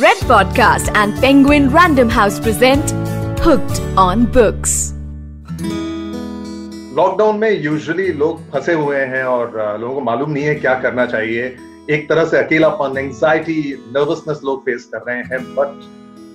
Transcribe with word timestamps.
Red 0.00 0.20
Podcast 0.20 0.90
and 0.94 1.14
Penguin 1.20 1.68
Random 1.68 2.08
House 2.08 2.40
present 2.40 2.92
Hooked 3.40 3.80
on 4.02 4.24
Books. 4.36 4.94
Lockdown 6.96 7.38
में 7.38 7.50
usually 7.50 8.06
लोग 8.22 8.40
फंसे 8.52 8.72
हुए 8.72 9.00
हैं 9.10 9.22
और 9.24 9.78
लोगों 9.80 9.94
को 9.94 10.00
मालूम 10.00 10.30
नहीं 10.30 10.44
है 10.44 10.54
क्या 10.54 10.74
करना 10.80 11.06
चाहिए। 11.06 11.44
एक 11.90 12.08
तरह 12.08 12.24
से 12.24 12.38
अकेलापन 12.38 12.98
एंजाइटी 12.98 13.60
नर्वसनेस 13.96 14.40
लोग 14.44 14.64
फेस 14.64 14.88
कर 14.94 15.04
रहे 15.08 15.16
हैं 15.16 15.44
बट 15.54 15.80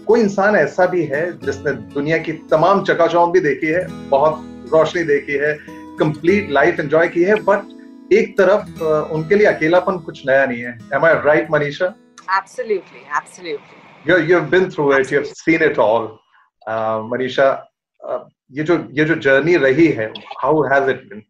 कोई 0.08 0.22
इंसान 0.22 0.56
ऐसा 0.56 0.86
भी 0.86 1.04
है 1.06 1.26
जिसने 1.46 1.72
दुनिया 1.94 2.18
की 2.18 2.34
तमाम 2.52 2.84
चकाचौंध 2.84 3.34
भी 3.34 3.40
देखी 3.50 3.68
है, 3.68 3.86
बहुत 4.10 4.68
रोशनी 4.74 5.04
देखी 5.04 5.44
है 5.46 5.58
कंप्लीट 6.00 6.52
लाइफ 6.52 6.80
एंजॉय 6.80 7.08
की 7.08 7.24
है 7.24 7.44
बट 7.44 8.14
एक 8.14 8.38
तरफ़ 8.38 8.84
उनके 9.14 9.36
लिए 9.36 9.48
अकेलापन 9.48 9.98
कुछ 10.06 10.28
नया 10.28 10.46
नहीं 10.46 10.62
है। 10.62 10.80
Am 10.94 11.06
I 11.06 11.14
right 11.26 11.52
Manisha 11.52 11.96
Absolutely, 12.29 13.03
absolutely. 13.11 13.83
you 14.05 14.19
you've 14.19 14.51
been 14.51 14.71
through 14.71 14.93
it 14.93 15.11
you've 15.11 15.29
seen 15.29 15.63
it 15.63 15.79
all 15.79 16.19
uh, 16.67 16.99
manisha 17.11 17.63
uh, 18.09 18.21
ये 18.57 18.63
जो 18.71 18.77
ये 18.99 19.05
जो 19.05 19.15
जर्नी 19.27 19.57
रही 19.65 19.87
है 19.99 20.13
how 20.43 20.55
has 20.73 20.89
it 20.95 21.09
been 21.11 21.25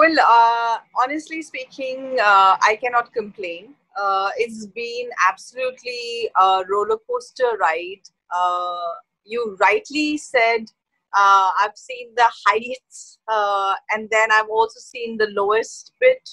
Well, 0.00 0.18
uh, 0.18 0.78
honestly 1.02 1.42
speaking, 1.42 2.16
uh, 2.26 2.56
I 2.66 2.78
cannot 2.82 3.12
complain. 3.12 3.74
Uh, 4.02 4.30
it's 4.36 4.64
been 4.66 5.10
absolutely 5.28 6.30
a 6.40 6.62
roller 6.70 6.96
coaster 7.06 7.50
ride. 7.60 8.08
Uh, 8.34 8.92
you 9.24 9.58
rightly 9.60 10.16
said 10.16 10.70
uh, 11.12 11.50
I've 11.60 11.76
seen 11.76 12.14
the 12.16 12.28
heights, 12.46 13.18
uh, 13.28 13.74
and 13.90 14.08
then 14.10 14.32
I've 14.32 14.48
also 14.48 14.80
seen 14.80 15.18
the 15.18 15.28
lowest 15.32 15.92
bit. 16.00 16.30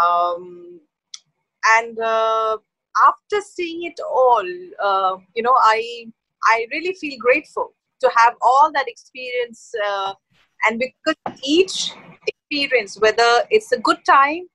Um, 0.00 0.80
and 1.78 1.98
uh, 1.98 2.58
after 3.06 3.40
seeing 3.40 3.84
it 3.84 4.00
all, 4.00 4.48
uh, 4.82 5.16
you 5.34 5.42
know, 5.42 5.54
I 5.56 6.06
I 6.44 6.66
really 6.72 6.94
feel 6.94 7.16
grateful 7.18 7.74
to 8.00 8.10
have 8.16 8.34
all 8.40 8.70
that 8.72 8.88
experience, 8.88 9.72
uh, 9.86 10.14
and 10.66 10.78
because 10.78 11.16
each 11.44 11.92
experience, 12.26 12.98
whether 13.00 13.30
it's 13.50 13.72
a 13.72 13.78
good 13.78 14.04
time 14.04 14.48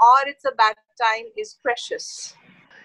or 0.00 0.16
it's 0.26 0.44
a 0.44 0.52
bad 0.52 0.76
time, 1.06 1.26
is 1.36 1.58
precious. 1.62 2.34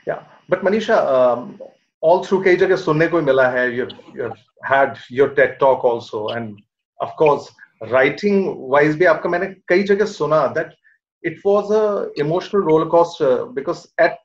yeah 0.05 0.23
but 0.49 0.63
manisha 0.63 0.97
um, 1.15 1.59
all 2.01 2.23
through 2.23 2.43
कई 2.43 2.55
जगह 2.63 2.75
सुनने 2.75 3.07
को 3.07 3.21
मिला 3.21 3.47
है 3.49 3.65
you've, 3.75 3.93
you've 4.13 4.39
had 4.63 4.99
your 5.09 5.29
TED 5.35 5.59
talk 5.59 5.83
also 5.83 6.27
and 6.29 6.59
of 7.01 7.15
course 7.21 7.51
writing 7.91 8.41
wise 8.73 8.95
भी 8.95 9.05
आपका 9.13 9.29
मैंने 9.29 9.47
कई 9.67 9.83
जगह 9.91 10.05
सुना 10.15 10.41
that 10.55 10.73
it 11.21 11.39
was 11.45 11.71
a 11.71 12.09
emotional 12.25 12.61
roller 12.61 12.89
coaster 12.95 13.45
because 13.45 13.87
at 13.97 14.17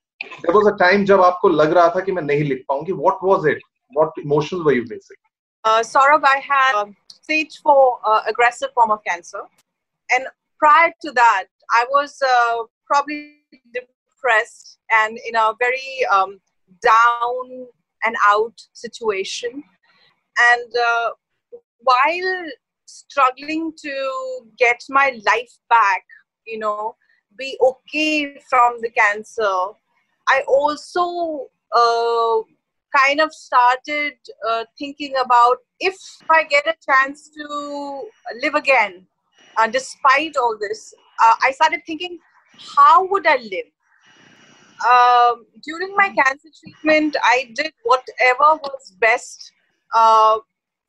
there 0.43 0.55
was 0.55 0.67
a 0.67 0.77
time 0.83 1.05
जब 1.07 1.21
आपको 1.23 1.49
लग 1.49 1.73
रहा 1.79 1.89
था 1.97 2.01
कि 2.05 2.13
मैं 2.13 2.23
नहीं 2.23 2.45
लिख 2.45 2.65
पाऊंगी 2.69 2.93
what 3.07 3.25
was 3.31 3.49
it 3.55 3.67
what 3.99 4.23
emotions 4.25 4.65
were 4.69 4.77
you 4.81 4.87
facing 4.93 5.25
Uh, 5.69 5.81
Saurabh, 5.87 6.25
I 6.25 6.37
had 6.43 6.77
um, 6.81 6.91
stage 7.13 7.55
four 7.63 7.99
uh, 8.11 8.21
aggressive 8.27 8.71
form 8.75 8.93
of 8.93 9.01
cancer, 9.07 9.41
and 10.17 10.29
prior 10.59 10.93
to 11.03 11.11
that, 11.17 11.47
I 11.79 11.85
was 11.91 12.15
uh, 12.27 12.63
probably 12.87 13.43
depressed 13.75 14.79
and 14.91 15.19
in 15.27 15.37
a 15.37 15.53
very 15.59 16.07
um, 16.13 16.41
down 16.83 17.67
and 18.05 18.17
out 18.27 18.55
situation. 18.73 19.63
And 20.53 20.73
uh, 20.91 21.11
while 21.81 22.51
struggling 22.87 23.73
to 23.83 24.41
get 24.59 24.83
my 24.89 25.19
life 25.27 25.59
back, 25.69 26.05
you 26.47 26.59
know, 26.59 26.97
be 27.37 27.59
okay 27.61 28.39
from 28.49 28.79
the 28.81 28.91
cancer, 28.91 29.53
I 30.28 30.44
also 30.48 31.48
uh, 31.76 32.42
kind 32.96 33.22
of 33.22 33.34
started 33.34 34.14
uh, 34.48 34.66
thinking 34.78 35.14
about 35.24 35.58
if 35.80 35.96
I 36.30 36.44
get 36.44 36.68
a 36.68 36.76
chance 36.86 37.30
to 37.30 38.10
live 38.42 38.56
again, 38.56 39.06
uh, 39.58 39.68
despite 39.68 40.38
all 40.38 40.58
this, 40.60 40.94
uh, 41.24 41.36
I 41.44 41.52
started 41.52 41.82
thinking, 41.86 42.20
how 42.76 43.08
would 43.08 43.28
I 43.28 43.38
live? 43.38 43.72
Um, 44.84 45.46
during 45.64 45.96
my 45.96 46.10
cancer 46.10 46.50
treatment, 46.60 47.16
I 47.24 47.52
did 47.56 47.74
whatever 47.84 48.60
was 48.62 48.94
best 49.00 49.52
uh, 49.94 50.40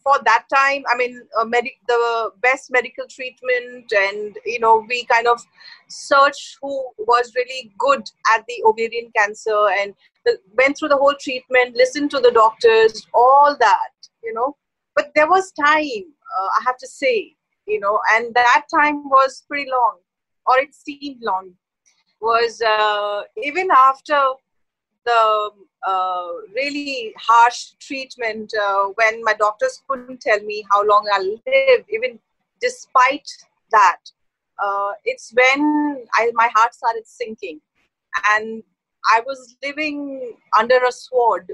for 0.04 0.18
that 0.24 0.44
time. 0.54 0.84
I 0.88 0.96
mean, 0.96 1.22
uh, 1.36 1.44
the 1.88 2.30
best 2.40 2.70
medical 2.70 3.06
treatment, 3.08 3.92
and 3.92 4.38
you 4.44 4.60
know, 4.60 4.84
we 4.88 5.04
kind 5.06 5.26
of 5.26 5.40
searched 5.88 6.58
who 6.62 6.90
was 6.98 7.32
really 7.34 7.72
good 7.78 8.02
at 8.34 8.44
the 8.46 8.62
ovarian 8.64 9.10
cancer 9.16 9.68
and 9.80 9.94
the, 10.24 10.38
went 10.56 10.78
through 10.78 10.90
the 10.90 10.96
whole 10.96 11.14
treatment, 11.18 11.74
listened 11.74 12.10
to 12.10 12.20
the 12.20 12.30
doctors, 12.30 13.06
all 13.14 13.56
that, 13.58 13.92
you 14.22 14.32
know. 14.32 14.56
But 14.94 15.10
there 15.14 15.28
was 15.28 15.52
time, 15.52 16.04
uh, 16.38 16.48
I 16.58 16.62
have 16.66 16.76
to 16.78 16.86
say, 16.86 17.34
you 17.66 17.80
know, 17.80 17.98
and 18.12 18.32
that 18.34 18.64
time 18.72 19.08
was 19.08 19.44
pretty 19.48 19.70
long, 19.70 19.98
or 20.46 20.58
it 20.58 20.74
seemed 20.74 21.22
long. 21.22 21.54
Was 22.20 22.62
uh, 22.62 23.22
even 23.42 23.68
after 23.70 24.18
the 25.04 25.50
uh, 25.86 26.28
really 26.54 27.14
harsh 27.18 27.72
treatment, 27.80 28.52
uh, 28.54 28.86
when 28.94 29.22
my 29.22 29.34
doctors 29.34 29.82
couldn't 29.86 30.20
tell 30.20 30.40
me 30.40 30.64
how 30.70 30.84
long 30.84 31.06
I'll 31.12 31.24
live, 31.46 31.84
even 31.90 32.18
despite 32.60 33.28
that, 33.70 33.98
uh, 34.62 34.92
it's 35.04 35.32
when 35.34 36.06
I, 36.14 36.30
my 36.34 36.48
heart 36.54 36.74
started 36.74 37.06
sinking 37.06 37.60
and 38.30 38.62
I 39.10 39.20
was 39.26 39.56
living 39.62 40.34
under 40.58 40.78
a 40.88 40.92
sword, 40.92 41.52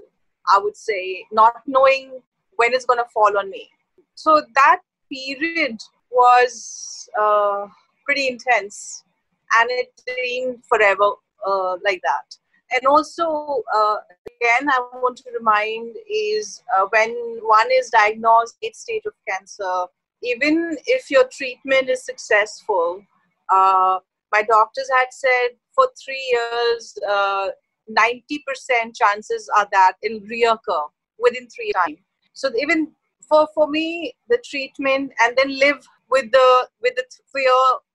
I 0.48 0.58
would 0.58 0.76
say, 0.76 1.24
not 1.32 1.62
knowing 1.66 2.20
when 2.56 2.72
it's 2.72 2.84
going 2.84 2.98
to 2.98 3.10
fall 3.12 3.36
on 3.38 3.50
me. 3.50 3.68
So 4.14 4.42
that 4.54 4.80
period 5.10 5.80
was 6.10 7.08
uh, 7.18 7.66
pretty 8.04 8.28
intense, 8.28 9.04
and 9.58 9.68
it 9.70 9.92
seemed 10.08 10.64
forever 10.68 11.12
uh, 11.46 11.76
like 11.84 12.00
that. 12.02 12.36
And 12.72 12.86
also, 12.86 13.62
uh, 13.74 13.96
again, 14.26 14.70
I 14.70 14.80
want 14.94 15.16
to 15.18 15.30
remind 15.36 15.96
is 16.08 16.62
uh, 16.76 16.86
when 16.90 17.10
one 17.42 17.66
is 17.72 17.90
diagnosed 17.90 18.56
late 18.62 18.76
stage 18.76 19.02
of 19.06 19.12
cancer, 19.28 19.86
even 20.22 20.76
if 20.86 21.10
your 21.10 21.24
treatment 21.32 21.88
is 21.88 22.04
successful, 22.04 23.02
uh, 23.48 23.98
my 24.32 24.42
doctors 24.42 24.88
had 24.98 25.06
said 25.10 25.48
for 25.74 25.88
three 26.02 26.22
years, 26.32 26.96
uh, 27.08 27.48
90% 27.90 28.94
chances 28.94 29.50
are 29.56 29.68
that 29.72 29.94
it'll 30.02 30.20
reoccur 30.20 30.88
within 31.18 31.48
three 31.48 31.72
times. 31.72 31.98
So 32.34 32.50
even 32.60 32.92
for, 33.28 33.48
for 33.54 33.68
me, 33.68 34.14
the 34.28 34.38
treatment 34.44 35.12
and 35.20 35.36
then 35.36 35.58
live 35.58 35.86
with 36.10 36.30
the 36.32 36.68
with 36.80 36.94
the 36.96 37.04
fear 37.32 37.52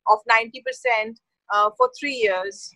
of 0.07 0.19
90% 0.29 1.15
uh, 1.53 1.69
for 1.77 1.89
three 1.99 2.13
years. 2.13 2.71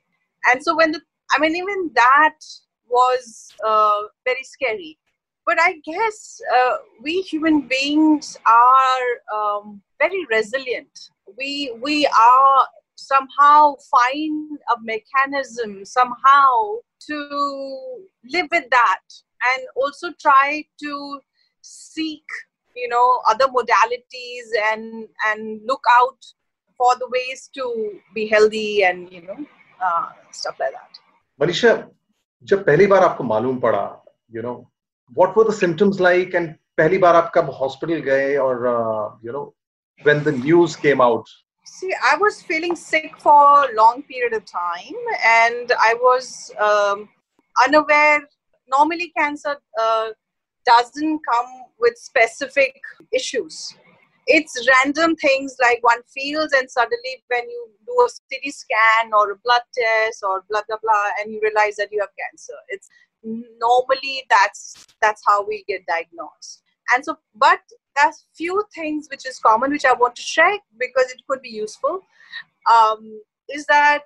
And 0.52 0.64
so 0.64 0.76
when 0.76 0.92
the 0.92 1.02
I 1.32 1.40
mean 1.40 1.56
even 1.56 1.92
that 1.96 2.40
was 2.88 3.54
uh, 3.66 4.02
very 4.26 4.44
scary. 4.44 4.98
But 5.46 5.58
I 5.60 5.80
guess 5.84 6.42
uh, 6.56 6.78
we 7.02 7.22
human 7.22 7.68
beings 7.68 8.38
are 8.46 9.08
um, 9.34 9.82
very 10.00 10.26
resilient. 10.30 11.10
We 11.38 11.76
we 11.82 12.06
are 12.06 12.68
somehow 12.96 13.76
find 13.90 14.60
a 14.70 14.76
mechanism 14.84 15.86
somehow 15.86 16.76
to 17.08 18.00
live 18.32 18.48
with 18.52 18.66
that 18.70 19.02
and 19.48 19.64
also 19.76 20.12
try 20.20 20.64
to 20.80 21.20
seek 21.62 22.24
you 22.76 22.88
know 22.88 23.20
other 23.28 23.48
modalities 23.48 24.48
and 24.72 25.08
and 25.28 25.62
look 25.66 25.84
out 25.92 26.20
for 26.78 26.96
the 26.96 27.10
ways 27.10 27.50
to 27.54 28.00
be 28.14 28.28
healthy 28.28 28.84
and 28.84 29.12
you 29.12 29.22
know 29.22 29.38
uh, 29.84 30.10
stuff 30.32 30.56
like 30.60 30.72
that 30.72 31.00
Manisha 31.42 31.74
जब 32.52 32.66
पहली 32.66 32.88
बार 32.88 33.04
आपको 33.04 33.24
मालूम 33.24 33.60
पड़ा 33.60 33.84
you 34.36 34.42
know 34.42 34.54
what 35.18 35.38
were 35.38 35.50
the 35.50 35.54
symptoms 35.56 36.00
like 36.02 36.36
and 36.36 36.54
पहली 36.78 36.98
बार 37.04 37.16
आप 37.16 37.32
कब 37.36 37.50
hospital 37.60 38.00
गए 38.10 38.36
और 38.48 38.66
you 39.26 39.32
know 39.34 39.44
when 40.06 40.24
the 40.24 40.36
news 40.44 40.78
came 40.82 41.02
out 41.02 41.38
See, 41.70 41.90
I 42.10 42.12
was 42.20 42.38
feeling 42.42 42.76
sick 42.76 43.18
for 43.24 43.42
a 43.64 43.74
long 43.80 44.00
period 44.12 44.34
of 44.36 44.46
time, 44.52 45.10
and 45.32 45.74
I 45.88 45.90
was 46.04 46.30
um, 46.68 47.04
unaware. 47.56 48.22
Normally, 48.70 49.08
cancer 49.18 49.54
uh, 49.84 50.08
doesn't 50.66 51.20
come 51.28 51.52
with 51.86 52.00
specific 52.06 52.90
issues. 53.20 53.60
It's 54.32 54.68
random 54.68 55.16
things 55.16 55.56
like 55.60 55.80
one 55.82 56.04
feels, 56.14 56.52
and 56.52 56.70
suddenly, 56.70 57.24
when 57.30 57.50
you 57.50 57.70
do 57.88 57.94
a 57.94 58.10
CT 58.30 58.54
scan 58.54 59.12
or 59.12 59.32
a 59.32 59.36
blood 59.44 59.64
test 59.76 60.24
or 60.24 60.44
blah 60.50 60.62
blah 60.68 60.78
blah, 60.84 61.10
and 61.20 61.34
you 61.34 61.40
realize 61.42 61.78
that 61.78 61.90
you 61.92 62.00
have 62.00 62.10
cancer. 62.18 62.54
It's 62.70 62.88
normally 63.24 64.24
that's 64.30 64.86
that's 65.02 65.24
how 65.26 65.44
we 65.44 65.64
get 65.68 65.82
diagnosed. 65.88 66.62
And 66.94 67.04
so, 67.04 67.18
but 67.36 67.60
there's 67.96 68.26
few 68.36 68.64
things 68.76 69.08
which 69.10 69.26
is 69.26 69.40
common 69.40 69.72
which 69.72 69.86
I 69.86 69.94
want 69.94 70.16
to 70.18 70.22
share 70.22 70.58
because 70.80 71.12
it 71.12 71.22
could 71.28 71.42
be 71.42 71.50
useful. 71.50 72.02
Um, 72.72 73.22
is 73.50 73.66
that 73.66 74.04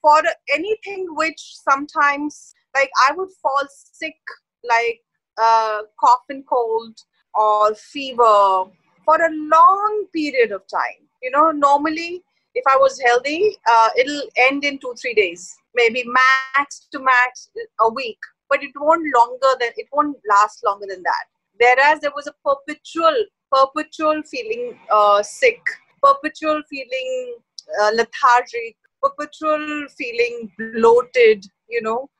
for 0.00 0.22
anything 0.50 1.08
which 1.10 1.56
sometimes 1.68 2.54
like 2.74 2.90
I 3.08 3.12
would 3.14 3.30
fall 3.42 3.66
sick 3.70 4.16
like 4.64 5.02
uh, 5.36 5.82
cough 6.00 6.24
and 6.30 6.46
cold 6.46 6.98
or 7.34 7.74
fever 7.74 8.64
for 9.08 9.16
a 9.24 9.30
long 9.56 10.04
period 10.12 10.52
of 10.52 10.62
time. 10.68 11.00
You 11.22 11.30
know, 11.30 11.50
normally 11.50 12.22
if 12.54 12.64
I 12.66 12.76
was 12.76 13.00
healthy, 13.00 13.56
uh, 13.70 13.88
it'll 13.96 14.22
end 14.36 14.64
in 14.64 14.78
two, 14.78 14.94
three 15.00 15.14
days, 15.14 15.56
maybe 15.74 16.04
max 16.04 16.88
to 16.92 16.98
max 16.98 17.48
a 17.80 17.90
week, 17.90 18.18
but 18.50 18.62
it 18.62 18.72
won't 18.76 19.06
longer 19.16 19.52
than, 19.60 19.70
it 19.76 19.86
won't 19.92 20.16
last 20.28 20.62
longer 20.62 20.86
than 20.90 21.02
that. 21.02 21.24
Whereas 21.58 22.00
there 22.00 22.12
was 22.14 22.26
a 22.26 22.34
perpetual, 22.44 23.16
perpetual 23.50 24.22
feeling 24.30 24.78
uh, 24.92 25.22
sick, 25.22 25.62
perpetual 26.02 26.62
feeling 26.68 27.36
uh, 27.80 27.90
lethargic, 27.94 28.76
perpetual 29.02 29.86
feeling 29.96 30.52
bloated, 30.58 31.46
you 31.70 31.80
know. 31.80 32.10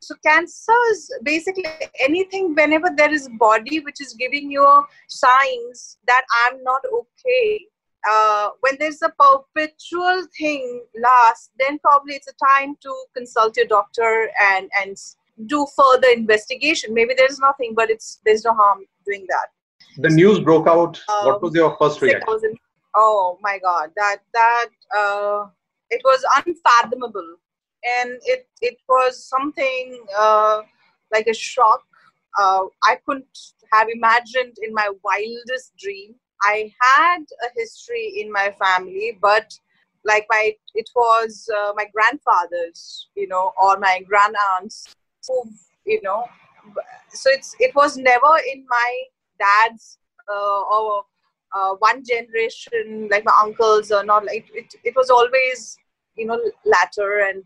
So 0.00 0.14
cancers 0.24 1.10
basically 1.22 1.64
anything 2.00 2.54
whenever 2.54 2.88
there 2.96 3.12
is 3.12 3.28
body 3.38 3.80
which 3.80 4.00
is 4.00 4.14
giving 4.14 4.50
you 4.50 4.84
signs 5.08 5.98
that 6.06 6.22
i'm 6.44 6.62
not 6.62 6.80
okay 6.92 7.66
uh, 8.08 8.50
when 8.60 8.76
there's 8.78 9.02
a 9.02 9.12
perpetual 9.18 10.24
thing 10.38 10.82
last 11.02 11.50
then 11.58 11.78
probably 11.80 12.14
it's 12.14 12.28
a 12.28 12.44
time 12.46 12.76
to 12.80 12.94
consult 13.14 13.56
your 13.56 13.66
doctor 13.66 14.30
and 14.52 14.70
and 14.80 14.96
do 15.46 15.66
further 15.76 16.08
investigation. 16.08 16.92
Maybe 16.92 17.14
there's 17.16 17.38
nothing 17.38 17.74
but 17.74 17.90
it's 17.90 18.20
there's 18.24 18.44
no 18.44 18.54
harm 18.54 18.84
doing 19.06 19.26
that. 19.28 19.48
The 19.98 20.10
news 20.10 20.40
broke 20.40 20.66
out. 20.66 21.00
Um, 21.08 21.26
what 21.26 21.42
was 21.42 21.54
your 21.54 21.76
first 21.78 22.00
reaction? 22.02 22.54
oh 22.96 23.38
my 23.42 23.58
god 23.58 23.90
that 23.96 24.18
that 24.32 24.68
uh, 24.96 25.44
it 25.90 26.00
was 26.04 26.24
unfathomable 26.36 27.36
and 27.84 28.18
it 28.24 28.48
it 28.60 28.78
was 28.88 29.24
something 29.24 30.04
uh, 30.18 30.62
like 31.12 31.26
a 31.26 31.34
shock. 31.34 31.82
Uh, 32.38 32.64
I 32.82 32.98
couldn't 33.06 33.38
have 33.72 33.88
imagined 33.92 34.56
in 34.62 34.72
my 34.72 34.90
wildest 35.02 35.72
dream. 35.78 36.14
I 36.42 36.72
had 36.80 37.22
a 37.44 37.48
history 37.56 38.20
in 38.20 38.30
my 38.30 38.54
family, 38.60 39.18
but 39.20 39.58
like 40.04 40.26
my 40.30 40.52
it 40.74 40.88
was 40.94 41.48
uh, 41.58 41.72
my 41.76 41.86
grandfathers, 41.92 43.08
you 43.14 43.28
know, 43.28 43.52
or 43.60 43.78
my 43.78 44.00
grand 44.06 44.36
aunts 44.54 44.94
who, 45.26 45.50
you 45.84 46.00
know, 46.02 46.24
so 47.10 47.30
it's 47.30 47.54
it 47.58 47.74
was 47.74 47.96
never 47.96 48.38
in 48.52 48.64
my 48.68 49.02
dad's 49.38 49.98
uh, 50.30 50.60
or 50.60 51.04
uh, 51.54 51.74
one 51.78 52.04
generation 52.04 53.08
like 53.10 53.24
my 53.24 53.36
uncles 53.42 53.90
or 53.90 54.04
not 54.04 54.24
like 54.24 54.46
it, 54.52 54.74
it 54.84 54.94
was 54.96 55.10
always 55.10 55.78
you 56.16 56.26
know 56.26 56.38
latter 56.64 57.20
and 57.28 57.44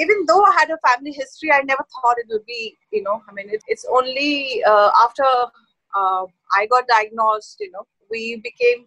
even 0.00 0.24
though 0.26 0.42
I 0.42 0.52
had 0.52 0.70
a 0.70 0.78
family 0.88 1.12
history, 1.12 1.52
I 1.52 1.62
never 1.62 1.84
thought 1.94 2.18
it 2.18 2.26
would 2.28 2.44
be, 2.46 2.76
you 2.92 3.02
know, 3.02 3.22
I 3.28 3.32
mean, 3.32 3.48
it, 3.48 3.62
it's 3.66 3.86
only 3.90 4.62
uh, 4.64 4.90
after 5.02 5.24
uh, 5.24 6.26
I 6.54 6.66
got 6.66 6.86
diagnosed, 6.86 7.56
you 7.60 7.70
know, 7.70 7.86
we 8.10 8.40
became 8.42 8.84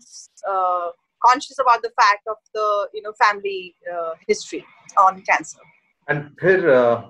uh, 0.50 0.90
conscious 1.26 1.58
about 1.60 1.82
the 1.82 1.92
fact 2.00 2.28
of 2.28 2.38
the, 2.54 2.90
you 2.94 3.02
know, 3.02 3.14
family 3.14 3.76
uh, 3.92 4.14
history 4.28 4.66
on 4.98 5.22
cancer. 5.24 5.60
And 6.08 6.36
फिर 6.42 6.70
uh, 6.70 7.02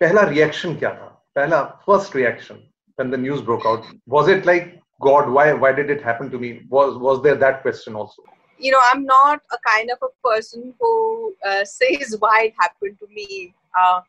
पहला 0.00 0.28
reaction 0.30 0.76
क्या 0.78 0.90
था? 0.98 1.12
पहला 1.36 1.84
first 1.84 2.14
reaction 2.14 2.62
when 2.96 3.10
the 3.10 3.16
news 3.16 3.40
broke 3.42 3.66
out 3.66 3.84
was 4.06 4.28
it 4.28 4.46
like 4.46 4.80
God? 5.00 5.30
Why 5.30 5.52
why 5.52 5.72
did 5.72 5.90
it 5.90 6.02
happen 6.02 6.30
to 6.30 6.38
me? 6.38 6.62
Was 6.68 6.96
was 6.98 7.22
there 7.22 7.34
that 7.36 7.62
question 7.62 7.96
also? 7.96 8.22
You 8.61 8.71
know, 8.71 8.81
I'm 8.91 9.05
not 9.05 9.41
a 9.51 9.57
kind 9.67 9.89
of 9.91 9.97
a 10.01 10.27
person 10.27 10.73
who 10.79 11.33
uh, 11.45 11.65
says 11.65 12.15
why 12.19 12.45
it 12.45 12.53
happened 12.59 12.97
to 12.99 13.07
me. 13.13 13.53
Uh, 13.79 14.01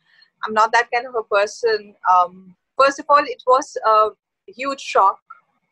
I'm 0.45 0.55
not 0.55 0.73
that 0.73 0.89
kind 0.93 1.07
of 1.07 1.15
a 1.15 1.23
person. 1.23 1.95
Um, 2.13 2.55
first 2.79 2.99
of 2.99 3.07
all, 3.09 3.23
it 3.25 3.43
was 3.47 3.77
a 3.87 4.11
huge 4.47 4.81
shock. 4.81 5.19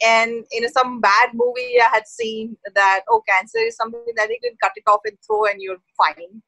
And 0.02 0.46
in 0.52 0.66
some 0.70 1.00
bad 1.00 1.30
movie, 1.34 1.78
I 1.80 1.88
had 1.92 2.06
seen 2.06 2.56
that, 2.74 3.02
oh, 3.10 3.22
cancer 3.28 3.58
is 3.58 3.76
something 3.76 4.14
that 4.16 4.30
you 4.30 4.38
can 4.42 4.56
cut 4.62 4.72
it 4.76 4.84
off 4.86 5.00
and 5.04 5.18
throw 5.26 5.44
and 5.44 5.60
you're 5.60 5.76
fine. 5.96 6.42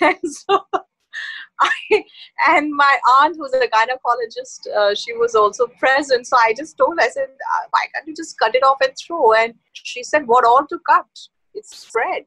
and 0.00 0.32
so 0.32 0.60
I, 1.60 2.04
and 2.48 2.74
my 2.74 2.98
aunt, 3.20 3.36
who's 3.36 3.52
a 3.52 3.66
gynecologist, 3.66 4.68
uh, 4.74 4.94
she 4.94 5.14
was 5.14 5.34
also 5.34 5.66
present. 5.78 6.26
So 6.26 6.36
I 6.36 6.54
just 6.56 6.78
told 6.78 6.98
her, 6.98 7.04
I 7.04 7.08
said, 7.08 7.24
uh, 7.24 7.66
why 7.70 7.86
can't 7.94 8.06
you 8.06 8.14
just 8.14 8.38
cut 8.38 8.54
it 8.54 8.62
off 8.62 8.78
and 8.82 8.92
throw? 8.96 9.32
And 9.32 9.54
she 9.72 10.02
said, 10.02 10.26
what 10.26 10.44
all 10.44 10.66
to 10.66 10.78
cut? 10.88 11.06
It's 11.54 11.76
spread. 11.78 12.24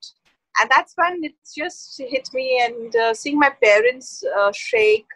And 0.59 0.69
that's 0.69 0.93
when 0.95 1.23
it 1.23 1.33
just 1.55 1.99
hit 1.99 2.29
me 2.33 2.61
and 2.63 2.95
uh, 2.95 3.13
seeing 3.13 3.37
my 3.37 3.51
parents 3.61 4.23
uh, 4.39 4.51
shake 4.53 5.07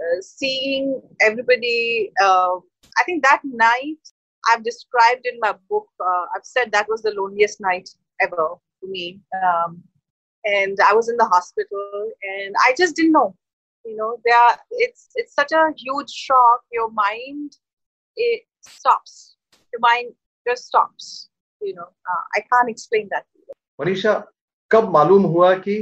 uh, 0.00 0.20
seeing 0.20 1.02
everybody 1.20 2.12
uh, 2.22 2.56
i 2.98 3.02
think 3.04 3.22
that 3.22 3.40
night 3.44 3.98
i've 4.48 4.62
described 4.62 5.26
in 5.26 5.38
my 5.40 5.54
book 5.68 5.88
uh, 6.00 6.24
i've 6.34 6.44
said 6.44 6.70
that 6.72 6.88
was 6.88 7.02
the 7.02 7.12
loneliest 7.16 7.60
night 7.60 7.88
ever 8.20 8.54
for 8.80 8.86
me. 8.86 9.20
Um, 9.42 9.82
and 10.44 10.78
i 10.86 10.94
was 10.94 11.08
in 11.10 11.16
the 11.16 11.26
hospital 11.26 12.10
and 12.22 12.54
i 12.64 12.72
just 12.78 12.96
didn't 12.96 13.12
know 13.12 13.34
you 13.84 13.96
know 13.96 14.18
there 14.24 14.56
it's 14.70 15.08
it's 15.14 15.34
such 15.34 15.52
a 15.52 15.68
huge 15.76 16.10
shock. 16.10 16.60
Your 16.72 16.90
mind 16.90 17.56
it 18.16 18.42
stops. 18.62 19.36
Your 19.72 19.80
mind 19.80 20.12
just 20.46 20.66
stops 20.66 21.28
you 21.60 21.74
know. 21.74 21.82
Uh, 22.10 22.22
i 22.36 22.40
can't 22.52 22.70
explain 22.70 23.08
that 23.10 23.26
Manisha 23.81 24.13
कब 24.71 24.89
मालूम 24.93 25.23
हुआ 25.33 25.53
कि 25.67 25.75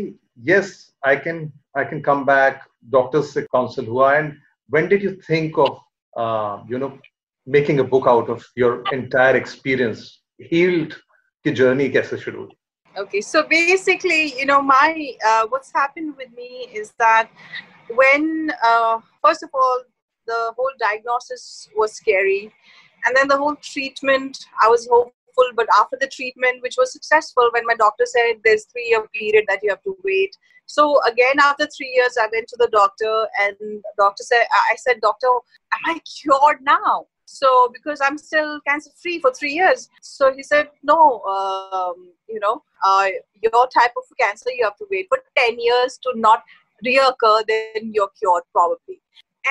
yes 0.49 0.73
I 1.07 1.15
can 1.25 1.41
I 1.77 1.85
can 1.89 2.01
come 2.01 2.23
back 2.25 2.59
doctors 2.95 3.33
से 3.33 3.41
council 3.41 3.87
हुआ 3.87 4.13
and 4.15 4.33
when 4.73 4.87
did 4.87 5.03
you 5.03 5.11
think 5.29 5.59
of 5.59 6.71
you 6.71 6.77
know 6.77 6.97
making 7.47 7.79
a 7.79 7.83
book 7.95 8.07
out 8.07 8.29
of 8.29 8.51
your 8.57 8.83
entire 8.93 9.35
experience 9.35 10.11
heeled 10.51 10.93
की 11.45 11.51
journey 11.61 11.89
कैसे 11.97 12.17
शुरू 12.17 12.43
हुई 12.43 12.57
Okay, 12.95 13.21
so 13.21 13.41
basically, 13.51 14.17
you 14.39 14.43
know, 14.45 14.57
my 14.61 14.89
uh, 15.27 15.47
what's 15.51 15.71
happened 15.77 16.11
with 16.15 16.31
me 16.39 16.67
is 16.81 16.91
that 17.03 17.31
when 17.99 18.51
uh, 18.63 18.99
first 19.23 19.45
of 19.47 19.49
all 19.61 19.79
the 20.27 20.41
whole 20.57 20.75
diagnosis 20.83 21.69
was 21.75 21.93
scary, 21.93 22.51
and 23.03 23.17
then 23.17 23.27
the 23.27 23.37
whole 23.37 23.55
treatment, 23.55 24.37
I 24.61 24.69
was 24.69 24.87
hoping 24.91 25.16
but 25.56 25.66
after 25.80 25.96
the 26.00 26.08
treatment 26.08 26.62
which 26.62 26.76
was 26.78 26.92
successful 26.92 27.48
when 27.52 27.66
my 27.66 27.74
doctor 27.74 28.04
said 28.06 28.40
there's 28.44 28.64
three 28.64 28.88
year 28.88 29.06
period 29.14 29.44
that 29.48 29.60
you 29.62 29.70
have 29.70 29.82
to 29.82 29.96
wait. 30.04 30.36
So 30.66 31.00
again 31.04 31.38
after 31.40 31.66
three 31.66 31.92
years 31.94 32.16
i 32.20 32.28
went 32.32 32.48
to 32.48 32.56
the 32.58 32.68
doctor 32.72 33.26
and 33.40 33.56
doctor 33.98 34.22
said 34.22 34.44
i 34.70 34.76
said 34.76 35.00
doctor 35.00 35.28
am 35.28 35.96
i 35.96 36.00
cured 36.00 36.58
now? 36.62 37.06
So 37.24 37.70
because 37.72 38.00
i'm 38.02 38.18
still 38.18 38.60
cancer 38.66 38.90
free 39.02 39.20
for 39.20 39.32
three 39.32 39.52
years. 39.52 39.88
So 40.02 40.32
he 40.32 40.42
said 40.42 40.68
no 40.82 41.22
um, 41.22 42.10
you 42.28 42.40
know 42.40 42.62
uh, 42.84 43.08
your 43.42 43.68
type 43.78 43.92
of 43.96 44.04
cancer 44.18 44.50
you 44.50 44.64
have 44.64 44.76
to 44.76 44.86
wait 44.90 45.06
for 45.08 45.18
10 45.36 45.58
years 45.58 45.98
to 46.04 46.12
not 46.16 46.42
reoccur 46.86 47.42
then 47.46 47.92
you're 47.92 48.10
cured 48.18 48.44
probably. 48.52 49.00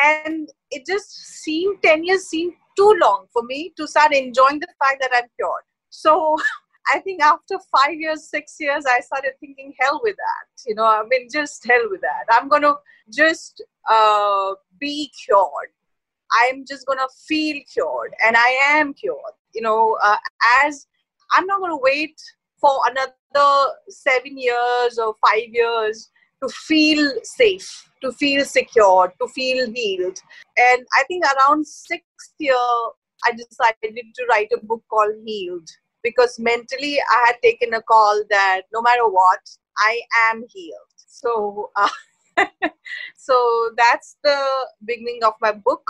And 0.04 0.50
it 0.70 0.86
just 0.86 1.10
seemed 1.44 1.82
10 1.82 2.04
years 2.04 2.28
seemed 2.28 2.54
too 2.78 2.94
long 3.02 3.26
for 3.34 3.44
me 3.44 3.74
to 3.76 3.88
start 3.88 4.14
enjoying 4.14 4.60
the 4.60 4.74
fact 4.82 5.02
that 5.02 5.12
i'm 5.14 5.28
cured 5.36 5.66
so 5.90 6.38
I 6.94 7.00
think 7.00 7.22
after 7.22 7.58
five 7.76 7.96
years, 7.96 8.30
six 8.30 8.56
years, 8.60 8.86
I 8.90 9.02
started 9.02 9.34
thinking, 9.40 9.74
hell 9.80 10.00
with 10.04 10.16
that. 10.16 10.64
You 10.66 10.76
know, 10.76 10.86
I 10.86 11.04
mean, 11.10 11.28
just 11.32 11.66
hell 11.68 11.90
with 11.90 12.02
that. 12.02 12.26
I'm 12.32 12.48
going 12.48 12.62
to 12.62 12.76
just 13.14 13.62
uh, 13.90 14.54
be 14.80 15.12
cured. 15.26 15.70
I'm 16.42 16.66
just 16.66 16.86
going 16.86 17.00
to 17.00 17.08
feel 17.28 17.62
cured. 17.72 18.14
And 18.26 18.38
I 18.38 18.78
am 18.78 18.94
cured. 18.94 19.20
You 19.54 19.62
know, 19.64 19.98
uh, 20.04 20.18
as 20.64 20.88
I'm 21.34 21.46
not 21.46 21.60
going 21.60 21.72
to 21.72 21.82
wait 21.82 22.20
for 22.60 22.72
another 22.90 23.74
seven 23.90 24.38
years 24.38 24.98
or 24.98 25.16
five 25.26 25.48
years 25.50 26.10
to 26.42 26.50
feel 26.50 27.12
safe, 27.24 27.90
to 28.02 28.12
feel 28.12 28.46
secure, 28.46 29.14
to 29.20 29.28
feel 29.30 29.70
healed. 29.72 30.20
And 30.58 30.86
I 30.96 31.04
think 31.08 31.26
around 31.26 31.68
sixth 31.68 32.34
year, 32.40 32.56
I 33.26 33.32
decided 33.32 33.96
to 34.16 34.26
write 34.30 34.52
a 34.54 34.66
book 34.66 34.84
called 34.90 35.16
Healed 35.26 35.70
because 36.04 36.40
mentally 36.40 37.00
I 37.00 37.28
had 37.28 37.36
taken 37.44 37.74
a 37.74 37.82
call 37.82 38.24
that 38.30 38.62
no 38.74 38.82
matter 38.82 39.08
what, 39.08 39.40
I 39.78 40.02
am 40.30 40.44
healed. 40.50 40.94
So, 40.96 41.72
uh, 41.76 41.90
so 43.18 43.72
that's 43.76 44.18
the 44.24 44.40
beginning 44.86 45.24
of 45.24 45.34
my 45.42 45.52
book, 45.52 45.84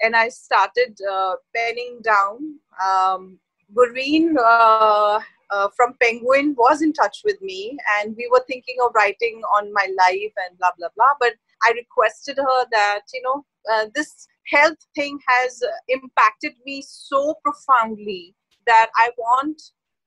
and 0.00 0.16
I 0.16 0.28
started 0.28 0.98
uh, 1.10 1.36
penning 1.54 2.00
down. 2.02 2.58
Um, 2.84 3.38
Gurveen 3.74 4.34
uh, 4.36 5.20
uh, 5.50 5.68
from 5.76 5.94
Penguin 6.02 6.54
was 6.58 6.82
in 6.82 6.92
touch 6.92 7.22
with 7.24 7.40
me, 7.40 7.78
and 7.98 8.14
we 8.16 8.28
were 8.30 8.44
thinking 8.46 8.76
of 8.84 8.92
writing 8.94 9.40
on 9.56 9.72
my 9.72 9.86
life 9.98 10.32
and 10.44 10.58
blah 10.58 10.70
blah 10.76 10.88
blah. 10.96 11.14
But 11.20 11.34
I 11.64 11.72
requested 11.72 12.36
her 12.38 12.66
that 12.72 13.02
you 13.14 13.22
know 13.22 13.44
uh, 13.72 13.86
this 13.94 14.26
health 14.46 14.78
thing 14.94 15.18
has 15.26 15.62
impacted 15.88 16.52
me 16.64 16.82
so 16.86 17.34
profoundly 17.44 18.34
that 18.66 18.90
I 18.96 19.10
want 19.16 19.60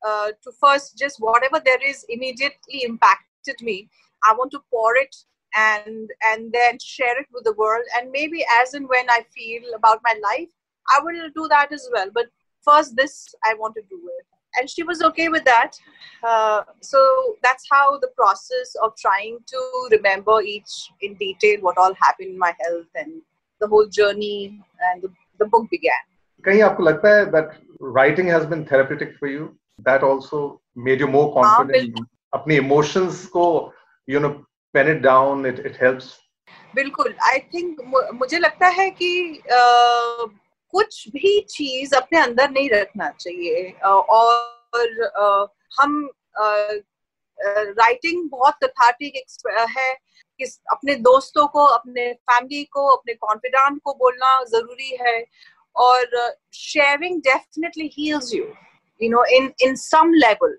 uh, 0.06 0.32
to 0.44 0.51
first 0.62 0.98
just 0.98 1.18
whatever 1.20 1.62
there 1.63 1.82
is 1.86 2.06
immediately 2.10 2.84
impacted 2.84 3.62
me. 3.62 3.89
I 4.24 4.34
want 4.34 4.51
to 4.51 4.60
pour 4.72 4.96
it 4.98 5.15
and 5.56 6.10
and 6.24 6.51
then 6.51 6.77
share 6.82 7.20
it 7.20 7.27
with 7.34 7.44
the 7.44 7.54
world. 7.54 7.84
And 7.98 8.12
maybe 8.12 8.46
as 8.62 8.74
and 8.74 8.88
when 8.88 9.10
i 9.10 9.22
feel 9.36 9.63
about 9.75 10.00
my 10.04 10.15
life 10.24 10.50
i 10.96 11.00
will 11.01 11.30
do 11.36 11.48
that 11.50 11.72
as 11.72 11.89
well. 11.94 12.10
But 12.13 12.27
first 12.63 12.96
this 12.96 13.34
i 13.44 13.54
want 13.54 13.75
to 13.75 13.82
do 13.89 14.01
it. 14.20 14.25
And 14.58 14.70
she 14.70 14.84
was 14.84 15.01
okay 15.01 15.27
with 15.27 15.44
that. 15.44 15.74
Uh, 16.24 16.62
so 16.82 17.36
that's 17.44 17.65
how 17.70 18.00
the 18.00 18.08
process 18.15 18.74
of 18.82 18.94
trying 18.98 19.38
to 19.48 19.89
remember 19.92 20.42
each 20.42 20.89
in 21.01 21.15
detail 21.15 21.58
what 21.60 21.77
all 21.77 21.94
happened 21.94 22.30
in 22.30 22.39
my 22.39 22.54
health 22.62 22.88
and 22.96 23.22
the 23.62 23.68
whole 23.68 23.88
journey 23.88 24.60
and 24.80 25.02
the, 25.02 25.10
the 25.40 25.46
book 25.46 25.70
began 25.70 26.04
कहीं 26.46 26.62
आपको 26.62 26.84
लगता 26.84 27.16
है 27.16 27.32
that 27.32 27.56
writing 27.80 28.28
has 28.28 28.46
been 28.46 28.66
therapeutic 28.66 29.16
for 29.20 29.28
you 29.28 29.48
that 29.80 30.04
also 30.04 30.62
made 30.76 31.00
you 31.00 31.08
more 31.08 31.34
confident 31.34 32.00
अपनी 32.36 32.58
emotions 32.58 33.26
को 33.36 33.72
you 34.08 34.20
know 34.20 34.34
pen 34.74 34.88
it 34.96 35.02
down 35.02 35.46
it 35.46 35.66
it 35.72 35.84
helps 35.86 36.14
बिल्कुल 36.76 37.14
I 37.24 37.40
think 37.54 37.78
मुझे 38.14 38.38
लगता 38.40 38.68
है 38.68 38.90
कि 39.02 39.12
uh, 39.60 40.30
कुछ 40.74 41.08
भी 41.10 41.40
चीज़ 41.50 41.96
अपने 41.96 42.20
अंदर 42.20 42.50
नहीं 42.50 42.70
रखना 42.70 43.10
चाहिए 43.10 43.70
और 43.84 45.50
हम 45.80 46.10
राइटिंग 47.80 48.30
बहुत 48.30 48.54
कथाटिक 48.64 49.14
है 49.78 49.94
कि 50.39 50.46
अपने 50.72 50.96
दोस्तों 50.96 51.48
को 51.48 51.63
अपने 51.63 52.13
फैमिली 52.13 52.63
को 52.63 52.88
अपने 52.88 53.13
कॉन्फिडेंट 53.13 53.82
को 53.84 53.94
बोलना 53.94 54.44
ज़रूरी 54.44 54.98
है 55.01 55.25
और 55.75 56.36
sharing 56.54 57.22
definitely 57.22 57.89
heals 57.98 58.34
you 58.34 58.46
in 59.01 59.54
in 59.60 59.75
some 59.75 60.12
level. 60.13 60.51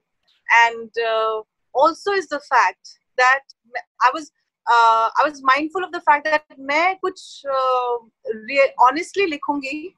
And 0.64 0.90
uh, 1.10 1.42
also 1.74 2.12
is 2.12 2.28
the 2.28 2.40
fact 2.40 2.98
that 3.18 3.40
i 4.02 4.10
was 4.14 4.30
uh, 4.66 5.08
i 5.18 5.22
was 5.24 5.42
mindful 5.42 5.84
of 5.84 5.92
the 5.92 6.00
fact 6.00 6.24
that 6.24 6.42
मैं 6.58 6.96
कुछ 6.96 7.42
uh, 7.46 9.26
लिखूँगी 9.28 9.94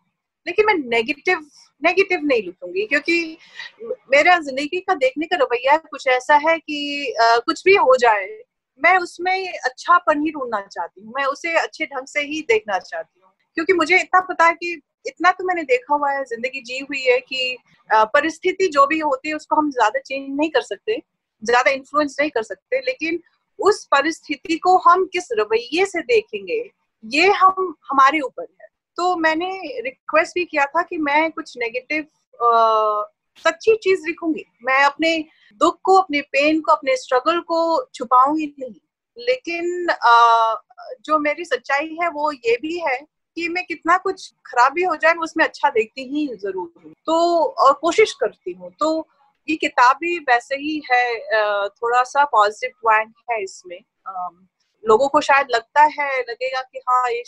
लेकिन 0.46 0.66
मैं 0.66 0.74
नेगेटिव 0.74 1.38
नेगेटिव 1.84 2.20
नहीं 2.22 2.42
लिखूँगी 2.42 2.86
क्योंकि 2.86 3.38
मेरा 4.10 4.38
ज़िंदगी 4.38 4.80
का 4.80 4.94
देखने 4.94 5.26
का 5.26 5.36
रवैया 5.36 5.76
कुछ 5.76 6.06
ऐसा 6.06 6.36
है 6.48 6.58
कि 6.58 7.12
आ, 7.22 7.38
कुछ 7.38 7.64
भी 7.64 7.74
हो 7.76 7.96
जाए 7.96 8.26
मैं 8.80 8.96
उसमें 8.98 9.52
अच्छापन 9.54 10.22
ही 10.22 10.30
ढूंढना 10.32 10.60
चाहती 10.62 11.00
हूँ, 11.00 11.12
मैं 11.16 11.24
उसे 11.26 11.54
अच्छे 11.58 11.86
ढंग 11.86 12.06
से 12.06 12.20
ही 12.22 12.40
देखना 12.48 12.78
चाहती 12.78 13.20
हूँ। 13.20 13.32
क्योंकि 13.56 13.72
मुझे 13.72 13.98
इतना 14.00 14.20
पता 14.20 14.46
है 14.46 14.54
कि 14.54 14.80
इतना 15.06 15.30
तो 15.30 15.44
मैंने 15.44 15.62
देखा 15.62 15.94
हुआ 15.94 16.10
है, 16.12 16.24
ज़िंदगी 16.24 16.60
जी 16.62 16.78
हुई 16.80 17.02
है 17.02 17.18
कि 17.20 17.56
परिस्थिति 17.90 18.68
जो 18.68 18.86
भी 18.86 18.98
होती 18.98 19.28
है 19.28 19.34
उसको 19.34 19.56
हम 19.56 19.70
ज़्यादा 19.70 20.00
चेंज 20.00 20.26
नहीं 20.30 20.50
कर 20.50 20.62
सकते, 20.62 21.00
ज़्यादा 21.42 21.70
इन्फ्लुएंस 21.70 22.16
नहीं 22.20 22.30
कर 22.30 22.42
सकते, 22.42 22.80
लेकिन 22.80 23.20
उस 23.58 23.84
परिस्थिति 23.86 24.56
को 24.58 24.76
हम 24.80 25.04
किस 25.06 25.28
रवैये 25.32 25.86
से 25.86 26.00
देखेंगे, 26.02 26.62
ये 27.04 27.28
हम, 27.30 27.74
हमारे 27.90 28.20
ऊपर 28.20 28.42
है। 28.42 28.66
तो 28.98 29.14
मैंने 29.16 29.50
रिक्वेस्ट 29.80 30.34
भी 30.34 30.44
किया 30.44 30.64
था 30.66 30.82
कि 30.82 30.96
मैं 30.98 31.30
कुछ 31.32 31.56
नेगेटिव 31.58 32.06
सच्ची 33.38 33.76
चीज़ 33.76 34.06
लिखूँगी। 34.06 34.44
मैं 34.64 34.84
अपने 34.84 35.24
दुख 35.60 35.78
को 35.82 35.94
अपने 35.94 36.20
पेन 36.20 36.60
को 36.60 36.72
अपने 36.72 36.96
स्ट्रगल 36.96 37.40
को 37.40 37.88
छुपाऊँगी 37.94 38.54
नहीं। 38.60 38.74
लेकिन 39.18 39.90
आ, 39.90 40.54
जो 41.04 41.18
मेरी 41.18 41.44
सच्चाई 41.44 41.98
है 42.02 42.10
वो 42.10 42.32
ये 42.32 42.58
भी 42.62 42.78
है 42.78 43.06
कि 43.34 43.48
मैं 43.48 43.64
कितना 43.64 43.96
कुछ 43.96 44.32
खराब 44.46 44.72
हो 44.72 44.96
जाए 44.96 45.14
उसमें 45.14 45.44
अच्छा 45.44 45.70
देखती 45.70 46.04
ही 46.04 46.36
ज़रूर 46.36 46.64
हूँ। 46.76 46.94
तो 47.06 47.44
और 47.44 47.72
कोशिश 47.72 48.12
करती 48.12 48.52
हूँ। 48.52 48.72
तो 48.80 49.08
ये 49.48 49.56
किताब 49.56 49.96
भी 49.96 50.18
वैसे 50.18 50.54
ही 50.54 50.82
है 50.92 51.18
थोड़ा 51.68 52.02
सा 52.02 52.24
पॉजिटिव 52.24 52.70
पॉइंट 52.82 53.14
है 53.30 53.42
इसमें। 53.42 53.80
लोगों 54.86 55.08
को 55.08 55.20
शायद 55.20 55.46
लगता 55.50 55.82
है 55.82 56.20
लगेगा 56.20 56.60
कि 56.60 56.78
हाँ 56.78 57.10
ये 57.10 57.22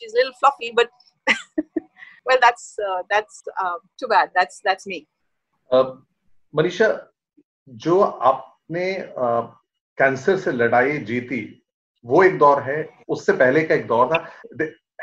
she's 0.00 0.14
a 0.14 0.16
little 0.16 0.32
fluffy, 0.32 0.72
but 0.72 0.90
well, 2.26 2.38
that's 2.40 2.78
uh. 2.78 3.02
Manisha, 5.70 6.88
जो 7.68 8.00
आपने 8.00 8.84
कैंसर 9.98 10.36
से 10.38 10.52
लड़ाई 10.52 10.98
जीती, 11.10 11.40
वो 12.04 12.22
एक 12.24 12.38
दौर 12.38 12.62
है, 12.62 12.88
उससे 13.08 13.32
पहले 13.32 13.62
का 13.62 13.74
एक 13.74 13.86
दौर 13.86 14.06
था। 14.08 14.18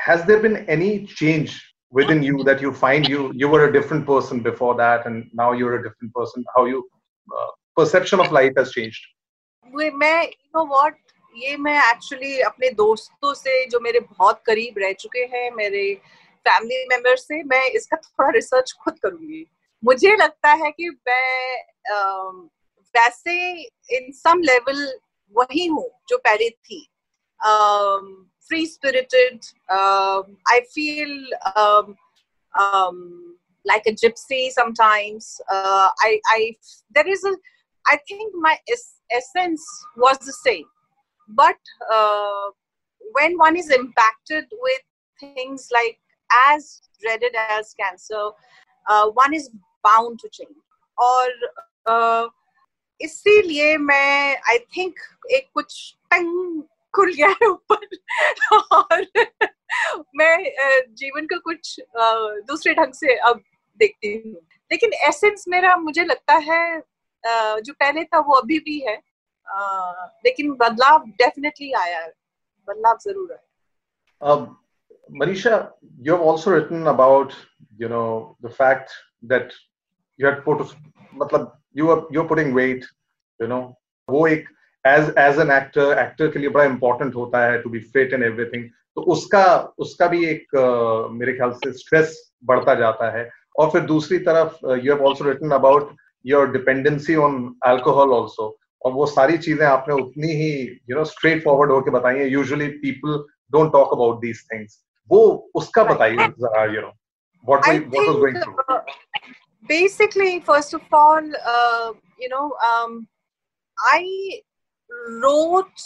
Has 0.07 0.25
there 0.27 0.41
been 0.41 0.55
any 0.69 0.97
change 1.09 1.55
within 2.11 2.23
you 2.23 2.43
that 2.43 2.63
you 2.63 2.71
find 2.81 3.09
you 3.09 3.31
you 3.35 3.49
were 3.49 3.67
a 3.67 3.71
different 3.71 4.05
person 4.05 4.41
before 4.41 4.75
that 4.75 5.07
and 5.07 5.23
now 5.35 5.53
you 5.53 5.67
a 5.67 5.81
different 5.83 6.11
person 6.11 6.43
how 6.57 6.67
you 6.67 6.81
perception 7.29 8.19
of 8.19 8.33
life 8.33 8.53
has 8.59 8.69
changed 8.69 9.95
मैं 9.95 10.23
you 10.23 10.57
know 10.57 10.65
what 10.67 10.95
ये 11.35 11.55
मैं 11.57 11.77
actually 11.79 12.39
अपने 12.41 12.69
दोस्तों 12.69 13.33
से, 13.33 13.65
जो 13.65 13.79
मेरे 13.79 13.99
बहुत 13.99 14.41
करीब 14.45 14.77
रह 14.77 14.93
चुके 14.93 15.19
हैं, 15.33 15.49
मेरे 15.55 15.93
फैमिली 16.45 16.85
मेंबर 16.89 17.15
से, 17.15 17.41
मैं 17.43 17.65
इसका 17.69 17.97
थोड़ा 17.97 18.29
रिसर्च 18.29 18.71
खुद 18.83 18.99
करूँगी। 18.99 19.45
मुझे 19.84 20.16
लगता 20.16 20.52
है 20.64 20.70
कि 20.70 20.88
मैं 21.08 21.56
वैसे 22.96 23.34
इन 23.96 24.10
सम 24.12 24.40
लेवल 24.40 24.86
वही 25.36 25.66
हूँ 25.66 25.88
जो 26.08 26.18
पहले 26.18 26.50
थी 26.50 26.86
free 28.48 28.66
spirited 28.66 29.40
I 30.52 30.60
feel 30.74 31.26
like 33.70 33.84
a 33.86 33.92
gypsy 33.92 34.38
sometimes 34.50 35.26
uh, 35.56 35.88
i 36.06 36.20
i 36.30 36.56
there 36.94 37.08
is 37.08 37.20
a 37.24 37.32
i 37.86 37.96
think 38.08 38.32
my 38.46 38.54
es- 38.74 39.00
essence 39.18 39.66
was 40.04 40.18
the 40.18 40.32
same 40.32 40.64
but 41.28 41.70
uh, 41.96 42.46
when 43.18 43.38
one 43.38 43.56
is 43.56 43.70
impacted 43.70 44.44
with 44.66 44.82
things 45.20 45.68
like 45.72 45.98
as 46.48 46.82
dreaded 47.00 47.38
as 47.44 47.72
cancer 47.74 48.24
uh, 48.86 49.06
one 49.10 49.34
is 49.34 49.48
bound 49.83 50.19
to 50.19 50.29
change. 50.29 50.57
और 50.97 51.27
uh, 51.89 52.29
इसीलिए 53.01 53.77
मैं 53.77 54.37
I 54.49 54.59
think 54.77 54.99
एक 55.31 55.49
कुछ 55.53 55.95
टंग 56.11 56.61
खुल 56.95 57.13
गया 57.13 57.27
है 57.41 57.47
ऊपर। 57.47 57.85
और 58.75 59.05
मैं 60.15 60.37
जीवन 60.99 61.25
का 61.25 61.37
कुछ 61.37 61.79
दूसरे 62.47 62.73
ढंग 62.73 62.93
से 62.93 63.15
अब 63.29 63.41
देखती 63.79 64.13
हूँ। 64.13 64.41
लेकिन 64.71 64.93
एसेंस 65.07 65.45
मेरा 65.47 65.75
मुझे 65.77 66.03
लगता 66.05 66.33
है 66.51 66.79
जो 67.61 67.73
पहले 67.73 68.03
था 68.03 68.19
वो 68.19 68.33
अभी 68.41 68.59
भी 68.59 68.79
है। 68.87 68.95
लेकिन 70.25 70.51
बदलाव 70.61 71.03
डेफिनेटली 71.21 71.71
आया 71.81 71.99
है। 71.99 72.13
बदलाव 72.67 72.97
ज़रूर 73.03 73.33
है। 73.33 73.39
Marisha, 75.19 75.71
you 76.05 76.11
have 76.11 76.21
also 76.21 76.51
written 76.51 76.87
about, 76.87 77.33
you 77.81 77.87
know, 77.91 78.35
the 78.41 78.49
fact 78.49 78.95
that 79.23 79.51
you 80.19 80.25
had 80.25 80.43
put, 80.45 80.61
मतलब 81.13 81.51
you 81.73 81.89
are 81.91 82.01
you're 82.11 82.27
putting 82.27 82.53
weight, 82.53 82.85
you 83.39 83.47
know, 83.47 83.61
वो 84.07 84.27
एक 84.27 84.47
as 84.85 85.09
as 85.17 85.37
an 85.37 85.49
actor, 85.51 85.87
actor 86.03 86.31
के 86.33 86.39
लिए 86.39 86.49
बड़ा 86.49 86.65
important 86.65 87.15
होता 87.15 87.45
है 87.45 87.63
to 87.63 87.69
be 87.69 87.81
fit 87.95 88.13
and 88.13 88.23
everything. 88.23 88.63
तो 88.95 89.01
उसका 89.13 89.45
उसका 89.77 90.07
भी 90.07 90.25
एक 90.25 90.55
uh, 90.57 91.11
मेरे 91.13 91.33
ख्याल 91.33 91.51
से 91.63 91.71
स्ट्रेस 91.79 92.15
बढ़ता 92.45 92.75
जाता 92.75 93.09
है। 93.17 93.29
और 93.59 93.69
फिर 93.71 93.81
दूसरी 93.81 94.17
तरफ़ 94.27 94.65
you 94.65 94.93
have 94.93 95.05
also 95.07 95.25
written 95.25 95.51
about 95.51 95.95
your 96.25 96.51
dependency 96.51 97.15
on 97.15 97.37
alcohol 97.65 98.13
also 98.13 98.57
और 98.85 98.91
वो 98.93 99.05
सारी 99.05 99.37
चीज़ें 99.37 99.65
आपने 99.65 99.93
उतनी 100.01 100.31
ही 100.41 100.51
यू 100.89 100.95
नो 100.97 101.03
स्ट्रेट 101.11 101.43
फॉरवर्ड 101.43 101.71
होकर 101.71 101.91
बताई 101.91 102.17
है। 102.19 102.29
Usually 102.29 102.67
people 102.83 103.23
don't 103.51 103.71
talk 103.71 103.93
about 103.93 104.19
these 104.21 104.43
things 104.53 104.83
वो 105.09 105.19
उसका 105.55 105.83
बताइए 105.83 106.27
जरा 106.39 106.63
you 106.73 106.81
know 106.81 106.91
what 107.47 107.67
was 107.67 108.17
going 108.19 108.37
through 108.43 108.51
basically 109.67 110.39
first 110.39 110.73
of 110.73 110.81
all 110.91 111.21
uh, 111.45 111.91
you 112.19 112.29
know 112.29 112.53
um, 112.69 113.07
i 113.79 114.39
wrote 115.21 115.81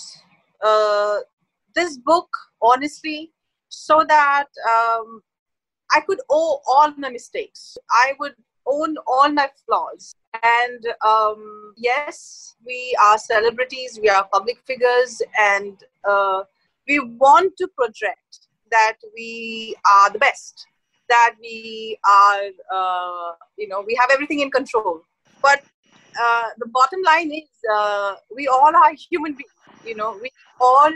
uh, 0.63 1.17
this 1.75 1.97
book 1.97 2.29
honestly 2.61 3.31
so 3.69 4.03
that 4.07 4.47
um, 4.69 5.21
i 5.93 6.01
could 6.01 6.19
owe 6.29 6.61
all 6.67 6.93
my 6.97 7.09
mistakes. 7.09 7.77
I 7.89 8.13
would 8.19 8.35
own 8.65 8.95
all 9.07 9.29
my 9.29 9.49
flaws. 9.65 10.15
And 10.43 10.85
um, 11.05 11.73
yes 11.77 12.55
we 12.65 12.95
are 13.01 13.17
celebrities 13.17 13.99
we 14.01 14.09
are 14.09 14.27
public 14.31 14.59
figures 14.65 15.21
and 15.37 15.83
uh, 16.09 16.43
we 16.87 16.99
want 16.99 17.57
to 17.57 17.67
project 17.75 18.47
that 18.71 18.97
we 19.15 19.75
are 19.93 20.09
the 20.09 20.19
best 20.19 20.67
that 21.10 21.34
we 21.40 21.98
are 22.04 22.46
uh, 22.74 23.32
you 23.56 23.68
know 23.68 23.82
we 23.86 23.94
have 24.00 24.10
everything 24.10 24.40
in 24.40 24.50
control 24.50 25.02
but 25.42 25.62
uh, 26.14 26.48
the 26.58 26.66
bottom 26.66 27.02
line 27.02 27.30
is 27.32 27.48
uh, 27.72 28.14
we 28.34 28.48
all 28.48 28.74
are 28.74 28.92
human 28.92 29.34
beings 29.34 29.52
you 29.84 29.94
know 29.94 30.18
we 30.20 30.30
all 30.60 30.92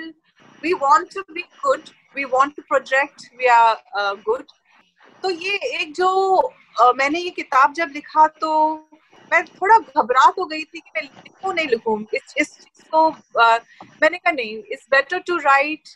we 0.62 0.74
want 0.74 1.10
to 1.10 1.24
be 1.34 1.44
good 1.62 1.90
we 2.14 2.24
want 2.24 2.56
to 2.56 2.62
project 2.62 3.30
we 3.38 3.48
are 3.48 3.76
uh, 3.96 4.14
good 4.24 4.46
तो 5.22 5.30
ये 5.30 5.56
एक 5.80 5.92
जो 5.94 6.10
मैंने 6.96 7.18
ये 7.20 7.30
किताब 7.30 7.72
जब 7.74 7.90
लिखा 7.94 8.26
तो 8.40 8.50
मैं 9.32 9.44
थोड़ा 9.46 9.76
घबरा 9.78 10.30
तो 10.36 10.44
गई 10.44 10.62
थी 10.64 10.80
कि 10.80 10.90
मैं 10.96 11.02
लिखूं 11.02 11.52
नहीं 11.54 11.66
लिखूं 11.68 12.00
इस 12.14 12.34
इस 12.38 12.54
चीज 12.58 12.84
को 12.94 13.08
uh, 13.10 13.58
मैंने 14.02 14.18
कहा 14.18 14.32
नहीं 14.32 14.56
it's 14.72 14.86
better 14.90 15.18
to 15.26 15.36
write 15.36 15.88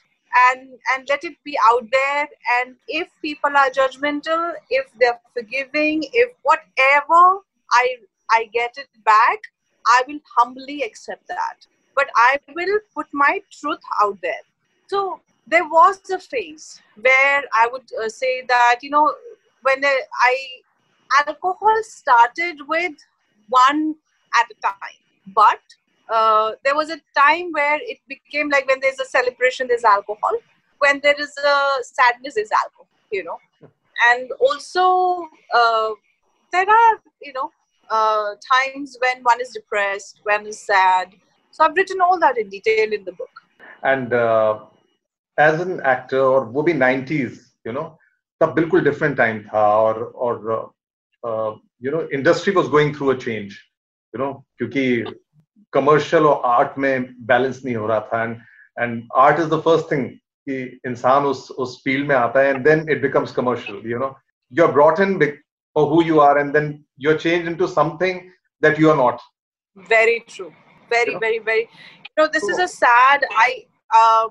and 0.50 0.70
and 0.94 1.08
let 1.10 1.24
it 1.24 1.36
be 1.44 1.58
out 1.70 1.86
there. 1.92 2.28
And 2.60 2.76
if 2.88 3.08
people 3.22 3.56
are 3.56 3.70
judgmental 3.70 4.54
if 4.70 4.88
they're 5.00 5.20
forgiving 5.34 6.04
if 6.14 6.34
whatever 6.44 7.40
i 7.72 7.96
i 8.32 8.50
get 8.54 8.78
it 8.78 8.90
back 9.06 9.40
i 9.88 10.02
will 10.08 10.20
humbly 10.38 10.84
accept 10.84 11.28
that. 11.28 11.68
But 11.96 12.10
i 12.16 12.38
will 12.56 12.80
put 12.96 13.08
my 13.14 13.42
truth 13.52 13.80
out 14.02 14.18
there. 14.22 14.46
So 14.88 15.22
there 15.48 15.68
was 15.68 16.00
a 16.12 16.20
phase 16.20 16.82
where 17.02 17.44
i 17.54 17.68
would 17.72 17.88
uh, 18.04 18.10
say 18.10 18.44
that 18.48 18.80
you 18.82 18.90
know 18.90 19.14
when 19.64 19.84
i 19.86 20.36
alcohol 21.28 21.78
started 21.84 22.58
with 22.68 22.94
one 23.50 23.96
at 24.36 24.46
a 24.52 24.62
time. 24.62 25.00
But 25.28 25.62
uh, 26.13 26.53
there 26.65 26.75
was 26.75 26.91
a 26.91 27.01
time 27.17 27.51
where 27.53 27.79
it 27.81 27.99
became 28.09 28.49
like 28.51 28.67
when 28.69 28.79
there's 28.81 29.01
a 29.01 29.07
celebration, 29.07 29.69
there's 29.69 29.85
alcohol. 29.85 30.37
When 30.79 31.01
there 31.03 31.19
is 31.19 31.33
a 31.39 31.59
sadness, 31.83 32.35
there's 32.35 32.51
alcohol, 32.53 32.89
you 33.11 33.25
know. 33.25 33.39
And 34.11 34.31
also, 34.41 35.29
uh, 35.55 35.91
there 36.53 36.69
are, 36.69 37.01
you 37.23 37.33
know, 37.33 37.51
uh, 37.91 38.35
times 38.53 38.97
when 39.01 39.23
one 39.23 39.41
is 39.41 39.51
depressed, 39.51 40.21
when 40.25 40.47
is 40.47 40.59
sad. 40.59 41.15
So 41.51 41.65
I've 41.65 41.77
written 41.77 42.01
all 42.01 42.19
that 42.21 42.37
in 42.37 42.49
detail 42.49 42.93
in 42.93 43.05
the 43.05 43.13
book. 43.13 43.31
And 43.83 44.13
uh, 44.13 44.61
as 45.39 45.61
an 45.61 45.81
actor, 45.81 46.21
or 46.21 46.47
वो 46.47 46.63
भी 46.63 46.75
90s, 46.75 47.39
you 47.65 47.73
know, 47.73 47.99
तब 48.41 48.55
बिल्कुल 48.55 48.85
different 48.85 49.17
time 49.17 49.43
था 49.49 49.67
और 49.81 50.03
और 50.15 50.73
uh, 51.27 51.55
you 51.81 51.91
know 51.91 52.07
industry 52.13 52.53
was 52.53 52.69
going 52.69 52.93
through 52.95 53.11
a 53.11 53.17
change 53.17 53.55
you 54.15 54.21
know 54.21 54.45
क्योंकि 54.59 55.05
commercial 55.77 56.27
और 56.27 56.43
art 56.57 56.79
में 56.79 57.15
balance 57.27 57.65
नहीं 57.65 57.77
हो 57.77 57.87
रहा 57.87 58.01
था 58.01 58.25
and 58.25 58.37
and 58.83 59.03
art 59.15 59.39
is 59.39 59.49
the 59.49 59.63
first 59.63 59.89
thing 59.89 60.05
कि 60.49 60.81
इंसान 60.87 61.25
उस 61.27 61.51
उस 61.51 61.83
field 61.87 62.07
में 62.09 62.15
आता 62.17 62.41
है 62.41 62.55
and 62.55 62.67
then 62.67 62.87
it 62.89 63.03
becomes 63.03 63.33
commercial 63.33 63.83
you 63.93 63.99
know 63.99 64.15
you're 64.51 64.73
brought 64.73 65.01
in 65.01 65.19
for 65.75 65.87
who 65.91 66.03
you 66.05 66.21
are 66.21 66.39
and 66.39 66.55
then 66.55 66.85
you're 66.97 67.19
changed 67.19 67.49
into 67.49 67.69
something 67.69 68.31
that 68.61 68.79
you 68.79 68.91
are 68.91 68.97
not 68.97 69.21
very 69.77 70.21
true 70.29 70.53
very 70.91 71.07
you 71.07 71.15
know? 71.15 71.21
very 71.21 71.39
very 71.39 71.61
you 71.61 72.17
know 72.19 72.29
this 72.33 72.45
is 72.45 72.59
a 72.59 72.69
sad 72.69 73.25
i 73.33 73.65
um, 74.01 74.31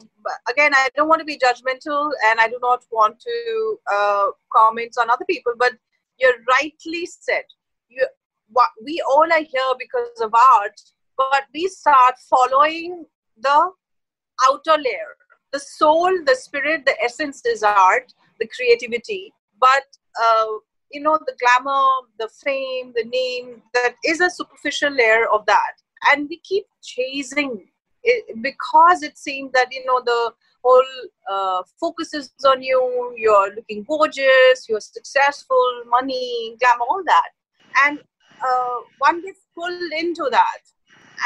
again 0.50 0.74
i 0.76 0.88
don't 0.96 1.10
want 1.10 1.20
to 1.20 1.26
be 1.26 1.38
judgmental 1.38 2.12
and 2.28 2.40
i 2.40 2.48
do 2.48 2.60
not 2.62 2.86
want 2.92 3.20
to 3.20 3.78
uh, 3.92 4.28
comment 4.56 4.96
on 5.00 5.10
other 5.10 5.26
people 5.30 5.54
but 5.58 5.74
you 6.20 6.34
rightly 6.48 7.06
said 7.06 7.44
you, 7.90 8.06
what 8.50 8.70
we 8.84 9.02
all 9.10 9.38
are 9.38 9.46
here 9.56 9.74
because 9.80 10.22
of 10.22 10.34
art 10.34 10.80
but 11.19 11.45
we 11.53 11.67
start 11.69 12.15
following 12.31 13.05
the 13.41 13.71
outer 14.49 14.77
layer 14.87 15.15
the 15.53 15.61
soul 15.61 16.11
the 16.27 16.35
spirit 16.35 16.85
the 16.87 16.97
essence 17.03 17.43
is 17.45 17.63
art 17.63 18.13
the 18.41 18.49
creativity 18.49 19.33
but 19.61 19.87
uh, 20.25 20.47
you 20.93 21.01
know 21.03 21.19
the 21.27 21.37
glamour 21.43 21.85
the 22.19 22.29
fame 22.45 22.93
the 22.95 23.05
name 23.05 23.63
that 23.75 23.95
is 24.05 24.21
a 24.21 24.31
superficial 24.31 24.91
layer 24.91 25.27
of 25.33 25.45
that 25.47 25.75
and 26.11 26.29
we 26.29 26.39
keep 26.39 26.67
chasing 26.83 27.67
it 28.05 28.43
because 28.43 29.03
it 29.03 29.19
seems 29.19 29.53
that 29.53 29.69
you 29.73 29.85
know 29.85 30.01
the 30.05 30.33
whole 30.65 30.83
uh, 31.31 31.63
focuses 31.81 32.33
on 32.47 32.63
you. 32.63 33.15
You're 33.17 33.55
looking 33.55 33.85
gorgeous. 33.85 34.69
You're 34.69 34.81
successful, 34.81 35.83
money, 35.89 36.57
glamour, 36.61 36.87
all 36.89 37.03
that, 37.05 37.31
and 37.85 37.99
uh, 38.43 38.77
one 38.99 39.23
gets 39.23 39.41
pulled 39.55 39.93
into 39.93 40.29
that, 40.31 40.61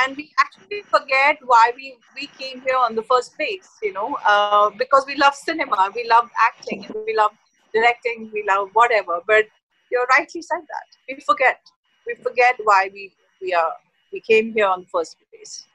and 0.03 0.15
we 0.15 0.31
actually 0.39 0.81
forget 0.83 1.37
why 1.43 1.71
we 1.75 1.95
we 2.15 2.27
came 2.39 2.61
here 2.61 2.77
on 2.77 2.95
the 2.95 3.03
first 3.03 3.35
place. 3.35 3.69
You 3.81 3.93
know, 3.93 4.17
uh, 4.25 4.69
because 4.77 5.05
we 5.07 5.15
love 5.15 5.35
cinema, 5.35 5.91
we 5.95 6.07
love 6.07 6.29
acting, 6.49 6.85
we 7.05 7.15
love 7.15 7.31
directing, 7.73 8.29
we 8.33 8.43
love 8.47 8.69
whatever. 8.73 9.21
But 9.25 9.45
you 9.91 10.05
rightly 10.17 10.41
said 10.41 10.63
that 10.73 10.87
we 11.07 11.21
forget. 11.21 11.59
We 12.05 12.15
forget 12.15 12.55
why 12.63 12.89
we 12.93 13.13
we 13.41 13.53
are 13.53 13.73
we 14.11 14.21
came 14.21 14.53
here 14.53 14.67
on 14.67 14.81
the 14.81 14.87
first 14.87 15.17
place. 15.31 15.65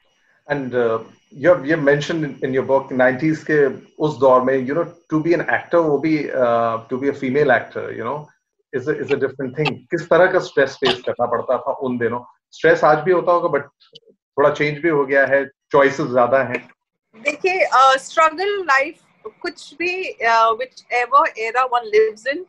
And 0.48 0.74
uh, 0.74 1.04
you 1.30 1.48
have, 1.50 1.64
you 1.64 1.72
have 1.76 1.84
mentioned 1.84 2.24
in, 2.24 2.38
in 2.42 2.52
your 2.52 2.64
book 2.64 2.90
90s 2.90 3.44
के 3.50 3.58
उस 4.04 4.18
दौर 4.18 4.42
में 4.44 4.66
you 4.66 4.74
know 4.74 4.86
to 5.10 5.22
be 5.22 5.34
an 5.34 5.42
actor 5.56 5.80
वो 5.80 5.98
भी 6.02 6.16
uh, 6.30 6.88
to 6.88 6.98
be 6.98 7.08
a 7.08 7.14
female 7.14 7.52
actor 7.52 7.92
you 7.92 8.04
know 8.04 8.28
is 8.72 8.88
a, 8.88 8.98
is 9.04 9.12
a 9.12 9.16
different 9.16 9.56
thing 9.56 9.70
किस 9.90 10.08
तरह 10.10 10.32
का 10.32 10.40
stress 10.48 10.76
face 10.82 11.00
करना 11.06 11.26
पड़ता 11.34 11.58
था 11.66 11.72
उन 11.88 11.98
दिनों 11.98 12.20
stress 12.58 12.84
आज 12.84 13.04
भी 13.04 13.12
होता 13.12 13.32
होगा 13.32 13.52
but 13.56 13.70
थोड़ा 14.36 14.54
change 14.54 14.82
भी 14.82 14.88
हो 14.88 15.04
गया 15.06 15.26
है 15.26 15.44
choices 15.74 16.12
ज्यादा 16.12 16.42
हैं 16.52 16.68
देखिए 17.24 17.66
uh, 17.80 17.96
struggle 17.98 18.54
life 18.66 19.00
कुछ 19.42 19.74
भी 19.78 19.94
uh, 20.32 20.54
whichever 20.60 21.24
era 21.36 21.66
one 21.76 21.90
lives 21.90 22.26
in 22.26 22.44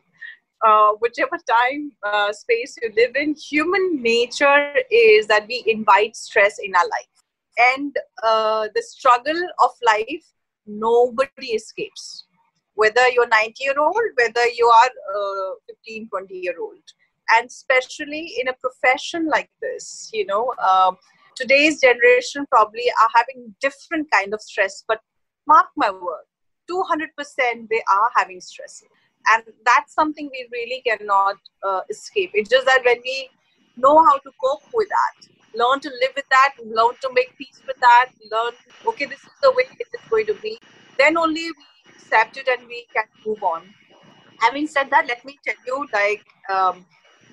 uh, 0.66 0.92
whichever 1.00 1.38
time 1.50 1.92
uh, 2.02 2.32
space 2.32 2.76
you 2.82 2.90
live 2.96 3.16
in, 3.16 3.34
human 3.34 4.02
nature 4.02 4.74
is 4.90 5.26
that 5.26 5.46
we 5.46 5.62
invite 5.66 6.16
stress 6.16 6.58
in 6.58 6.74
our 6.74 6.88
life 6.88 7.24
and 7.72 7.96
uh, 8.22 8.68
the 8.74 8.82
struggle 8.82 9.40
of 9.62 9.70
life 9.82 10.24
nobody 10.66 11.48
escapes 11.48 12.26
whether 12.74 13.06
you're 13.10 13.28
90 13.28 13.64
year 13.64 13.78
old 13.78 14.10
whether 14.16 14.46
you 14.48 14.66
are 14.66 14.90
uh, 15.16 15.50
15 15.86 16.08
20 16.08 16.34
year 16.34 16.54
old 16.60 16.94
and 17.36 17.46
especially 17.46 18.34
in 18.40 18.48
a 18.48 18.54
profession 18.54 19.28
like 19.28 19.50
this 19.60 20.10
you 20.12 20.26
know 20.26 20.52
um, 20.70 20.96
today's 21.39 21.79
generation 21.81 22.45
probably 22.51 22.87
are 23.01 23.09
having 23.15 23.53
different 23.61 24.09
kind 24.11 24.33
of 24.33 24.41
stress 24.41 24.83
but 24.87 24.99
mark 25.47 25.67
my 25.75 25.89
word 25.89 26.25
200% 26.69 27.67
they 27.69 27.83
are 27.97 28.09
having 28.15 28.39
stress 28.39 28.83
and 29.31 29.43
that's 29.65 29.93
something 29.93 30.29
we 30.31 30.47
really 30.51 30.81
cannot 30.85 31.35
uh, 31.67 31.81
escape 31.89 32.31
it's 32.33 32.49
just 32.49 32.65
that 32.65 32.81
when 32.85 33.01
we 33.03 33.29
know 33.77 33.97
how 34.03 34.17
to 34.17 34.31
cope 34.43 34.63
with 34.73 34.89
that 34.89 35.29
learn 35.55 35.79
to 35.79 35.89
live 35.89 36.11
with 36.15 36.27
that, 36.29 36.53
learn 36.63 36.93
to 37.01 37.09
make 37.13 37.37
peace 37.37 37.61
with 37.65 37.77
that, 37.79 38.09
learn, 38.31 38.53
okay, 38.87 39.05
this 39.05 39.19
is 39.19 39.31
the 39.41 39.51
way 39.51 39.63
it 39.79 39.87
is 39.93 40.09
going 40.09 40.25
to 40.25 40.33
be. 40.35 40.57
Then 40.97 41.17
only 41.17 41.43
we 41.43 41.91
accept 41.95 42.37
it 42.37 42.47
and 42.47 42.67
we 42.67 42.85
can 42.93 43.05
move 43.25 43.43
on. 43.43 43.63
Having 44.39 44.67
said 44.67 44.89
that, 44.91 45.07
let 45.07 45.23
me 45.25 45.37
tell 45.45 45.55
you, 45.65 45.87
like 45.93 46.25
um, 46.49 46.85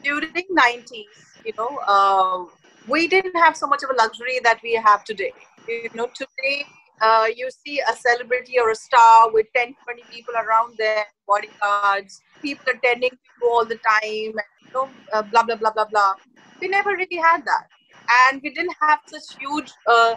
during 0.03 0.31
90s, 0.33 1.45
you 1.45 1.53
know, 1.57 1.79
uh, 1.87 2.45
we 2.89 3.09
didn't 3.09 3.37
have 3.37 3.57
so 3.57 3.67
much 3.67 3.83
of 3.83 3.91
a 3.91 3.95
luxury 3.95 4.41
that 4.43 4.61
we 4.63 4.75
have 4.75 5.05
today. 5.05 5.33
You 5.69 5.91
know, 5.95 6.09
today 6.15 6.65
uh, 7.03 7.27
you 7.35 7.49
see 7.51 7.81
a 7.81 7.95
celebrity 7.97 8.59
or 8.59 8.71
a 8.71 8.75
star 8.75 9.31
with 9.33 9.47
10, 9.57 9.75
20 9.85 10.03
people 10.11 10.35
around 10.35 10.75
there, 10.79 11.05
bodyguards, 11.27 12.21
people 12.43 12.65
attending 12.73 13.11
you 13.13 13.49
all 13.49 13.65
the 13.65 13.77
time, 13.77 14.03
you 14.05 14.33
know, 14.75 14.89
uh, 15.13 15.23
blah, 15.23 15.43
blah, 15.43 15.57
blah, 15.57 15.73
blah, 15.73 15.87
blah. 15.87 16.15
We 16.61 16.69
never 16.69 16.91
really 16.91 17.17
had 17.17 17.45
that 17.45 17.69
and 18.09 18.41
we 18.43 18.51
didn't 18.51 18.75
have 18.81 19.01
such 19.07 19.39
huge 19.39 19.73
uh, 19.87 20.17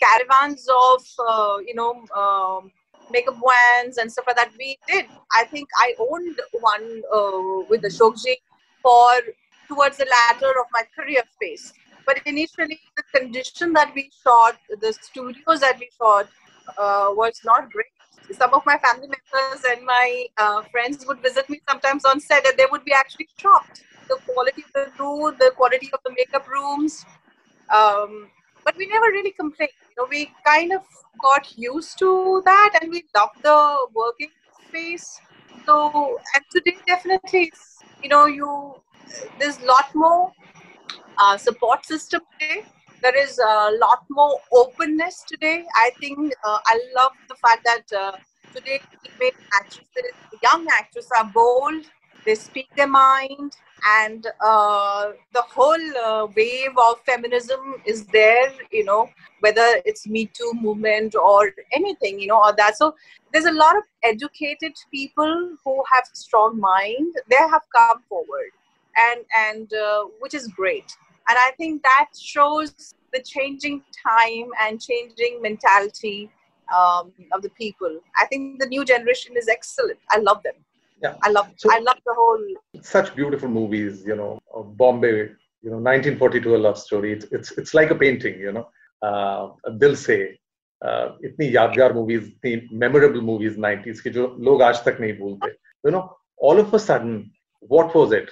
caravans 0.00 0.66
of 0.68 1.02
uh, 1.28 1.58
you 1.66 1.74
know 1.74 2.04
um, 2.16 2.70
makeup 3.10 3.34
vans 3.34 3.98
and 3.98 4.10
stuff 4.10 4.24
like 4.26 4.36
that. 4.36 4.50
We 4.58 4.78
did. 4.88 5.06
I 5.32 5.44
think 5.44 5.68
I 5.78 5.94
owned 5.98 6.38
one 6.60 7.02
uh, 7.12 7.66
with 7.68 7.82
the 7.82 7.88
Shokji 7.88 8.36
for 8.82 9.10
towards 9.68 9.96
the 9.96 10.06
latter 10.06 10.50
of 10.60 10.66
my 10.72 10.82
career 10.96 11.22
phase. 11.40 11.72
But 12.06 12.20
initially, 12.26 12.80
the 12.96 13.02
condition 13.18 13.72
that 13.74 13.92
we 13.94 14.10
shot, 14.22 14.56
the 14.80 14.92
studios 14.92 15.60
that 15.60 15.78
we 15.78 15.88
shot, 15.98 16.28
uh, 16.78 17.08
was 17.10 17.40
not 17.44 17.70
great. 17.70 17.86
Some 18.32 18.54
of 18.54 18.64
my 18.64 18.78
family 18.78 19.08
members 19.08 19.64
and 19.70 19.84
my 19.84 20.26
uh, 20.38 20.62
friends 20.62 21.04
would 21.06 21.20
visit 21.20 21.48
me 21.50 21.60
sometimes 21.68 22.04
on 22.04 22.20
set, 22.20 22.46
and 22.46 22.56
they 22.56 22.66
would 22.70 22.84
be 22.84 22.92
actually 22.92 23.28
shocked 23.38 23.84
the 24.08 24.16
quality 24.26 24.64
of 24.64 24.72
the 24.72 25.02
room, 25.02 25.34
the 25.38 25.52
quality 25.56 25.90
of 25.92 26.00
the 26.04 26.10
makeup 26.16 26.48
rooms. 26.48 27.04
Um, 27.72 28.28
but 28.64 28.76
we 28.76 28.86
never 28.86 29.06
really 29.06 29.32
complained. 29.32 29.72
You 29.90 30.02
know, 30.02 30.08
we 30.10 30.32
kind 30.46 30.72
of 30.72 30.82
got 31.22 31.56
used 31.56 31.98
to 31.98 32.42
that, 32.44 32.78
and 32.80 32.90
we 32.90 33.04
loved 33.14 33.42
the 33.42 33.88
working 33.94 34.30
space. 34.68 35.20
So, 35.66 36.18
and 36.34 36.44
today 36.50 36.76
definitely, 36.86 37.52
you 38.02 38.08
know, 38.08 38.26
you 38.26 38.74
there's 39.38 39.58
a 39.60 39.66
lot 39.66 39.94
more 39.94 40.32
uh, 41.18 41.36
support 41.36 41.84
system 41.86 42.22
today. 42.38 42.64
There 43.02 43.16
is 43.16 43.38
a 43.38 43.70
lot 43.80 44.04
more 44.10 44.40
openness 44.52 45.24
today. 45.26 45.64
I 45.76 45.90
think 46.00 46.32
uh, 46.44 46.58
I 46.66 46.80
love 46.96 47.12
the 47.28 47.34
fact 47.34 47.64
that 47.64 47.96
uh, 47.96 48.12
today 48.54 48.80
female 49.02 49.38
actresses, 49.52 50.12
young 50.42 50.66
actresses 50.78 51.10
are 51.16 51.30
bold. 51.34 51.84
They 52.24 52.34
speak 52.34 52.68
their 52.74 52.86
mind 52.86 53.52
and 53.86 54.26
uh, 54.44 55.10
the 55.32 55.42
whole 55.42 55.96
uh, 56.04 56.26
wave 56.34 56.76
of 56.76 57.00
feminism 57.04 57.76
is 57.84 58.06
there 58.06 58.52
you 58.72 58.84
know 58.84 59.08
whether 59.40 59.80
it's 59.84 60.06
me 60.06 60.26
too 60.26 60.52
movement 60.60 61.14
or 61.14 61.52
anything 61.72 62.18
you 62.18 62.28
know 62.28 62.42
or 62.42 62.54
that 62.56 62.76
so 62.76 62.94
there's 63.32 63.44
a 63.44 63.52
lot 63.52 63.76
of 63.76 63.82
educated 64.02 64.72
people 64.90 65.50
who 65.64 65.82
have 65.92 66.04
strong 66.14 66.58
mind 66.58 67.14
they 67.28 67.36
have 67.36 67.62
come 67.74 68.02
forward 68.08 68.50
and 69.07 69.19
and 69.45 69.73
uh, 69.73 70.03
which 70.19 70.33
is 70.33 70.47
great 70.47 70.89
and 71.29 71.37
I 71.37 71.51
think 71.57 71.83
that 71.83 72.09
shows 72.19 72.73
the 73.13 73.21
changing 73.21 73.81
time 74.07 74.47
and 74.63 74.81
changing 74.81 75.41
mentality 75.41 76.29
um, 76.75 77.11
of 77.33 77.41
the 77.41 77.49
people. 77.49 77.99
I 78.21 78.25
think 78.27 78.59
the 78.59 78.67
new 78.67 78.85
generation 78.85 79.35
is 79.35 79.47
excellent. 79.47 79.99
I 80.11 80.19
love 80.19 80.43
them. 80.43 80.53
Yeah. 81.03 81.15
I 81.23 81.29
love. 81.29 81.47
So- 81.57 81.71
I 81.71 81.79
love 81.79 81.99
the 82.05 82.13
whole. 82.19 82.45
such 82.81 83.15
beautiful 83.15 83.49
movies 83.59 84.03
you 84.09 84.15
know 84.19 84.31
of 84.59 84.65
bombay 84.81 85.15
you 85.65 85.69
know 85.71 85.79
1942 85.85 86.55
a 86.55 86.57
love 86.65 86.77
story 86.77 87.09
it's 87.15 87.25
it's, 87.37 87.49
it's 87.61 87.73
like 87.79 87.89
a 87.95 87.95
painting 88.03 88.35
you 88.45 88.51
know 88.57 88.65
uh, 89.07 89.43
दिल 89.83 89.95
से 90.03 90.17
uh, 90.87 91.07
इतनी 91.29 91.47
यादगार 91.55 91.93
movies 91.93 92.23
इतनी 92.27 92.77
memorable 92.83 93.21
movies 93.31 93.57
90s 93.65 93.99
की 94.03 94.09
जो 94.17 94.27
लोग 94.49 94.61
आज 94.69 94.83
तक 94.85 94.97
नहीं 95.01 95.17
भूलते 95.19 95.51
you 95.87 95.93
know 95.95 96.03
all 96.49 96.61
of 96.65 96.73
a 96.79 96.81
sudden 96.87 97.15
what 97.75 97.95
was 97.99 98.15
it 98.21 98.29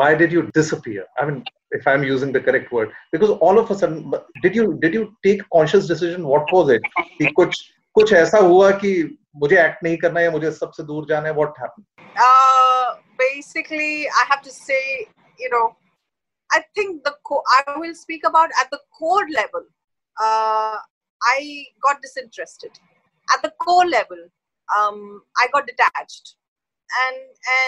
why 0.00 0.14
did 0.14 0.32
you 0.32 0.42
disappear 0.54 1.04
i 1.18 1.26
mean 1.26 1.44
if 1.78 1.86
i'm 1.86 2.04
using 2.04 2.32
the 2.32 2.40
correct 2.40 2.72
word 2.72 2.90
because 3.12 3.30
all 3.46 3.58
of 3.58 3.70
a 3.70 3.74
sudden 3.74 4.10
but 4.10 4.26
did 4.40 4.54
you 4.60 4.66
did 4.84 4.94
you 4.98 5.04
take 5.26 5.42
conscious 5.56 5.86
decision 5.94 6.26
what 6.34 6.52
was 6.58 6.74
it 6.76 6.82
कि 7.20 7.26
कुछ 7.38 7.60
कुछ 7.94 8.12
ऐसा 8.12 8.38
हुआ 8.38 8.70
कि 8.82 8.92
मुझे 9.42 9.58
act 9.64 9.82
नहीं 9.84 9.96
करना 10.04 10.20
है 10.20 10.30
मुझे 10.30 10.50
सबसे 10.52 10.82
दूर 10.90 11.06
जाना 11.08 11.28
है 11.28 11.34
what 11.40 11.58
happened 11.64 11.86
Uh, 12.16 12.96
basically, 13.18 14.06
I 14.06 14.24
have 14.30 14.42
to 14.42 14.50
say, 14.50 15.08
you 15.38 15.48
know, 15.50 15.76
I 16.52 16.62
think 16.74 17.04
the 17.04 17.14
co- 17.24 17.42
I 17.56 17.78
will 17.78 17.94
speak 17.94 18.26
about 18.26 18.50
at 18.60 18.70
the 18.70 18.80
core 18.98 19.26
level. 19.30 19.64
Uh, 20.20 20.76
I 21.22 21.66
got 21.82 22.02
disinterested. 22.02 22.70
At 23.34 23.42
the 23.42 23.52
core 23.58 23.86
level, 23.86 24.18
um, 24.76 25.22
I 25.38 25.46
got 25.52 25.66
detached, 25.66 26.34
and 27.05 27.17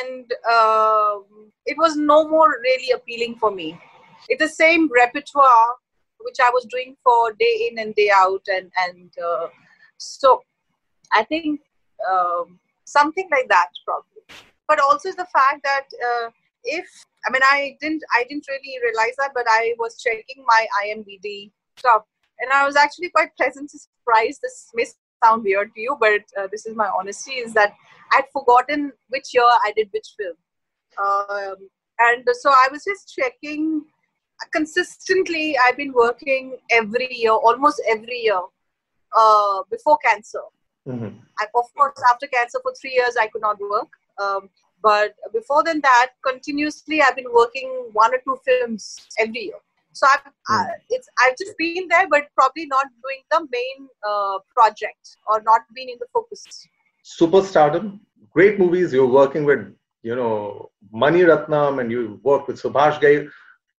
and 0.01 0.33
um 0.51 1.51
it 1.65 1.77
was 1.77 1.95
no 1.95 2.27
more 2.27 2.49
really 2.61 2.91
appealing 2.91 3.35
for 3.39 3.51
me. 3.51 3.79
It's 4.27 4.41
the 4.41 4.49
same 4.49 4.89
repertoire 4.91 5.75
which 6.21 6.37
I 6.41 6.49
was 6.49 6.65
doing 6.65 6.95
for 7.03 7.33
day 7.33 7.69
in 7.71 7.79
and 7.79 7.95
day 7.95 8.11
out, 8.13 8.41
and 8.47 8.71
and 8.87 9.11
uh, 9.23 9.47
so 9.97 10.43
I 11.13 11.23
think 11.23 11.61
um, 12.09 12.59
something 12.85 13.27
like 13.31 13.47
that 13.49 13.69
probably. 13.85 14.23
But 14.67 14.79
also 14.79 15.09
the 15.11 15.27
fact 15.33 15.63
that 15.63 15.85
uh, 16.09 16.29
if 16.63 16.85
I 17.25 17.31
mean 17.31 17.41
I 17.43 17.77
didn't 17.81 18.03
I 18.13 18.23
didn't 18.29 18.47
really 18.47 18.79
realize 18.83 19.15
that, 19.17 19.31
but 19.33 19.45
I 19.47 19.73
was 19.79 20.01
checking 20.01 20.43
my 20.45 20.67
IMDb 20.83 21.51
stuff, 21.77 22.03
and 22.39 22.51
I 22.51 22.65
was 22.65 22.75
actually 22.75 23.09
quite 23.09 23.35
pleasantly 23.37 23.79
surprised. 23.79 24.41
This 24.41 24.69
may 24.73 24.85
sound 25.23 25.43
weird 25.43 25.73
to 25.75 25.81
you, 25.81 25.97
but 25.99 26.21
uh, 26.37 26.47
this 26.51 26.65
is 26.65 26.75
my 26.75 26.89
honesty: 26.97 27.33
is 27.33 27.53
that 27.53 27.73
I'd 28.13 28.25
forgotten 28.33 28.91
which 29.09 29.33
year 29.33 29.43
I 29.43 29.73
did 29.75 29.89
which 29.91 30.13
film, 30.17 30.37
um, 30.97 31.55
and 31.99 32.27
so 32.33 32.49
I 32.49 32.67
was 32.71 32.83
just 32.83 33.13
checking 33.15 33.85
consistently. 34.51 35.57
I've 35.63 35.77
been 35.77 35.93
working 35.93 36.57
every 36.71 37.09
year, 37.11 37.31
almost 37.31 37.81
every 37.87 38.21
year, 38.23 38.41
uh, 39.15 39.63
before 39.69 39.97
cancer. 39.97 40.41
Mhm. 40.87 41.19
I, 41.39 41.45
of 41.55 41.73
course, 41.75 42.01
after 42.11 42.27
cancer 42.27 42.59
for 42.63 42.73
three 42.73 42.93
years, 42.93 43.15
I 43.17 43.27
could 43.27 43.41
not 43.41 43.59
work. 43.59 43.89
Um, 44.17 44.49
but 44.81 45.13
before 45.33 45.63
than 45.63 45.81
that, 45.81 46.11
continuously, 46.25 47.01
I've 47.01 47.15
been 47.15 47.31
working 47.31 47.89
one 47.91 48.13
or 48.13 48.19
two 48.19 48.39
films 48.45 48.95
every 49.17 49.41
year. 49.49 49.61
So 49.99 50.07
I've, 50.09 50.25
mm. 50.49 50.67
it's, 50.89 51.09
I've 51.21 51.37
just 51.37 51.57
been 51.57 51.87
there, 51.89 52.07
but 52.09 52.27
probably 52.35 52.65
not 52.67 52.85
doing 53.05 53.21
the 53.31 53.39
main 53.57 53.87
uh, 54.09 54.37
project 54.55 55.17
or 55.29 55.41
not 55.41 55.61
being 55.75 55.89
in 55.89 55.97
the 55.99 56.07
focus. 56.13 56.45
Superstardom, 57.19 57.99
great 58.37 58.59
movies. 58.59 58.93
You're 58.93 59.13
working 59.21 59.43
with, 59.43 59.65
you 60.03 60.15
know, 60.15 60.69
Mani 60.93 61.21
Ratnam 61.31 61.81
and 61.81 61.91
you 61.91 62.19
work 62.23 62.47
with 62.47 62.61
Subhash 62.61 63.01
Ghai, 63.01 63.27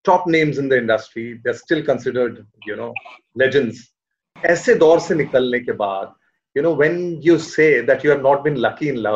top 0.03 0.27
names 0.27 0.57
in 0.57 0.67
the 0.67 0.77
industry. 0.77 1.39
They're 1.43 1.61
still 1.65 1.83
considered, 1.83 2.45
you 2.65 2.75
know, 2.75 2.91
legends. 3.35 3.87
ऐसे 4.45 4.73
दौर 4.81 4.99
से 4.99 5.15
निकलने 5.15 5.59
के 5.59 5.71
बाद 5.79 6.13
you 6.57 6.63
know 6.63 6.73
when 6.75 6.99
you 7.23 7.37
say 7.45 7.65
that 7.87 8.05
you 8.05 8.11
have 8.11 8.21
not 8.27 8.41
been 8.43 8.57
lucky 8.65 8.87
in 8.89 8.97
love 9.07 9.15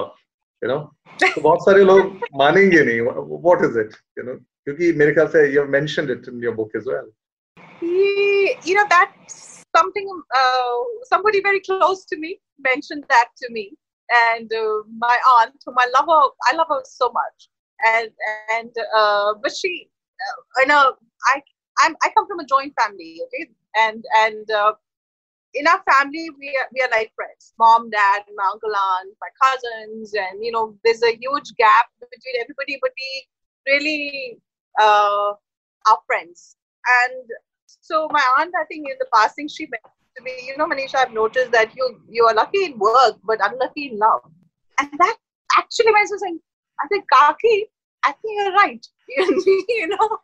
you 0.64 0.70
know 0.70 0.80
तो 1.24 1.42
बहुत 1.42 1.62
सारे 1.66 1.84
लोग 1.84 2.20
मानेंगे 2.42 2.82
नहीं 2.86 3.00
what 3.46 3.64
is 3.70 3.78
it 3.86 3.94
you 4.18 4.24
know 4.30 4.36
क्योंकि 4.65 4.93
मेरे 5.03 5.13
ख्याल 5.15 5.29
से 5.35 5.45
you 5.53 5.61
have 5.61 5.71
mentioned 5.75 6.11
it 6.17 6.29
in 6.33 6.41
your 6.47 6.55
book 6.61 6.75
as 6.81 6.87
well. 6.93 7.07
Ye- 7.83 8.57
you 8.65 8.75
know 8.75 8.87
that's 8.91 9.65
something 9.77 10.09
uh, 10.41 10.79
somebody 11.13 11.41
very 11.43 11.61
close 11.61 12.05
to 12.07 12.19
me 12.19 12.41
mentioned 12.59 13.05
that 13.09 13.29
to 13.43 13.51
me 13.51 13.65
and 14.19 14.53
uh, 14.53 14.83
my 15.05 15.17
aunt 15.37 15.55
whom 15.67 15.77
i 15.79 15.87
love 15.95 16.09
her 16.13 16.23
i 16.51 16.57
love 16.57 16.67
her 16.71 16.81
so 16.85 17.11
much 17.17 17.49
and 17.93 18.11
and 18.57 18.73
uh, 19.01 19.35
but 19.43 19.53
she 19.61 19.73
uh, 20.27 20.63
i 20.63 20.65
know 20.65 20.83
i 21.33 21.41
I'm, 21.81 21.95
i 22.05 22.11
come 22.17 22.27
from 22.27 22.41
a 22.41 22.47
joint 22.47 22.73
family 22.81 23.21
okay 23.27 23.49
and 23.85 24.05
and 24.25 24.51
uh, 24.51 24.73
in 25.55 25.67
our 25.67 25.83
family 25.91 26.25
we 26.39 26.49
are, 26.61 26.69
we 26.75 26.83
are 26.87 26.91
like 26.91 27.13
friends 27.15 27.53
mom 27.59 27.91
dad 27.91 28.23
my 28.41 28.49
uncle 28.53 28.75
aunt 28.83 29.15
my 29.21 29.31
cousins 29.45 30.15
and 30.15 30.45
you 30.45 30.53
know 30.53 30.77
there's 30.85 31.03
a 31.03 31.17
huge 31.25 31.55
gap 31.59 31.87
between 32.01 32.41
everybody 32.41 32.79
but 32.83 32.93
we 33.03 33.27
really 33.73 34.39
uh, 34.80 35.34
are 35.88 36.00
friends 36.08 36.56
and 37.06 37.24
so 37.82 38.08
my 38.12 38.24
aunt, 38.40 38.54
I 38.60 38.66
think 38.66 38.88
in 38.90 38.96
the 39.00 39.08
passing, 39.14 39.48
she 39.48 39.66
mentioned 39.66 40.16
to 40.18 40.24
me, 40.24 40.32
you 40.48 40.58
know, 40.58 40.68
Manisha, 40.68 40.96
I've 40.96 41.14
noticed 41.14 41.52
that 41.52 41.76
you 41.76 42.02
you 42.10 42.26
are 42.26 42.34
lucky 42.34 42.66
in 42.66 42.78
work 42.78 43.18
but 43.24 43.40
unlucky 43.42 43.90
in 43.92 44.00
love, 44.00 44.22
and 44.80 44.90
that 45.00 45.18
actually 45.58 45.92
makes 45.92 46.12
me 46.12 46.18
saying, 46.20 46.40
I 46.80 46.88
think 46.88 47.06
Kaki, 47.12 47.66
I 48.06 48.12
think 48.12 48.40
you're 48.40 48.54
right. 48.54 48.86
you 49.08 49.88
know, 49.88 50.18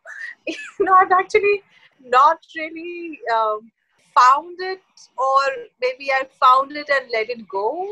you 0.46 0.56
know, 0.80 0.94
I've 0.94 1.12
actually 1.12 1.62
not 2.02 2.38
really 2.56 3.18
um, 3.34 3.70
found 4.14 4.56
it, 4.60 4.80
or 5.18 5.42
maybe 5.80 6.10
I 6.12 6.22
found 6.40 6.72
it 6.72 6.88
and 6.88 7.10
let 7.12 7.30
it 7.30 7.48
go. 7.48 7.86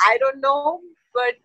I 0.00 0.18
don't 0.18 0.40
know, 0.40 0.80
but 1.12 1.36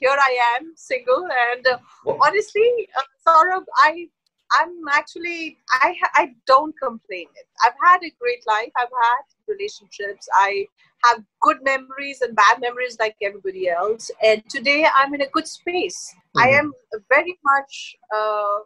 here 0.00 0.16
I 0.18 0.56
am, 0.56 0.72
single, 0.76 1.26
and 1.52 1.66
uh, 1.66 1.78
honestly, 2.22 2.88
uh, 2.96 3.02
Saurabh, 3.26 3.64
I 3.78 4.08
I'm 4.52 4.74
actually 4.92 5.58
I 5.72 5.94
I 6.14 6.34
don't 6.46 6.74
complain. 6.80 7.26
I've 7.64 7.78
had 7.84 7.98
a 8.04 8.12
great 8.20 8.42
life. 8.46 8.70
I've 8.78 8.94
had 9.02 9.24
relationships. 9.48 10.28
I 10.34 10.66
have 11.04 11.22
good 11.42 11.58
memories 11.62 12.20
and 12.22 12.34
bad 12.36 12.60
memories 12.60 12.96
like 13.00 13.16
everybody 13.22 13.68
else. 13.68 14.10
And 14.22 14.42
today 14.48 14.86
I'm 14.94 15.14
in 15.14 15.22
a 15.22 15.28
good 15.28 15.48
space. 15.48 16.14
I 16.36 16.48
Mhm. 16.48 16.58
am 16.58 16.72
very 17.08 17.38
much 17.44 17.96
uh, 18.16 18.58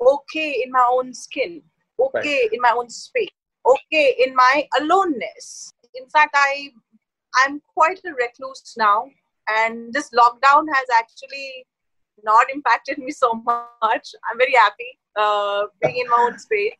okay 0.00 0.50
in 0.62 0.70
my 0.70 0.86
own 0.90 1.12
skin. 1.14 1.62
Okay 1.98 2.48
in 2.52 2.60
my 2.60 2.72
own 2.72 2.88
space. 2.88 3.34
Okay 3.66 4.14
in 4.24 4.34
my 4.34 4.68
aloneness. 4.78 5.72
In 5.94 6.08
fact, 6.08 6.34
I 6.34 6.72
I'm 7.44 7.60
quite 7.74 8.00
a 8.06 8.12
recluse 8.14 8.74
now, 8.78 9.10
and 9.48 9.92
this 9.92 10.10
lockdown 10.10 10.64
has 10.72 10.86
actually 10.98 11.66
not 12.24 12.46
impacted 12.52 12.98
me 12.98 13.10
so 13.10 13.34
much. 13.34 14.14
I'm 14.30 14.38
very 14.38 14.54
happy 14.54 14.98
uh, 15.16 15.64
being 15.82 15.98
in 15.98 16.08
my 16.08 16.28
own 16.28 16.38
space. 16.38 16.72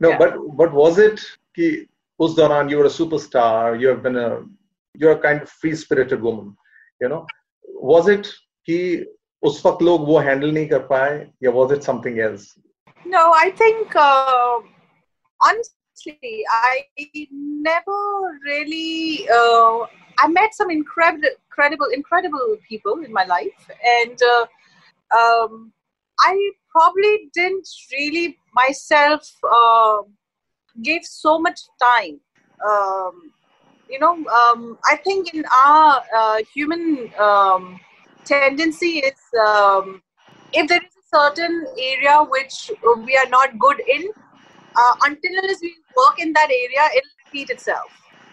No 0.00 0.08
yeah. 0.10 0.18
but 0.18 0.34
but 0.56 0.72
was 0.72 0.98
it 0.98 1.20
ki 1.54 1.86
us 2.20 2.36
you 2.70 2.78
were 2.78 2.88
a 2.90 2.96
superstar 3.00 3.80
you 3.80 3.88
have 3.88 4.02
been 4.02 4.16
a 4.16 4.42
you're 4.94 5.12
a 5.12 5.18
kind 5.18 5.42
of 5.42 5.48
free 5.48 5.74
spirited 5.76 6.20
woman 6.20 6.56
you 7.00 7.08
know? 7.08 7.26
Was 7.92 8.08
it 8.08 8.32
ki 8.66 9.04
us 9.44 9.60
waqt 9.66 9.80
log 9.88 10.08
wo 10.08 10.18
handle 10.28 10.52
nahi 10.56 10.70
kar 10.72 11.52
was 11.58 11.72
it 11.76 11.84
something 11.84 12.20
else? 12.26 12.58
No 13.04 13.22
i 13.44 13.50
think 13.62 13.94
uh, 13.94 14.58
on 15.48 15.62
honestly, 15.92 16.44
I 16.50 16.84
never 17.30 18.38
really. 18.44 19.28
Uh, 19.28 19.86
I 20.18 20.28
met 20.28 20.54
some 20.54 20.70
incredible, 20.70 21.28
incredible, 21.46 21.86
incredible 21.92 22.56
people 22.68 23.00
in 23.04 23.12
my 23.12 23.24
life, 23.24 23.70
and 24.02 24.18
uh, 24.22 25.18
um, 25.18 25.72
I 26.20 26.50
probably 26.70 27.30
didn't 27.34 27.68
really 27.92 28.38
myself 28.54 29.30
uh, 29.50 29.98
give 30.82 31.04
so 31.04 31.38
much 31.38 31.60
time. 31.80 32.20
Um, 32.66 33.32
you 33.88 33.98
know, 33.98 34.12
um, 34.12 34.78
I 34.90 34.96
think 34.96 35.34
in 35.34 35.44
our 35.64 36.02
uh, 36.16 36.38
human 36.54 37.10
um, 37.18 37.80
tendency 38.24 38.98
is 39.00 39.20
um, 39.46 40.02
if 40.52 40.68
there 40.68 40.80
is 40.80 40.94
a 40.96 41.16
certain 41.16 41.66
area 41.78 42.24
which 42.28 42.70
we 43.04 43.16
are 43.16 43.28
not 43.28 43.58
good 43.58 43.80
in, 43.80 44.10
uh, 44.76 44.94
until 45.04 45.30
unless 45.38 45.60
we 45.60 45.74
work 45.96 46.18
in 46.18 46.32
that 46.32 46.50
area, 46.50 46.84
it'll 46.96 47.16
repeat 47.24 47.50
itself. 47.50 47.90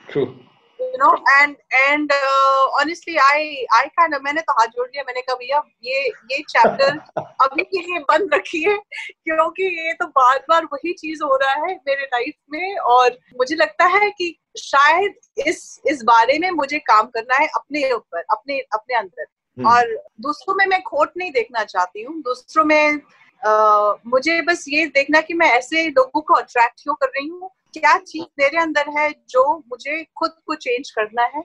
True. 0.08 0.36
You 0.80 0.97
know, 0.97 1.17
and 1.41 1.58
and 1.89 2.10
uh, 2.10 2.63
honestly, 2.80 3.17
I 3.19 3.65
I 3.71 3.89
kind 3.99 4.13
of 4.13 4.21
मैंने 4.23 4.41
तो 4.41 4.54
हाथ 4.60 4.67
जोड़ 4.75 4.88
लिया 4.88 5.04
मैंने 5.08 5.21
कहा 5.21 5.36
भैया 5.36 5.62
ये 5.84 6.04
ये 6.32 6.41
चैप्टर 6.49 6.97
अभी 7.45 7.63
के 7.63 7.80
लिए 7.80 7.99
बंद 8.12 8.34
रखिए 8.34 8.75
क्योंकि 8.75 9.63
ये 9.80 9.93
तो 9.93 10.08
बार 10.19 10.39
बार 10.49 10.65
वही 10.73 10.93
चीज़ 10.93 11.23
हो 11.23 11.36
रहा 11.43 11.65
है 11.65 11.75
मेरे 11.88 12.06
लाइफ 12.13 12.36
में 12.52 12.78
और 12.93 13.17
मुझे 13.39 13.56
लगता 13.56 13.86
है 13.97 14.10
कि 14.12 14.36
शायद 14.60 15.47
इस 15.47 15.60
इस 15.88 16.04
बारे 16.04 16.39
में 16.39 16.49
मुझे 16.52 16.80
काम 16.91 17.08
करना 17.17 17.41
है 17.41 17.47
अपने 17.56 17.91
ऊपर 17.93 18.23
अपने 18.32 18.60
अपने 18.60 18.95
अंदर 18.95 19.25
Hmm. 19.58 19.67
और 19.67 19.88
दूसरों 20.21 20.54
में 20.56 20.65
मैं 20.65 20.82
खोट 20.82 21.12
नहीं 21.17 21.32
देखना 21.32 21.63
चाहती 21.63 22.02
हूँ 22.02 22.21
दूसरों 22.21 22.63
में 22.65 23.02
मुझे 23.41 24.41
बस 24.41 24.65
ये 24.69 24.86
देखना 24.88 25.21
कि 25.21 25.34
मैं 25.34 25.47
ऐसे 25.49 25.88
लोगों 25.88 26.21
को 26.21 26.34
अट्रैक्ट 26.34 26.82
क्यों 26.84 26.95
कर 26.95 27.08
रही 27.08 27.28
हूँ? 27.28 27.49
क्या 27.73 27.97
चीज़ 27.97 28.25
मेरे 28.39 28.58
अंदर 28.58 28.89
है 28.97 29.10
जो 29.30 29.43
मुझे 29.60 30.04
खुद 30.17 30.32
को 30.45 30.56
चेंज 30.56 30.89
करना 30.91 31.23
है? 31.25 31.41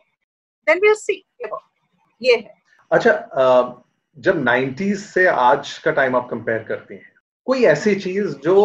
देन 0.66 0.78
विल 0.78 0.94
सी 0.94 1.24
ये 2.22 2.34
है। 2.34 2.54
अच्छा 2.90 3.12
जब 4.16 4.44
90s 4.44 4.96
से 5.04 5.26
आज 5.26 5.78
का 5.78 5.90
टाइम 5.90 6.16
आप 6.16 6.28
कंपेयर 6.30 6.62
करती 6.62 6.94
हैं, 6.94 7.12
कोई 7.46 7.64
ऐसी 7.64 7.94
चीज़ 7.94 8.36
जो 8.38 8.56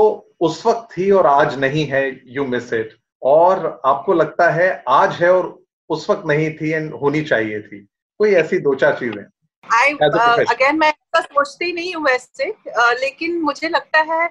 उस 0.42 0.66
वक्त 0.66 0.88
थी 0.98 1.10
और 1.12 1.28
आज 1.28 1.58
नहीं 1.60 1.86
है 1.86 2.04
यू 2.28 2.46
मिस 2.46 2.74
इट 2.74 2.98
और 3.22 3.66
आपको 3.86 4.14
लगता 4.14 4.50
है 4.50 4.72
आज 4.88 5.16
है 5.22 5.32
और 5.34 5.58
उस 5.90 6.10
वक्त 6.10 6.26
नहीं 6.28 6.50
थी 6.58 6.72
एंड 6.72 6.94
होनी 6.94 7.24
चाहिए 7.24 7.62
थी? 7.62 7.80
कोई 8.20 8.34
ऐसी 8.36 8.58
दो 8.60 8.74
चार 8.76 8.94
चीज़ें। 9.00 9.24
आई 9.64 9.94
अगेन 9.94 10.72
uh, 10.72 10.80
मैं 10.80 10.88
ऐसा 10.88 11.22
सोचती 11.22 11.72
नहीं 11.74 11.96
हूँ 11.96 12.04
वैसे 12.04 12.52
uh, 12.52 13.00
लेकिन 13.00 13.42
मुझे 13.42 13.70
लगता 13.70 14.00
है 14.00 14.28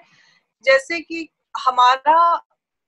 जैसे 0.64 1.00
कि 1.00 1.28
हमारा 1.66 2.42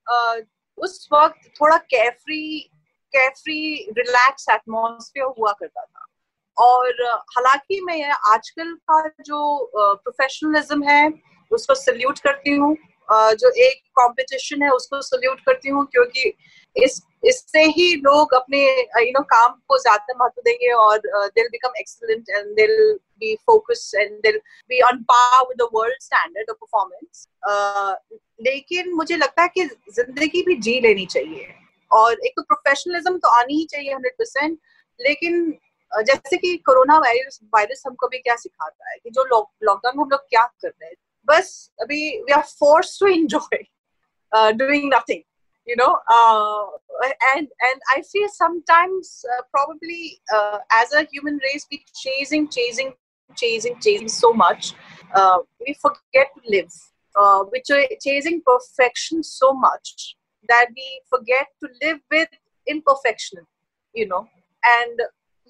uh, 0.06 0.46
उस 0.78 1.08
वक्त 1.12 1.50
थोड़ा 1.60 1.76
कैफ्री 1.76 2.70
कैफ्री 3.14 3.90
रिलैक्स 3.98 4.48
एटमोसफियर 4.50 5.26
हुआ 5.38 5.52
करता 5.52 5.84
था। 5.84 6.06
और 6.58 7.02
हालाँकि 7.12 7.80
मैं 7.80 8.10
आजकल 8.10 8.74
का 8.74 9.08
जो 9.08 9.70
प्रोफेशनलिज्म 9.76 10.82
है 10.82 11.12
उसको 11.50 11.74
सल्यूट 11.74 12.18
करती 12.18 12.56
हूँ। 12.56 12.76
जो 13.12 13.50
एक 13.64 13.82
कंपटीशन 13.98 14.62
है, 14.62 14.70
उसको 14.70 15.00
सल्यूट 15.02 15.40
करती 15.46 15.68
हूँ 15.68 15.84
क्योंकि 15.86 16.32
इस, 16.76 17.00
इससे 17.24 17.62
ही 17.68 17.94
लोग 17.96 18.34
अपने 18.34 18.58
यू 18.98 19.10
नो 19.12 19.22
काम 19.30 19.52
को 19.68 19.78
ज़्यादा 19.78 20.14
महत्व 20.18 20.42
देंगे 20.42 20.72
और 20.74 20.98
they'll 20.98 21.48
become 21.48 21.72
excellent 21.78 22.28
and 22.30 22.54
they'll 22.56 22.76
be 23.20 23.34
focus 23.46 23.90
and 23.94 24.10
they'll 24.22 24.38
be 24.70 24.80
on 24.82 25.02
par 25.04 25.42
with 25.42 25.56
the 25.58 25.68
world 25.74 26.02
standard 26.02 26.50
of 26.50 26.56
performance 26.56 27.26
लेकिन 28.46 28.92
मुझे 28.94 29.16
लगता 29.16 29.42
है 29.42 29.48
कि 29.48 29.64
ज़िंदगी 29.94 30.42
भी 30.42 30.56
जी 30.58 30.78
लेनी 30.80 31.06
चाहिए। 31.06 31.48
और 31.90 32.12
एक 32.26 32.32
तो 32.36 32.42
प्रोफेशनलिज्म 32.42 33.18
तो 33.18 33.28
आनी 33.38 33.54
ही 33.54 33.64
चाहिए 33.70 33.92
हंड्रेड 33.94 34.12
परसेंट 34.18 34.58
लेकिन 35.00 35.52
जैसे 35.92 36.36
कि 36.36 36.56
कोरोना 36.66 36.98
वायरस 36.98 37.38
वायरस 37.54 37.82
हमको 37.86 38.08
भी 38.08 38.18
क्या 38.18 38.34
सिखाता 38.36 38.90
है 38.90 38.96
कि 38.98 39.10
जो 39.10 39.24
लॉकडाउन 39.24 39.96
में 39.96 40.02
हम 40.02 40.10
लोग 40.10 40.20
क्या 40.28 40.44
कर 40.62 40.68
रहे 40.68 40.88
हैं 40.88 40.96
बस 41.25 41.53
अभी 41.81 42.09
we 42.19 42.33
are 42.33 42.41
forced 42.59 42.99
to 42.99 43.07
enjoy 43.07 43.63
doing 44.63 44.93
nothing 44.93 45.23
you 45.67 45.75
know 45.75 45.97
uh, 46.15 46.65
and 47.35 47.47
and 47.67 47.79
i 47.93 48.01
feel 48.09 48.27
sometimes 48.33 49.25
uh, 49.35 49.41
probably 49.53 50.19
uh, 50.35 50.59
as 50.81 50.93
a 50.93 51.07
human 51.11 51.39
race 51.45 51.65
we 51.71 51.83
chasing 52.01 52.47
chasing 52.47 52.93
chasing 53.35 53.77
chasing 53.85 54.07
so 54.07 54.31
much 54.33 54.73
uh, 55.13 55.39
we 55.65 55.73
forget 55.85 56.29
to 56.35 56.51
live 56.55 56.71
uh, 57.15 57.43
which 57.45 57.71
are 57.71 57.83
chasing 58.01 58.41
perfection 58.45 59.23
so 59.23 59.53
much 59.53 60.15
that 60.47 60.67
we 60.75 60.87
forget 61.09 61.47
to 61.61 61.69
live 61.83 61.99
with 62.11 62.29
imperfection 62.67 63.45
you 63.95 64.07
know 64.07 64.23
and 64.63 65.07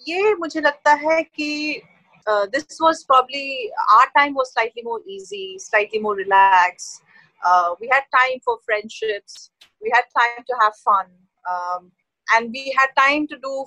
ये 0.08 0.34
मुझे 0.36 0.62
लगता 0.62 0.94
है 0.94 1.22
कि 1.24 1.82
uh, 2.31 2.47
this 2.53 2.79
was 2.81 3.05
probably 3.05 3.71
our 3.97 4.09
time 4.17 4.35
was 4.35 4.53
slightly 4.53 4.83
more 4.83 5.01
easy, 5.07 5.59
slightly 5.59 5.99
more 5.99 6.15
relaxed. 6.15 7.03
Uh, 7.45 7.75
we 7.81 7.89
had 7.89 8.03
time 8.15 8.39
for 8.45 8.59
friendships. 8.65 9.51
We 9.83 9.91
had 9.93 10.05
time 10.17 10.45
to 10.47 10.55
have 10.61 10.75
fun, 10.85 11.07
um, 11.51 11.91
and 12.35 12.51
we 12.53 12.75
had 12.79 12.89
time 12.99 13.27
to 13.29 13.37
do 13.43 13.65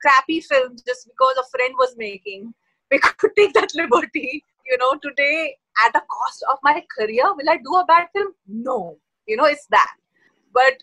crappy 0.00 0.40
films 0.40 0.82
just 0.86 1.06
because 1.06 1.36
a 1.38 1.48
friend 1.50 1.74
was 1.78 1.94
making. 1.96 2.54
We 2.90 2.98
could 2.98 3.34
take 3.36 3.54
that 3.54 3.74
liberty. 3.74 4.44
You 4.66 4.76
know, 4.78 4.92
today 5.02 5.56
at 5.84 5.92
the 5.94 6.02
cost 6.08 6.44
of 6.52 6.58
my 6.62 6.84
career, 6.96 7.24
will 7.34 7.48
I 7.50 7.56
do 7.56 7.74
a 7.76 7.84
bad 7.86 8.08
film? 8.14 8.32
No. 8.46 8.98
You 9.26 9.36
know, 9.36 9.46
it's 9.46 9.66
that. 9.70 9.96
But 10.52 10.82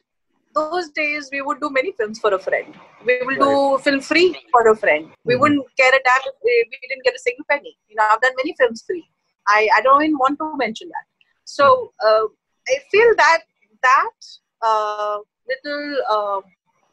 those 0.55 0.88
days 0.90 1.29
we 1.31 1.42
would 1.42 1.61
do 1.61 1.70
many 1.70 1.92
films 1.92 2.18
for 2.18 2.33
a 2.35 2.38
friend. 2.38 2.75
We 3.05 3.18
will 3.20 3.37
right. 3.37 3.79
do 3.79 3.83
film 3.85 4.01
free 4.01 4.29
for 4.51 4.68
a 4.68 4.77
friend. 4.77 5.11
We 5.25 5.35
mm-hmm. 5.35 5.40
wouldn't 5.42 5.66
care 5.77 5.88
a 5.88 6.01
damn 6.09 6.22
if 6.27 6.35
we 6.42 6.88
didn't 6.88 7.05
get 7.05 7.14
a 7.14 7.18
single 7.18 7.44
penny. 7.51 7.77
You 7.88 7.96
know, 7.96 8.05
I've 8.11 8.20
done 8.20 8.33
many 8.37 8.55
films 8.59 8.83
free. 8.87 9.05
I, 9.46 9.68
I 9.77 9.81
don't 9.83 10.03
even 10.03 10.18
want 10.18 10.38
to 10.38 10.57
mention 10.57 10.88
that. 10.88 11.07
So 11.44 11.92
uh, 12.05 12.25
I 12.68 12.77
feel 12.90 13.14
that 13.16 13.40
that 13.83 14.18
uh, 14.62 15.18
little 15.49 15.99
uh, 16.11 16.40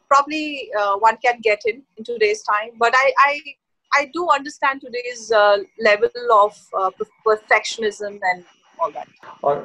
probably 0.08 0.70
uh, 0.78 0.96
one 0.98 1.16
can 1.24 1.40
get 1.42 1.60
in 1.66 1.82
in 1.96 2.04
today's 2.04 2.42
time. 2.42 2.70
But 2.78 2.94
I 2.94 3.12
I, 3.18 3.40
I 3.94 4.10
do 4.12 4.28
understand 4.30 4.82
today's 4.82 5.32
uh, 5.32 5.58
level 5.80 6.10
of 6.32 6.52
uh, 6.78 6.90
perfectionism 7.26 8.20
and 8.22 8.44
all 8.78 8.92
that. 8.92 9.08
और 9.42 9.56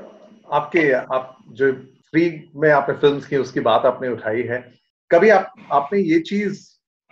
आपके 0.54 0.92
आप 1.16 1.38
जो 1.60 1.72
free 2.15 2.29
में 2.57 2.71
आपने 2.71 2.95
film 2.97 3.21
की 3.21 3.37
उसकी 3.37 3.61
बात 3.61 3.87
आपने 3.87 4.09
उठाई 4.09 4.43
है। 4.49 4.59
कभी 5.11 5.29
आप 5.31 5.53
आपने 5.73 6.01
ये 6.01 6.19
चीज़ 6.29 6.61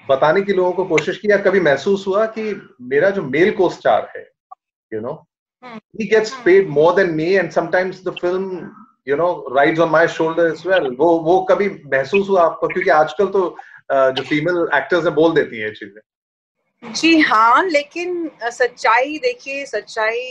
बताने 0.05 0.41
की 0.43 0.53
लोगों 0.53 0.73
को 0.73 0.85
कोशिश 0.85 1.17
की 1.19 1.31
या 1.31 1.37
कभी 1.43 1.61
महसूस 1.61 2.07
हुआ 2.07 2.27
कि 2.37 2.45
मेरा 2.93 3.11
जो 3.11 3.23
मेल 3.25 3.51
को 3.57 3.69
स्टार 3.71 4.11
है 4.17 4.23
you 4.93 5.01
know 5.01 5.15
he 5.99 6.07
gets 6.11 6.31
paid 6.47 6.71
more 6.77 6.93
than 6.95 7.13
me 7.17 7.27
and 7.41 7.53
sometimes 7.57 7.99
the 8.07 8.15
film 8.21 8.47
you 9.11 9.19
know 9.19 9.29
rides 9.59 9.83
on 9.85 9.91
my 9.91 10.07
shoulder 10.15 10.47
as 10.53 10.65
well 10.71 10.89
वो 10.99 11.11
वो 11.27 11.39
कभी 11.51 11.69
महसूस 11.93 12.29
हुआ 12.29 12.45
आपको? 12.45 12.69
क्योंकि 12.69 12.91
आजकल 12.91 13.27
तो 13.37 13.45
जो 13.93 14.23
फीमेल 14.23 14.67
एक्टर्स 14.75 15.05
हैं 15.05 15.15
बोल 15.15 15.35
देती 15.35 15.59
हैं 15.59 15.69
ये 15.69 15.75
चीज़ें। 15.75 16.93
जी 16.93 17.19
हाँ 17.21 17.65
लेकिन 17.69 18.31
सच्चाई 18.45 19.19
देखिए 19.23 19.65
सच्चाई 19.67 20.23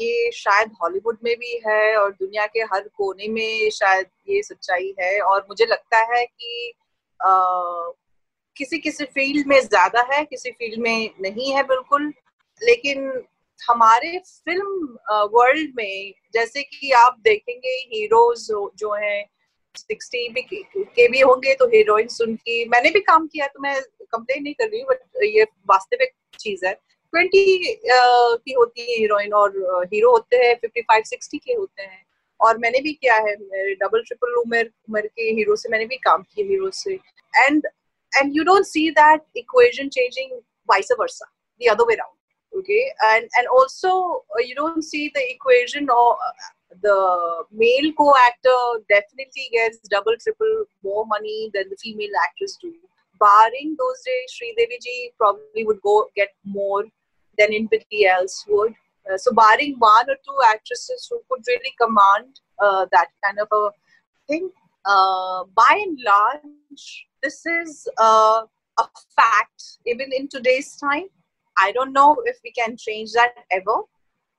ये 0.00 0.30
शायद 0.32 0.70
हॉलीवुड 0.82 1.18
में 1.24 1.34
भी 1.36 1.60
है 1.66 1.96
और 1.96 2.10
दुनिया 2.12 2.46
के 2.46 2.60
हर 2.60 2.88
कोने 2.96 3.28
में 3.28 3.70
शायद 3.70 4.06
ये 4.28 4.42
सच्चाई 4.42 4.94
है 5.00 5.20
और 5.20 5.46
मुझे 5.48 5.66
लगता 5.66 5.98
है 6.14 6.24
कि 6.26 6.72
आ, 7.20 7.30
किसी 8.56 8.78
किसी 8.78 9.04
फ़ील्ड 9.04 9.46
में 9.46 9.60
ज़्यादा 9.60 10.06
है 10.12 10.24
किसी 10.24 10.50
फ़ील्ड 10.50 10.80
में 10.82 11.10
नहीं 11.20 11.52
है 11.52 11.62
बिल्कुल। 11.62 12.12
लेकिन 12.62 13.22
हमारे 13.68 14.18
फ़िल्म 14.18 14.98
वर्ल्ड 15.34 15.72
में 15.76 16.12
जैसे 16.34 16.62
कि 16.62 16.90
आप 16.92 17.18
देखेंगे 17.24 17.68
हीरोज 17.68 18.46
जो 18.78 18.94
हैं 18.94 19.24
सिक्सटी 19.76 20.28
भी 20.28 20.42
के 20.76 21.08
भी 21.08 21.20
होंगे 21.20 21.54
तो 21.54 21.66
हीरोइन 21.66 22.08
सुन 22.08 22.28
उनकी 22.28 22.64
मैंने 22.68 22.90
भी 22.90 23.00
काम 23.00 23.26
किया 23.26 23.46
तो 23.46 23.60
मैं 23.60 23.80
कंप्लेन 23.82 24.42
नहीं 24.42 24.54
कर 24.54 24.68
रही 24.68 24.80
हूँ 24.80 24.88
बट 24.90 25.22
ये 25.24 25.44
वास्तविक 25.44 26.12
चीज़ 26.38 26.66
है। 26.66 26.72
ट्वेंटी 27.12 27.74
की 27.86 28.52
होती 28.52 28.80
है 28.82 28.98
हीरोइन 28.98 29.32
और 29.34 29.56
हीरो 29.92 30.10
होते 30.10 30.36
हैं, 30.36 30.54
फिफ्टी 30.60 30.80
फाइव, 30.82 31.02
सिक्सटी 31.06 31.38
के 31.38 31.52
होते 31.52 31.82
हैं। 31.82 32.04
और 32.40 32.58
मैंने 32.58 32.80
भी 32.80 32.92
किया 32.92 33.14
है, 33.16 33.36
मेरे 33.40 33.74
डबल, 33.82 34.02
ट्रिपल 34.02 34.34
उमर 34.36 34.70
उमर 34.88 35.06
के 35.06 35.22
हीरो 35.34 35.56
से 35.56 35.68
मैंने 35.72 35.84
भी 35.86 35.96
काम 36.04 36.22
किया 36.22 36.46
हीरो 36.46 36.70
से। 36.74 36.94
And 37.34 37.66
and 38.12 38.36
you 38.36 38.44
don't 38.44 38.64
see 38.66 38.90
that 38.90 39.22
equation 39.36 39.88
changing 39.88 40.32
vice 40.68 40.88
versa, 41.00 41.26
the 41.60 41.66
other 41.66 41.84
way 41.88 41.94
round, 41.94 42.58
okay? 42.58 42.80
And 42.80 43.28
and 43.38 43.46
also 43.48 43.92
you 44.40 44.54
don't 44.56 44.82
see 44.84 45.06
the 45.08 45.22
equation 45.28 45.88
or, 45.90 46.32
the 46.84 47.46
male 47.60 47.90
co-actor 48.16 48.78
definitely 48.90 49.48
gets 49.48 49.80
double, 49.92 50.16
triple 50.16 50.64
more 50.86 51.04
money 51.08 51.48
than 51.54 51.68
the 51.68 51.76
female 51.80 52.14
actress 52.24 52.58
to 52.62 52.68
barring 53.20 53.74
those 53.76 53.98
day, 53.98 54.26
Sridevi 54.28 54.76
ji 54.78 55.08
probably 55.18 55.64
would 55.64 55.76
go 55.84 56.00
get 56.18 56.32
more 56.48 56.90
than 57.38 57.48
anybody 57.48 58.06
else 58.06 58.44
would. 58.48 58.74
Uh, 59.10 59.18
so, 59.18 59.32
barring 59.32 59.76
one 59.78 60.08
or 60.08 60.16
two 60.24 60.36
actresses 60.48 61.08
who 61.10 61.20
could 61.28 61.42
really 61.46 61.74
command 61.80 62.40
uh, 62.60 62.86
that 62.92 63.08
kind 63.24 63.38
of 63.40 63.48
a 63.52 63.70
thing, 64.28 64.50
uh, 64.84 65.44
by 65.54 65.82
and 65.82 65.98
large, 66.04 67.06
this 67.22 67.44
is 67.46 67.88
uh, 67.98 68.42
a 68.78 68.84
fact 69.16 69.78
even 69.86 70.10
in 70.12 70.28
today's 70.28 70.76
time. 70.76 71.06
I 71.58 71.72
don't 71.72 71.92
know 71.92 72.16
if 72.24 72.38
we 72.44 72.52
can 72.52 72.76
change 72.76 73.12
that 73.12 73.34
ever, 73.50 73.82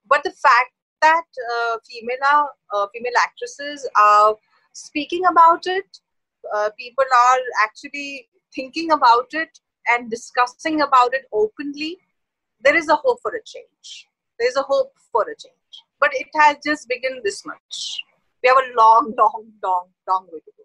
but 0.08 0.24
the 0.24 0.32
fact 0.32 0.72
that 1.02 1.24
uh, 1.52 1.78
female 1.90 2.50
uh, 2.74 2.88
female 2.94 3.18
actresses 3.22 3.88
are 3.98 4.36
speaking 4.72 5.26
about 5.26 5.64
it, 5.66 6.00
people 6.78 7.06
are 7.06 7.40
actually 7.64 8.30
thinking 8.56 8.92
about 8.92 9.28
it 9.34 9.60
and 9.90 10.10
discussing 10.10 10.82
about 10.82 11.14
it 11.14 11.26
openly 11.34 11.98
there 12.63 12.76
is 12.76 12.89
a 12.89 12.95
hope 12.95 13.19
for 13.21 13.32
a 13.32 13.43
change. 13.45 14.08
There 14.39 14.47
is 14.47 14.56
a 14.56 14.63
hope 14.63 14.93
for 15.12 15.23
a 15.23 15.36
change. 15.36 15.73
But 15.99 16.12
it 16.13 16.28
has 16.36 16.58
just 16.65 16.88
begun 16.88 17.19
this 17.23 17.45
much. 17.45 17.99
We 18.41 18.49
have 18.49 18.58
a 18.58 18.67
long, 18.78 19.13
long, 19.17 19.52
long, 19.63 19.86
long 20.08 20.28
way 20.32 20.39
to 20.39 20.52
go. 20.58 20.63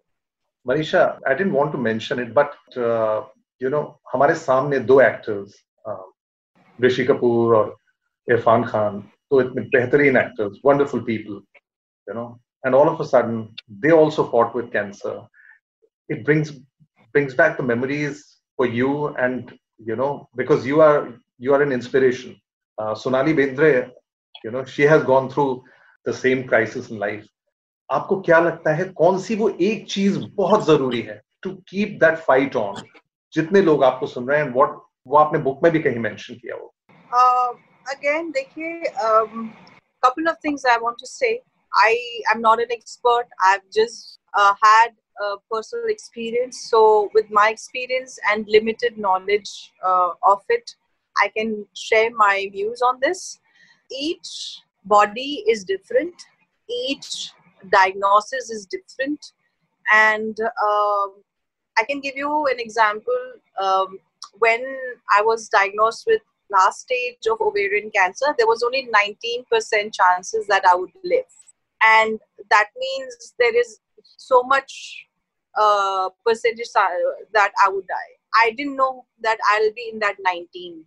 Manisha, 0.67 1.19
I 1.25 1.33
didn't 1.33 1.53
want 1.53 1.71
to 1.73 1.77
mention 1.77 2.19
it, 2.19 2.33
but 2.33 2.55
uh, 2.77 3.23
you 3.59 3.69
know, 3.69 3.99
हमारे 4.13 4.35
सामने 4.35 4.79
दो 4.91 4.99
actors 5.01 5.55
or 5.85 5.95
uh, 6.81 7.07
Kapoor 7.07 7.55
और 7.55 7.75
so 8.29 8.65
Khan 8.69 8.99
तो 9.31 9.41
इतने 9.41 9.61
बेहतरीन 9.77 10.17
actors 10.17 10.59
wonderful 10.65 11.01
people 11.09 11.41
you 12.09 12.15
know 12.15 12.39
and 12.65 12.75
all 12.75 12.89
of 12.89 12.99
a 13.01 13.05
sudden 13.05 13.55
they 13.83 13.91
also 13.91 14.23
fought 14.29 14.55
with 14.55 14.71
cancer 14.75 15.11
it 16.13 16.23
brings 16.29 16.51
brings 17.13 17.35
back 17.41 17.57
the 17.57 17.65
memories 17.71 18.23
for 18.57 18.65
you 18.77 18.93
and 19.25 19.53
you 19.89 19.95
know 19.99 20.27
because 20.41 20.65
you 20.69 20.81
are 20.85 20.95
you 21.38 21.54
are 21.54 21.62
an 21.62 21.72
inspiration. 21.72 22.40
Uh, 22.78 22.94
Sonali 22.94 23.34
Bendre, 23.34 23.90
you 24.42 24.50
know, 24.50 24.64
she 24.64 24.82
has 24.82 25.02
gone 25.04 25.30
through 25.30 25.62
the 26.08 26.12
same 26.12 26.42
crisis 26.48 26.90
in 26.92 26.98
life 27.00 27.26
आपको 27.90 28.20
क्या 28.22 28.38
लगता 28.40 28.72
है 28.74 28.84
कौन 28.96 29.18
सी 29.18 29.34
वो 29.36 29.48
एक 29.68 29.86
चीज 29.90 30.16
बहुत 30.36 30.66
जरूरी 30.66 31.00
है 31.02 31.20
to 31.42 31.50
keep 31.68 31.98
that 32.00 32.18
fight 32.26 32.56
on 32.56 32.82
जितने 33.34 33.62
लोग 33.62 33.84
आपको 33.84 34.06
सुन 34.06 34.28
रहे 34.28 34.40
हैं 34.40 34.50
व्हाट 34.54 34.76
वो 35.08 35.16
आपने 35.18 35.38
बुक 35.46 35.62
में 35.62 35.70
भी 35.72 35.80
कहीं 35.82 35.98
मेंशन 36.08 36.34
किया 36.34 36.56
वो 36.56 36.74
अगेन 37.94 38.30
देखिए 38.30 38.92
couple 40.04 40.26
of 40.30 40.38
things 40.44 40.64
I 40.70 40.72
want 40.80 40.98
to 41.02 41.06
say. 41.10 41.28
I 41.82 41.92
am 42.32 42.42
not 42.46 42.60
an 42.62 42.72
expert. 42.72 43.30
I've 43.50 43.62
just 43.76 44.18
uh, 44.40 44.52
had 44.62 44.90
a 45.26 45.28
personal 45.52 45.86
experience. 45.92 46.58
So, 46.72 46.80
with 47.14 47.30
my 47.38 47.44
experience 47.52 48.18
and 48.32 48.50
limited 48.56 48.98
knowledge 49.04 49.52
uh, 49.92 50.10
of 50.32 50.42
it, 50.56 50.74
I 51.21 51.29
can 51.35 51.65
share 51.75 52.09
my 52.15 52.49
views 52.51 52.81
on 52.81 52.99
this. 53.01 53.39
Each 53.91 54.61
body 54.85 55.43
is 55.47 55.63
different. 55.63 56.13
Each 56.69 57.31
diagnosis 57.71 58.49
is 58.49 58.67
different, 58.67 59.33
and 59.93 60.39
um, 60.39 61.13
I 61.77 61.83
can 61.87 61.99
give 61.99 62.15
you 62.15 62.47
an 62.47 62.59
example. 62.59 63.19
Um, 63.61 63.99
when 64.37 64.63
I 65.17 65.21
was 65.21 65.49
diagnosed 65.49 66.05
with 66.07 66.21
last 66.51 66.81
stage 66.81 67.17
of 67.29 67.41
ovarian 67.41 67.91
cancer, 67.91 68.27
there 68.37 68.47
was 68.47 68.63
only 68.63 68.87
19% 68.93 69.93
chances 69.93 70.47
that 70.47 70.63
I 70.69 70.75
would 70.75 70.91
live. 71.03 71.25
And 71.81 72.19
that 72.49 72.69
means 72.77 73.33
there 73.39 73.57
is 73.57 73.79
so 74.17 74.43
much 74.43 75.05
uh, 75.57 76.09
percentage 76.25 76.71
that 76.73 77.51
I 77.63 77.69
would 77.69 77.87
die. 77.87 78.13
I 78.35 78.51
didn't 78.51 78.75
know 78.75 79.05
that 79.21 79.37
I'll 79.51 79.73
be 79.73 79.89
in 79.91 79.99
that 79.99 80.15
19% 80.25 80.83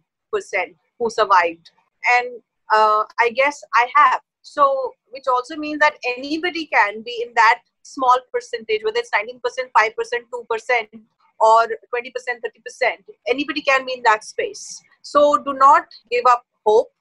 who 0.98 1.10
survived. 1.10 1.70
And 2.18 2.40
uh, 2.72 3.04
I 3.20 3.30
guess 3.30 3.62
I 3.74 3.88
have. 3.94 4.20
So, 4.42 4.92
which 5.10 5.28
also 5.28 5.56
means 5.56 5.78
that 5.80 5.94
anybody 6.16 6.66
can 6.66 7.02
be 7.02 7.24
in 7.26 7.32
that 7.34 7.60
small 7.82 8.16
percentage, 8.32 8.82
whether 8.84 8.98
it's 8.98 9.10
19%, 9.10 9.40
5%, 9.40 9.90
2%, 10.32 11.00
or 11.40 11.66
20%, 11.66 11.72
30%. 11.94 12.92
Anybody 13.28 13.60
can 13.62 13.84
be 13.84 13.94
in 13.94 14.02
that 14.04 14.24
space. 14.24 14.82
So 15.02 15.38
do 15.38 15.54
not 15.54 15.86
give 16.10 16.24
up 16.28 16.44
hope 16.64 16.92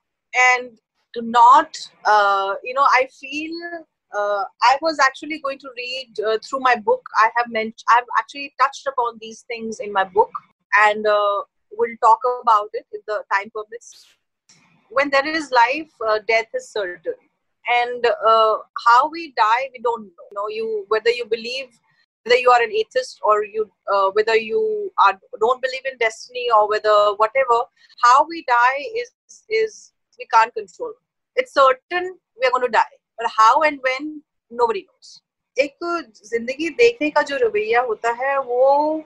and 0.53 0.77
do 1.13 1.21
not, 1.21 1.77
uh, 2.05 2.55
you 2.63 2.73
know, 2.73 2.83
I 2.83 3.07
feel 3.19 3.51
uh, 4.17 4.43
I 4.63 4.77
was 4.81 4.97
actually 4.99 5.39
going 5.39 5.59
to 5.59 5.69
read 5.75 6.13
uh, 6.25 6.37
through 6.47 6.59
my 6.59 6.75
book. 6.75 7.01
I 7.19 7.29
have 7.35 7.49
mentioned, 7.49 7.83
I've 7.95 8.09
actually 8.17 8.53
touched 8.59 8.87
upon 8.87 9.17
these 9.21 9.45
things 9.47 9.79
in 9.79 9.93
my 9.93 10.03
book 10.03 10.29
and 10.85 11.05
uh, 11.05 11.41
we'll 11.71 11.97
talk 12.03 12.19
about 12.41 12.69
it 12.73 12.85
if 12.91 13.05
the 13.05 13.23
time 13.31 13.51
permits. 13.55 14.05
When 14.89 15.09
there 15.09 15.27
is 15.27 15.51
life, 15.51 15.91
uh, 16.07 16.19
death 16.27 16.47
is 16.53 16.69
certain. 16.69 17.13
And 17.67 18.05
uh, 18.05 18.57
how 18.85 19.09
we 19.09 19.33
die, 19.37 19.69
we 19.71 19.81
don't 19.81 20.03
know. 20.03 20.25
You 20.31 20.35
know, 20.35 20.47
you 20.49 20.85
whether 20.89 21.11
you 21.11 21.25
believe 21.25 21.69
whether 22.23 22.37
you 22.37 22.51
are 22.51 22.61
an 22.61 22.71
atheist 22.71 23.19
or 23.23 23.43
you 23.43 23.69
uh, 23.91 24.09
whether 24.13 24.35
you 24.35 24.91
are 25.05 25.19
don't 25.39 25.61
believe 25.61 25.85
in 25.91 25.97
destiny 25.97 26.47
or 26.55 26.67
whether 26.69 26.95
whatever 27.17 27.59
how 28.03 28.25
we 28.27 28.43
die 28.47 28.81
is 28.95 29.11
is 29.49 29.93
we 30.19 30.27
can't 30.33 30.53
control 30.53 30.93
it's 31.35 31.53
certain 31.53 32.15
we 32.39 32.47
are 32.47 32.51
going 32.51 32.65
to 32.65 32.71
die 32.71 32.95
but 33.17 33.29
how 33.37 33.61
and 33.61 33.79
when 33.81 34.21
nobody 34.51 34.85
knows 34.87 35.21
एक 35.59 35.83
ज़िंदगी 36.25 36.69
देखने 36.75 37.09
का 37.11 37.21
जो 37.29 37.37
रवैया 37.37 37.81
होता 37.87 38.11
है 38.19 38.37
वो 38.41 39.03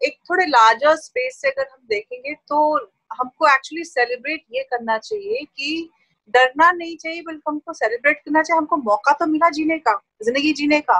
एक 0.00 0.18
थोड़े 0.30 0.46
लार्जर 0.46 0.96
स्पेस 0.96 1.40
से 1.40 1.48
अगर 1.48 1.68
हम 1.72 1.78
देखेंगे 1.88 2.34
तो 2.48 2.76
हमको 3.10 3.46
एक्चुअली 3.48 3.84
सेलिब्रेट 3.84 4.44
ये 4.52 4.62
करना 4.64 4.98
चाहिए 4.98 5.44
कि 5.46 5.88
डरना 6.34 6.70
नहीं 6.72 6.96
चाहिए, 6.96 7.22
बल्कि 7.22 7.42
हमको 7.48 7.72
सेलिब्रेट 7.72 8.18
करना 8.18 8.42
चाहिए। 8.42 8.58
हमको 8.58 8.76
मौका 8.78 9.12
तो 9.12 9.26
मिला 9.26 9.48
जीने 9.50 9.78
का, 9.78 9.94
ज़िंदगी 10.22 10.52
जीने 10.52 10.80
का। 10.80 10.98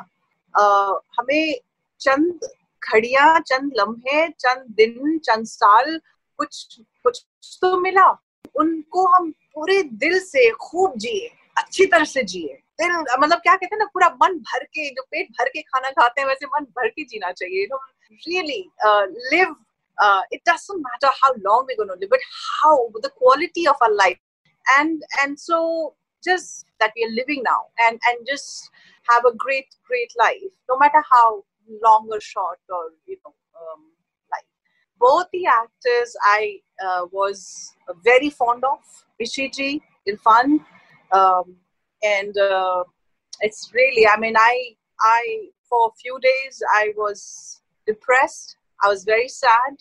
हमें 1.18 1.54
चंद 2.00 2.48
घड़िया, 2.82 3.38
चंद 3.40 3.72
लम्हे, 3.78 4.28
चंद 4.30 4.64
दिन, 4.76 5.18
चंद 5.18 5.46
साल, 5.46 5.98
कुछ 6.38 6.78
कुछ 7.04 7.24
तो 7.62 7.76
मिला। 7.80 8.08
उनको 8.54 9.06
हम 9.06 9.30
पूरे 9.30 9.82
दिल 9.82 10.18
से 10.20 10.50
खूब 10.52 10.96
जिए, 10.96 11.28
अच्छी 11.56 11.86
तरह 11.86 12.04
से 12.06 12.22
जिए। 12.24 12.58
दिल 12.80 12.92
मतलब 13.18 13.38
क्या 13.38 13.54
कहते 13.54 13.74
हैं 13.74 13.78
ना 13.78 13.84
पूरा 13.94 14.08
मन 14.22 14.38
भर 14.50 14.64
के 14.64 14.88
जो 14.94 15.02
पेट 15.10 15.30
भर 15.38 15.48
के 15.54 15.62
खाना 15.62 15.90
खाते 16.00 16.20
हैं 16.20 16.28
वैसे 16.28 16.46
मन 16.46 16.64
भर 16.78 16.88
के 16.88 17.04
जीना 17.12 17.32
चाहिए। 17.32 17.62
You 17.62 17.68
know 17.72 17.80
really 18.26 18.70
uh, 18.88 19.06
live 19.32 19.50
uh, 19.98 20.22
it 20.30 20.42
doesn't 20.44 20.82
matter 20.82 21.10
how 21.20 21.32
long 21.46 21.66
we're 21.68 21.76
going 21.76 21.90
to 21.90 21.96
live 22.02 22.10
but 22.10 22.20
how 22.62 22.88
the 23.02 23.10
quality 23.10 23.66
of 23.66 23.76
our 23.86 23.94
life. 23.94 24.18
And 24.78 25.02
and 25.22 25.38
so 25.38 25.58
just 26.28 26.66
that 26.80 26.92
we 26.96 27.04
are 27.04 27.10
living 27.16 27.42
now 27.42 27.58
and 27.86 28.00
and 28.10 28.26
just 28.30 28.70
have 29.10 29.24
a 29.24 29.34
great 29.44 29.76
great 29.90 30.16
life 30.22 30.48
no 30.72 30.78
matter 30.78 31.02
how 31.10 31.44
long 31.84 32.08
or 32.10 32.20
short 32.20 32.58
or 32.78 32.82
you 33.06 33.18
know 33.24 33.34
um, 33.60 33.84
life. 34.32 34.48
Both 34.98 35.28
the 35.32 35.46
actors 35.46 36.16
i 36.22 36.60
uh, 36.86 37.06
was 37.12 37.74
very 38.10 38.30
fond 38.30 38.64
of 38.64 38.78
Rishi 39.20 39.82
Irfan 40.08 40.60
um, 41.12 41.56
and 42.02 42.36
uh, 42.38 42.84
it's 43.40 43.70
really 43.74 44.06
i 44.06 44.16
mean 44.18 44.34
i 44.36 44.74
i 45.00 45.48
for 45.68 45.88
a 45.88 45.96
few 46.00 46.18
days 46.20 46.62
i 46.74 46.92
was 46.96 47.60
depressed 47.86 48.56
i 48.84 48.88
was 48.88 49.04
very 49.04 49.28
sad 49.28 49.72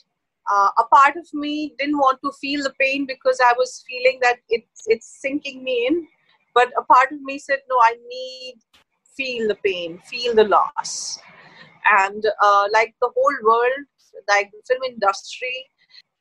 uh, 0.50 0.70
a 0.78 0.84
part 0.96 1.18
of 1.18 1.28
me 1.34 1.74
didn't 1.78 1.98
want 1.98 2.20
to 2.24 2.32
feel 2.40 2.64
the 2.64 2.74
pain 2.80 3.06
because 3.06 3.40
i 3.44 3.54
was 3.58 3.84
feeling 3.88 4.20
that 4.22 4.38
it's 4.50 4.84
it's 4.88 5.20
sinking 5.22 5.64
me 5.64 5.88
in 5.88 6.08
but 6.58 6.70
a 6.76 6.84
part 6.92 7.12
of 7.12 7.22
me 7.22 7.38
said, 7.38 7.60
no, 7.70 7.76
I 7.84 7.94
need 8.10 8.56
feel 9.16 9.48
the 9.48 9.58
pain, 9.64 10.00
feel 10.06 10.34
the 10.34 10.46
loss. 10.46 11.20
And 12.00 12.26
uh, 12.42 12.66
like 12.74 12.96
the 13.00 13.12
whole 13.16 13.38
world, 13.44 13.84
like 14.28 14.50
the 14.52 14.64
film 14.68 14.82
industry, 14.92 15.56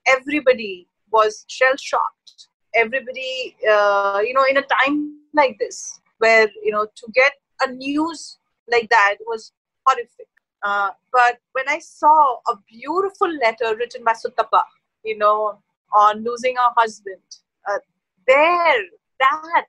everybody 0.06 0.88
was 1.10 1.46
shell 1.48 1.76
shocked. 1.78 2.48
Everybody, 2.74 3.56
uh, 3.66 4.20
you 4.26 4.34
know, 4.34 4.44
in 4.44 4.58
a 4.58 4.66
time 4.76 5.20
like 5.34 5.58
this, 5.58 6.00
where, 6.18 6.48
you 6.62 6.72
know, 6.72 6.86
to 6.86 7.12
get 7.14 7.32
a 7.62 7.70
news 7.70 8.38
like 8.70 8.88
that 8.90 9.16
was 9.26 9.52
horrific. 9.86 10.28
Uh, 10.62 10.90
but 11.12 11.38
when 11.52 11.64
I 11.68 11.78
saw 11.78 12.36
a 12.48 12.56
beautiful 12.68 13.28
letter 13.28 13.76
written 13.76 14.02
by 14.04 14.12
Sutapa, 14.12 14.62
you 15.04 15.16
know, 15.16 15.58
on 15.94 16.24
losing 16.24 16.56
her 16.56 16.72
husband, 16.76 17.20
uh, 17.68 17.78
there, 18.26 18.82
that 19.20 19.66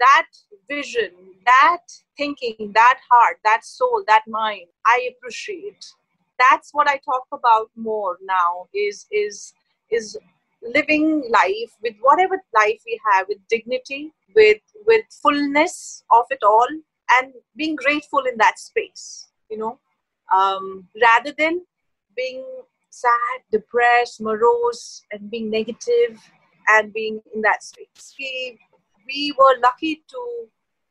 that 0.00 0.26
vision, 0.68 1.10
that 1.44 1.82
thinking, 2.16 2.72
that 2.74 2.98
heart, 3.10 3.36
that 3.44 3.64
soul, 3.64 4.02
that 4.08 4.22
mind, 4.26 4.66
I 4.86 5.10
appreciate. 5.12 5.84
That's 6.38 6.70
what 6.72 6.88
I 6.88 6.96
talk 7.04 7.26
about 7.32 7.70
more 7.76 8.16
now 8.22 8.68
is 8.74 9.06
is 9.12 9.52
is 9.90 10.16
living 10.62 11.22
life 11.30 11.72
with 11.82 11.94
whatever 12.00 12.36
life 12.54 12.80
we 12.86 13.00
have 13.12 13.26
with 13.28 13.38
dignity, 13.48 14.12
with 14.34 14.60
with 14.86 15.04
fullness 15.22 16.04
of 16.10 16.24
it 16.30 16.42
all, 16.42 16.68
and 17.12 17.32
being 17.56 17.76
grateful 17.76 18.20
in 18.20 18.36
that 18.38 18.58
space, 18.58 19.28
you 19.50 19.58
know, 19.58 19.78
um, 20.34 20.86
rather 21.00 21.32
than 21.36 21.62
being 22.16 22.44
sad, 22.90 23.40
depressed, 23.50 24.20
morose, 24.20 25.02
and 25.12 25.30
being 25.30 25.50
negative 25.50 26.20
and 26.68 26.92
being 26.92 27.20
in 27.34 27.40
that 27.42 27.62
space. 27.62 28.14
We 28.18 28.58
we 29.06 29.34
were 29.38 29.58
lucky 29.62 30.02
to 30.08 30.48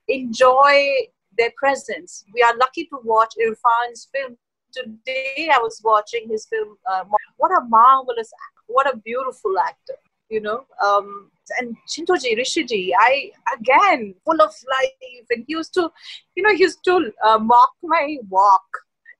enjoy 0.08 0.90
their 1.38 1.52
presence. 1.58 2.26
We 2.34 2.42
are 2.42 2.56
lucky 2.58 2.86
to 2.86 3.00
watch 3.04 3.34
Irfan's 3.40 4.10
film. 4.14 4.38
Today 4.72 5.50
I 5.52 5.60
was 5.60 5.82
watching 5.84 6.28
his 6.30 6.46
film. 6.46 6.78
Uh, 6.90 7.04
what 7.38 7.52
a 7.52 7.62
marvelous, 7.68 8.32
what 8.70 8.92
a 8.92 8.98
beautiful 8.98 9.58
actor, 9.60 9.98
you 10.30 10.40
know. 10.40 10.66
Um, 10.86 11.32
and 11.58 11.76
Chintuji 11.90 12.38
Rishiji, 12.38 12.92
I 12.98 13.32
again 13.58 14.14
full 14.24 14.42
of 14.42 14.54
life, 14.76 15.26
and 15.32 15.44
he 15.48 15.54
used 15.54 15.74
to, 15.74 15.92
you 16.36 16.44
know, 16.44 16.54
he 16.54 16.62
used 16.62 16.84
to 16.86 17.12
uh, 17.26 17.40
mock 17.40 17.74
my 17.84 18.18
walk, 18.30 18.68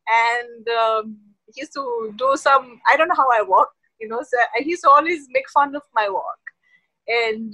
and 0.08 0.68
um, 0.70 1.18
he 1.54 1.62
used 1.62 1.74
to 1.74 2.14
do 2.18 2.36
some. 2.36 2.80
I 2.88 2.96
don't 2.96 3.10
know 3.10 3.16
how 3.16 3.30
I 3.32 3.42
walk, 3.42 3.72
you 4.00 4.08
know. 4.08 4.22
So 4.22 4.38
he 4.58 4.70
used 4.70 4.84
to 4.84 4.90
always 4.90 5.28
make 5.32 5.50
fun 5.50 5.76
of 5.76 5.84
my 5.94 6.08
walk, 6.08 6.40
and 7.08 7.54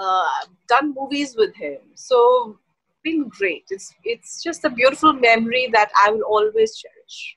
uh, 0.00 0.28
done 0.68 0.94
movies 0.94 1.36
with 1.36 1.54
him. 1.54 1.78
So 1.94 2.58
been 3.04 3.28
great. 3.28 3.64
It's 3.70 3.94
it's 4.02 4.42
just 4.42 4.64
a 4.64 4.70
beautiful 4.70 5.12
memory 5.12 5.68
that 5.72 5.90
I 6.04 6.10
will 6.10 6.26
always 6.36 6.76
cherish. 6.76 7.36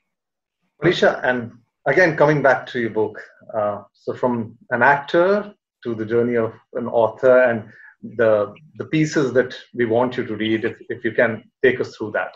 Manisha, 0.82 1.20
and 1.22 1.52
again 1.86 2.16
coming 2.16 2.42
back 2.42 2.66
to 2.68 2.80
your 2.80 2.90
book, 2.90 3.20
uh, 3.56 3.82
so 3.92 4.14
from 4.14 4.56
an 4.70 4.82
actor 4.82 5.54
to 5.84 5.94
the 5.94 6.04
journey 6.04 6.36
of 6.36 6.52
an 6.74 6.86
author 6.86 7.42
and 7.42 7.68
the 8.16 8.54
the 8.76 8.84
pieces 8.86 9.32
that 9.32 9.54
we 9.74 9.84
want 9.84 10.16
you 10.16 10.24
to 10.24 10.36
read, 10.36 10.64
if, 10.64 10.76
if 10.88 11.04
you 11.04 11.12
can 11.12 11.44
take 11.62 11.80
us 11.80 11.96
through 11.96 12.12
that. 12.12 12.34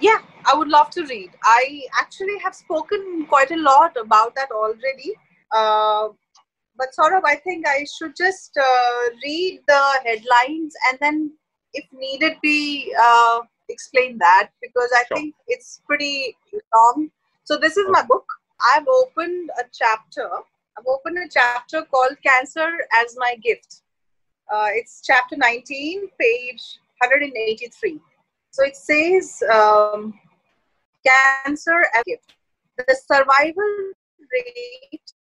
Yeah, 0.00 0.18
I 0.44 0.54
would 0.56 0.68
love 0.68 0.90
to 0.90 1.04
read. 1.06 1.30
I 1.44 1.82
actually 2.00 2.38
have 2.42 2.54
spoken 2.54 3.26
quite 3.28 3.50
a 3.50 3.56
lot 3.56 3.96
about 3.96 4.34
that 4.34 4.50
already. 4.50 5.12
Uh, 5.52 6.08
but 6.76 6.94
sort 6.94 7.14
of, 7.14 7.24
I 7.24 7.36
think 7.36 7.66
I 7.66 7.86
should 7.96 8.14
just 8.16 8.56
uh, 8.58 9.10
read 9.24 9.60
the 9.66 9.82
headlines 10.04 10.74
and 10.90 10.98
then 11.00 11.32
if 11.72 11.84
needed 11.92 12.36
be 12.42 12.94
uh, 13.00 13.40
explain 13.68 14.18
that 14.18 14.50
because 14.60 14.90
I 14.94 15.04
Sure. 15.08 15.16
think 15.16 15.34
it's 15.48 15.80
pretty 15.86 16.36
long. 16.74 17.10
So 17.44 17.56
this 17.56 17.76
is 17.76 17.86
my 17.90 18.02
book. 18.02 18.26
I've 18.60 18.86
opened 18.88 19.50
a 19.58 19.64
chapter. 19.72 20.28
I've 20.78 20.86
opened 20.86 21.18
a 21.18 21.28
chapter 21.30 21.82
called 21.82 22.16
"Cancer 22.22 22.68
as 23.02 23.16
My 23.18 23.36
Gift." 23.42 23.82
Uh, 24.52 24.68
it's 24.70 25.02
chapter 25.04 25.36
19, 25.36 26.08
page 26.18 26.78
183. 26.98 28.00
So 28.50 28.64
it 28.64 28.76
says, 28.76 29.42
um, 29.52 30.18
"Cancer 31.06 31.80
as 31.94 32.02
a 32.06 32.10
gift." 32.10 32.34
The 32.78 32.94
survival 32.94 33.92
rate, 34.32 35.12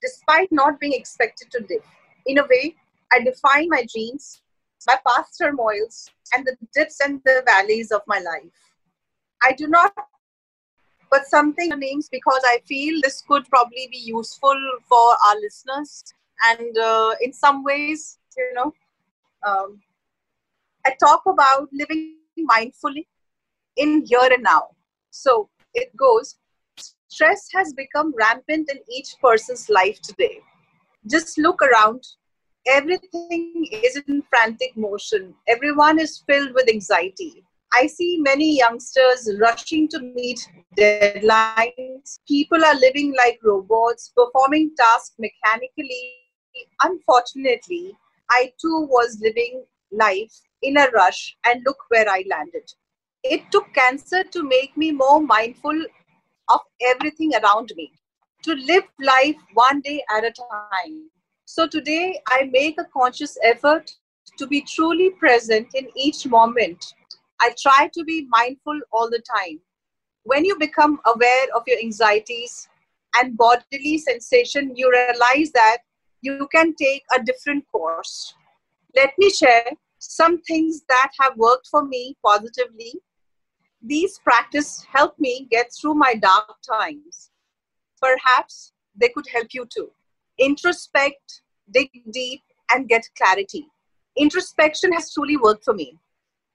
despite 0.00 0.50
not 0.52 0.78
being 0.78 0.92
expected 0.92 1.50
to 1.52 1.60
live. 1.70 1.84
In 2.26 2.38
a 2.38 2.46
way, 2.46 2.76
I 3.12 3.20
define 3.20 3.68
my 3.68 3.84
genes, 3.84 4.42
my 4.86 4.98
past 5.06 5.38
turmoils, 5.38 6.10
and 6.34 6.46
the 6.46 6.56
dips 6.74 7.00
and 7.00 7.20
the 7.24 7.42
valleys 7.46 7.92
of 7.92 8.02
my 8.06 8.18
life. 8.18 8.52
I 9.42 9.52
do 9.52 9.66
not 9.66 9.92
but 11.12 11.26
something 11.26 11.70
names 11.78 12.08
because 12.10 12.42
I 12.46 12.60
feel 12.66 13.00
this 13.02 13.22
could 13.28 13.48
probably 13.50 13.88
be 13.92 13.98
useful 13.98 14.58
for 14.88 15.08
our 15.26 15.36
listeners. 15.40 16.04
And 16.50 16.76
uh, 16.78 17.14
in 17.20 17.32
some 17.34 17.62
ways, 17.64 18.18
you 18.36 18.52
know, 18.54 18.74
um, 19.46 19.80
I 20.86 20.94
talk 20.98 21.22
about 21.26 21.68
living 21.72 22.16
mindfully 22.50 23.06
in 23.76 24.04
here 24.06 24.28
and 24.32 24.42
now. 24.42 24.68
So 25.10 25.50
it 25.74 25.96
goes 25.96 26.38
stress 27.08 27.48
has 27.54 27.74
become 27.74 28.14
rampant 28.18 28.70
in 28.70 28.78
each 28.90 29.14
person's 29.22 29.68
life 29.68 30.00
today. 30.00 30.40
Just 31.10 31.38
look 31.38 31.60
around. 31.62 32.02
Everything 32.66 33.66
is 33.72 34.00
in 34.08 34.22
frantic 34.30 34.76
motion. 34.76 35.34
Everyone 35.48 35.98
is 35.98 36.22
filled 36.26 36.54
with 36.54 36.68
anxiety. 36.68 37.44
I 37.74 37.86
see 37.86 38.18
many 38.20 38.58
youngsters 38.58 39.30
rushing 39.40 39.88
to 39.88 40.00
meet 40.00 40.46
deadlines. 40.76 42.18
People 42.28 42.64
are 42.64 42.74
living 42.74 43.14
like 43.16 43.38
robots, 43.42 44.12
performing 44.16 44.72
tasks 44.78 45.14
mechanically. 45.18 46.18
Unfortunately, 46.82 47.96
I 48.30 48.52
too 48.60 48.86
was 48.90 49.18
living 49.22 49.64
life 49.90 50.32
in 50.62 50.76
a 50.76 50.88
rush, 50.90 51.36
and 51.46 51.62
look 51.64 51.78
where 51.88 52.08
I 52.08 52.24
landed. 52.30 52.70
It 53.24 53.42
took 53.50 53.72
cancer 53.74 54.22
to 54.24 54.42
make 54.42 54.76
me 54.76 54.92
more 54.92 55.20
mindful 55.20 55.84
of 56.48 56.60
everything 56.90 57.32
around 57.42 57.72
me, 57.76 57.92
to 58.42 58.54
live 58.54 58.84
life 59.00 59.36
one 59.54 59.80
day 59.80 60.04
at 60.14 60.24
a 60.24 60.32
time. 60.32 61.10
So 61.46 61.66
today, 61.66 62.20
I 62.28 62.48
make 62.52 62.78
a 62.78 62.84
conscious 62.92 63.38
effort 63.42 63.90
to 64.38 64.46
be 64.46 64.62
truly 64.62 65.10
present 65.10 65.68
in 65.74 65.88
each 65.96 66.26
moment. 66.26 66.94
I 67.42 67.52
try 67.60 67.90
to 67.92 68.04
be 68.04 68.28
mindful 68.30 68.78
all 68.92 69.10
the 69.10 69.20
time. 69.36 69.58
When 70.22 70.44
you 70.44 70.56
become 70.56 71.00
aware 71.04 71.46
of 71.56 71.64
your 71.66 71.78
anxieties 71.80 72.68
and 73.16 73.36
bodily 73.36 73.98
sensation, 73.98 74.76
you 74.76 74.88
realize 74.88 75.50
that 75.50 75.78
you 76.20 76.48
can 76.54 76.72
take 76.76 77.02
a 77.12 77.20
different 77.20 77.64
course. 77.72 78.34
Let 78.94 79.10
me 79.18 79.28
share 79.30 79.72
some 79.98 80.40
things 80.42 80.82
that 80.88 81.10
have 81.18 81.36
worked 81.36 81.66
for 81.66 81.84
me 81.84 82.16
positively. 82.24 82.94
These 83.82 84.20
practices 84.20 84.86
help 84.92 85.18
me 85.18 85.48
get 85.50 85.66
through 85.74 85.94
my 85.94 86.14
dark 86.14 86.46
times. 86.62 87.32
Perhaps 88.00 88.72
they 88.94 89.08
could 89.08 89.26
help 89.34 89.48
you 89.52 89.66
too. 89.66 89.90
Introspect, 90.40 91.42
dig 91.74 91.90
deep, 92.12 92.42
and 92.70 92.88
get 92.88 93.02
clarity. 93.18 93.66
Introspection 94.16 94.92
has 94.92 95.12
truly 95.12 95.36
worked 95.36 95.64
for 95.64 95.74
me. 95.74 95.98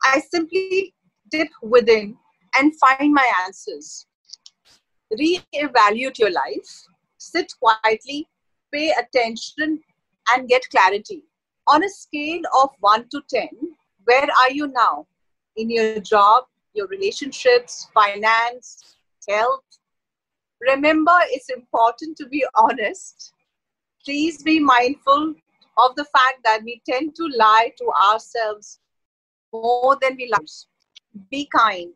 I 0.10 0.22
simply 0.32 0.93
dip 1.30 1.49
within 1.62 2.16
and 2.58 2.74
find 2.80 3.14
my 3.14 3.30
answers. 3.45 4.05
Re-evaluate 5.12 6.18
your 6.18 6.32
life, 6.32 6.88
sit 7.18 7.53
quietly, 7.62 8.28
pay 8.74 8.93
attention, 8.97 9.82
and 10.32 10.47
get 10.47 10.70
clarity. 10.70 11.24
On 11.68 11.84
a 11.84 11.89
scale 11.89 12.41
of 12.62 12.70
1 12.80 13.10
to 13.10 13.22
10, 13.30 13.49
where 14.05 14.28
are 14.41 14.51
you 14.51 14.68
now? 14.68 15.08
In 15.58 15.70
your 15.70 15.99
job, 15.99 16.45
your 16.74 16.88
relationships, 16.88 17.89
finance, 17.93 18.95
health? 19.28 19.66
Remember, 20.62 21.18
it's 21.26 21.49
important 21.49 22.16
to 22.18 22.28
be 22.28 22.45
honest. 22.55 23.34
Please 24.05 24.41
be 24.41 24.60
mindful 24.60 25.36
of 25.78 25.95
the 25.95 26.05
fact 26.05 26.39
that 26.45 26.62
we 26.64 26.82
tend 26.89 27.14
to 27.16 27.28
lie 27.38 27.74
to 27.78 27.91
ourselves 28.10 28.80
more 29.52 29.98
than 30.02 30.16
we 30.16 30.30
love. 30.32 30.48
Be 31.30 31.50
kind. 31.56 31.93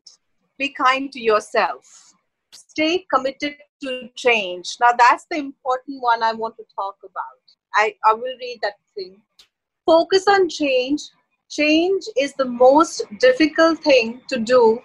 Be 0.58 0.70
kind 0.70 1.12
to 1.12 1.20
yourself. 1.20 2.14
Stay 2.52 3.06
committed 3.14 3.56
to 3.84 4.10
change. 4.16 4.78
Now, 4.80 4.91
that's 4.97 5.26
the 5.30 5.38
important 5.38 6.02
one 6.02 6.24
I 6.24 6.34
want 6.34 6.56
to 6.58 6.64
talk 6.76 6.97
about. 7.04 7.41
I, 7.76 7.95
I 8.06 8.14
will 8.14 8.36
read 8.39 8.60
that 8.62 8.76
thing. 8.95 9.22
Focus 9.86 10.28
on 10.28 10.49
change. 10.49 11.02
Change 11.49 12.04
is 12.18 12.34
the 12.34 12.45
most 12.45 13.04
difficult 13.20 13.80
thing 13.80 14.22
to 14.30 14.39
do 14.39 14.80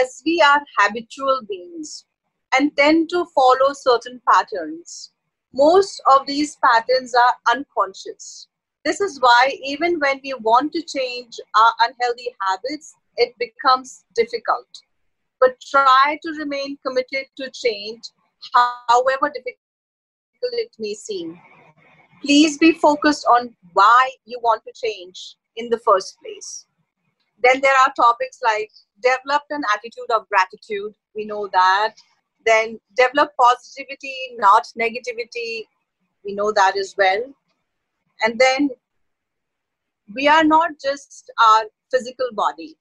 as 0.00 0.22
we 0.24 0.40
are 0.40 0.62
habitual 0.78 1.40
beings 1.48 2.04
and 2.56 2.74
tend 2.76 3.10
to 3.10 3.26
follow 3.34 3.72
certain 3.72 4.20
patterns. 4.30 5.12
Most 5.52 6.00
of 6.10 6.26
these 6.26 6.56
patterns 6.64 7.14
are 7.14 7.54
unconscious. 7.54 8.48
This 8.84 9.00
is 9.00 9.20
why, 9.20 9.58
even 9.62 9.98
when 9.98 10.20
we 10.24 10.34
want 10.40 10.72
to 10.72 10.82
change 10.82 11.38
our 11.54 11.72
unhealthy 11.80 12.34
habits, 12.40 12.94
it 13.16 13.34
becomes 13.38 14.04
difficult. 14.14 14.68
But 15.38 15.60
try 15.60 16.18
to 16.22 16.30
remain 16.38 16.78
committed 16.86 17.26
to 17.36 17.50
change, 17.50 18.02
however 18.54 19.30
difficult 19.34 19.58
it 20.52 20.70
may 20.78 20.94
seem. 20.94 21.38
Please 22.22 22.58
be 22.58 22.72
focused 22.72 23.26
on 23.26 23.54
why 23.72 24.10
you 24.24 24.38
want 24.42 24.62
to 24.64 24.72
change 24.74 25.36
in 25.56 25.68
the 25.68 25.78
first 25.78 26.16
place. 26.22 26.66
Then 27.42 27.60
there 27.60 27.74
are 27.84 27.92
topics 27.96 28.38
like 28.42 28.70
develop 29.02 29.42
an 29.50 29.62
attitude 29.74 30.10
of 30.14 30.28
gratitude. 30.28 30.94
We 31.14 31.24
know 31.24 31.48
that. 31.52 31.94
Then 32.44 32.78
develop 32.96 33.32
positivity, 33.38 34.14
not 34.38 34.64
negativity. 34.78 35.64
We 36.24 36.34
know 36.34 36.52
that 36.52 36.76
as 36.76 36.94
well. 36.96 37.22
And 38.22 38.38
then 38.38 38.70
we 40.14 40.28
are 40.28 40.44
not 40.44 40.72
just 40.82 41.30
our 41.40 41.64
physical 41.90 42.28
body. 42.32 42.76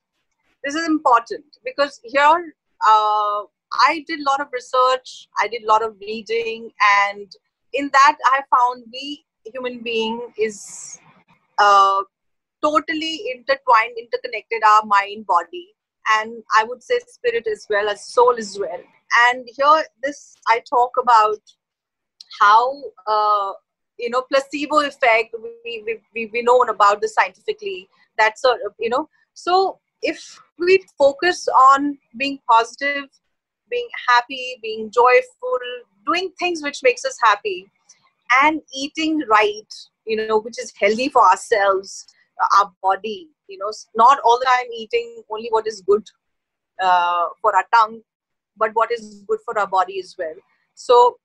This 0.64 0.76
is 0.76 0.88
important 0.88 1.46
because 1.64 2.00
here 2.04 2.54
uh, 2.88 3.44
I 3.88 4.04
did 4.08 4.20
a 4.20 4.30
lot 4.30 4.42
of 4.42 4.48
research, 4.52 5.28
I 5.40 5.48
did 5.48 5.64
a 5.64 5.68
lot 5.68 5.84
of 5.84 5.96
reading, 6.02 6.72
and 7.06 7.32
in 7.74 7.90
that 7.94 8.18
I 8.26 8.42
found 8.56 8.86
we 8.92 9.26
human 9.46 9.82
being 9.82 10.32
is 10.38 11.00
uh, 11.58 12.02
totally 12.62 13.32
intertwined, 13.34 13.96
interconnected, 13.98 14.62
our 14.68 14.86
mind, 14.86 15.26
body, 15.26 15.68
and 16.10 16.44
I 16.56 16.64
would 16.64 16.84
say 16.84 17.00
spirit 17.08 17.48
as 17.48 17.66
well 17.70 17.90
as 17.90 18.06
soul 18.06 18.36
as 18.38 18.58
well. 18.60 18.82
And 19.30 19.48
here, 19.56 19.84
this 20.04 20.36
I 20.48 20.62
talk 20.70 20.92
about 21.02 21.40
how 22.40 22.84
uh, 23.08 23.54
you 24.00 24.10
know 24.10 24.24
placebo 24.24 24.80
effect. 24.80 25.36
We 25.66 25.84
we 25.86 26.00
we 26.14 26.30
we 26.34 26.42
know 26.42 26.62
about 26.62 27.02
this 27.02 27.14
scientifically. 27.14 27.88
That 28.18 28.40
sort 28.40 28.60
of 28.66 28.74
you 28.80 28.90
know. 28.90 29.10
So 29.34 29.80
if 30.02 30.40
we 30.58 30.84
focus 30.98 31.48
on 31.48 31.98
being 32.18 32.40
positive, 32.50 33.06
being 33.70 33.88
happy, 34.08 34.58
being 34.62 34.90
joyful, 34.92 35.60
doing 36.06 36.32
things 36.40 36.64
which 36.64 36.80
makes 36.84 37.06
us 37.06 37.18
happy, 37.24 37.68
and 38.42 38.62
eating 38.76 39.22
right, 39.30 39.74
you 40.06 40.28
know, 40.28 40.40
which 40.40 40.60
is 40.60 40.74
healthy 40.80 41.10
for 41.10 41.24
ourselves, 41.24 42.08
our 42.58 42.72
body. 42.82 43.30
You 43.48 43.58
know, 43.58 43.72
not 43.96 44.20
all 44.24 44.40
the 44.40 44.46
time 44.46 44.68
eating 44.76 45.24
only 45.30 45.50
what 45.50 45.68
is 45.68 45.82
good 45.82 46.06
uh, 46.82 47.28
for 47.42 47.56
our 47.56 47.66
tongue, 47.74 48.02
but 48.58 48.72
what 48.74 48.92
is 48.92 49.24
good 49.28 49.40
for 49.44 49.58
our 49.58 49.68
body 49.68 50.00
as 50.00 50.16
well. 50.18 50.36
So, 50.76 51.18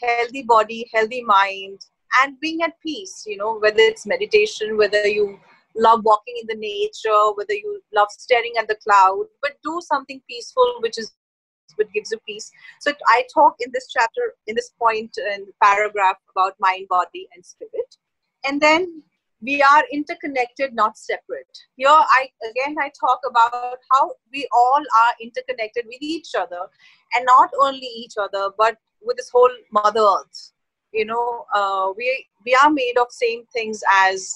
healthy 0.00 0.42
body, 0.42 0.88
healthy 0.92 1.22
mind, 1.22 1.80
and 2.22 2.38
being 2.40 2.62
at 2.62 2.80
peace. 2.80 3.24
You 3.26 3.36
know, 3.36 3.58
whether 3.58 3.80
it's 3.80 4.06
meditation, 4.06 4.76
whether 4.76 5.06
you 5.06 5.38
love 5.76 6.00
walking 6.04 6.34
in 6.40 6.46
the 6.48 6.56
nature, 6.56 7.32
whether 7.34 7.54
you 7.54 7.80
love 7.94 8.08
staring 8.10 8.54
at 8.58 8.68
the 8.68 8.76
cloud, 8.76 9.26
but 9.42 9.52
do 9.62 9.80
something 9.82 10.20
peaceful, 10.28 10.74
which 10.80 10.98
is 10.98 11.12
what 11.76 11.92
gives 11.92 12.10
you 12.10 12.18
peace. 12.26 12.50
So 12.80 12.92
I 13.08 13.24
talk 13.32 13.54
in 13.60 13.70
this 13.72 13.88
chapter, 13.90 14.34
in 14.46 14.54
this 14.54 14.72
point 14.78 15.16
and 15.32 15.46
paragraph 15.62 16.16
about 16.34 16.54
mind, 16.60 16.88
body, 16.88 17.28
and 17.34 17.44
spirit, 17.44 17.96
and 18.44 18.60
then 18.60 19.02
we 19.42 19.62
are 19.62 19.84
interconnected, 19.90 20.74
not 20.74 20.98
separate. 20.98 21.58
Here, 21.76 21.88
I 21.88 22.28
again 22.50 22.76
I 22.78 22.90
talk 22.98 23.20
about 23.28 23.78
how 23.92 24.12
we 24.32 24.46
all 24.52 24.82
are 25.02 25.14
interconnected 25.20 25.84
with 25.86 26.02
each 26.02 26.30
other, 26.36 26.68
and 27.14 27.24
not 27.24 27.50
only 27.60 27.86
each 27.86 28.14
other, 28.20 28.50
but 28.58 28.76
with 29.02 29.16
this 29.16 29.30
whole 29.30 29.50
Mother 29.72 30.00
Earth. 30.00 30.52
You 30.92 31.04
know, 31.04 31.46
uh, 31.54 31.92
we 31.96 32.26
we 32.44 32.56
are 32.62 32.70
made 32.70 32.94
of 33.00 33.06
same 33.10 33.44
things 33.52 33.82
as 33.92 34.28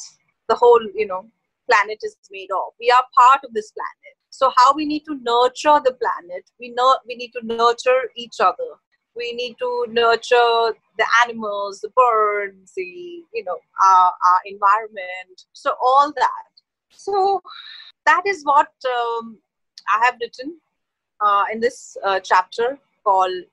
the 0.48 0.54
whole, 0.54 0.80
you 0.94 1.06
know, 1.06 1.26
planet 1.68 1.98
is 2.02 2.16
made 2.30 2.50
of. 2.50 2.72
We 2.78 2.90
are 2.90 3.04
part 3.14 3.44
of 3.44 3.52
this 3.54 3.72
planet. 3.72 4.16
So 4.30 4.52
how 4.56 4.74
we 4.74 4.84
need 4.84 5.04
to 5.06 5.14
nurture 5.22 5.80
the 5.84 5.94
planet? 5.94 6.50
We 6.58 6.70
know 6.70 6.98
we 7.06 7.16
need 7.16 7.32
to 7.32 7.46
nurture 7.46 8.10
each 8.16 8.40
other. 8.40 8.70
We 9.16 9.32
need 9.32 9.56
to 9.60 9.86
nurture 9.90 10.74
the 10.98 11.06
animals, 11.22 11.80
the 11.80 11.90
birds, 11.90 12.72
the 12.76 12.82
you 12.82 13.44
know 13.44 13.58
our, 13.84 14.06
our 14.06 14.40
environment. 14.46 15.46
So 15.52 15.74
all 15.80 16.12
that. 16.16 16.52
So 16.90 17.42
that 18.06 18.22
is 18.26 18.42
what 18.44 18.72
um, 18.86 19.38
I 19.88 20.04
have 20.04 20.16
written 20.20 20.58
uh, 21.20 21.44
in 21.52 21.60
this 21.60 21.96
uh, 22.04 22.20
chapter 22.20 22.78
called 23.04 23.44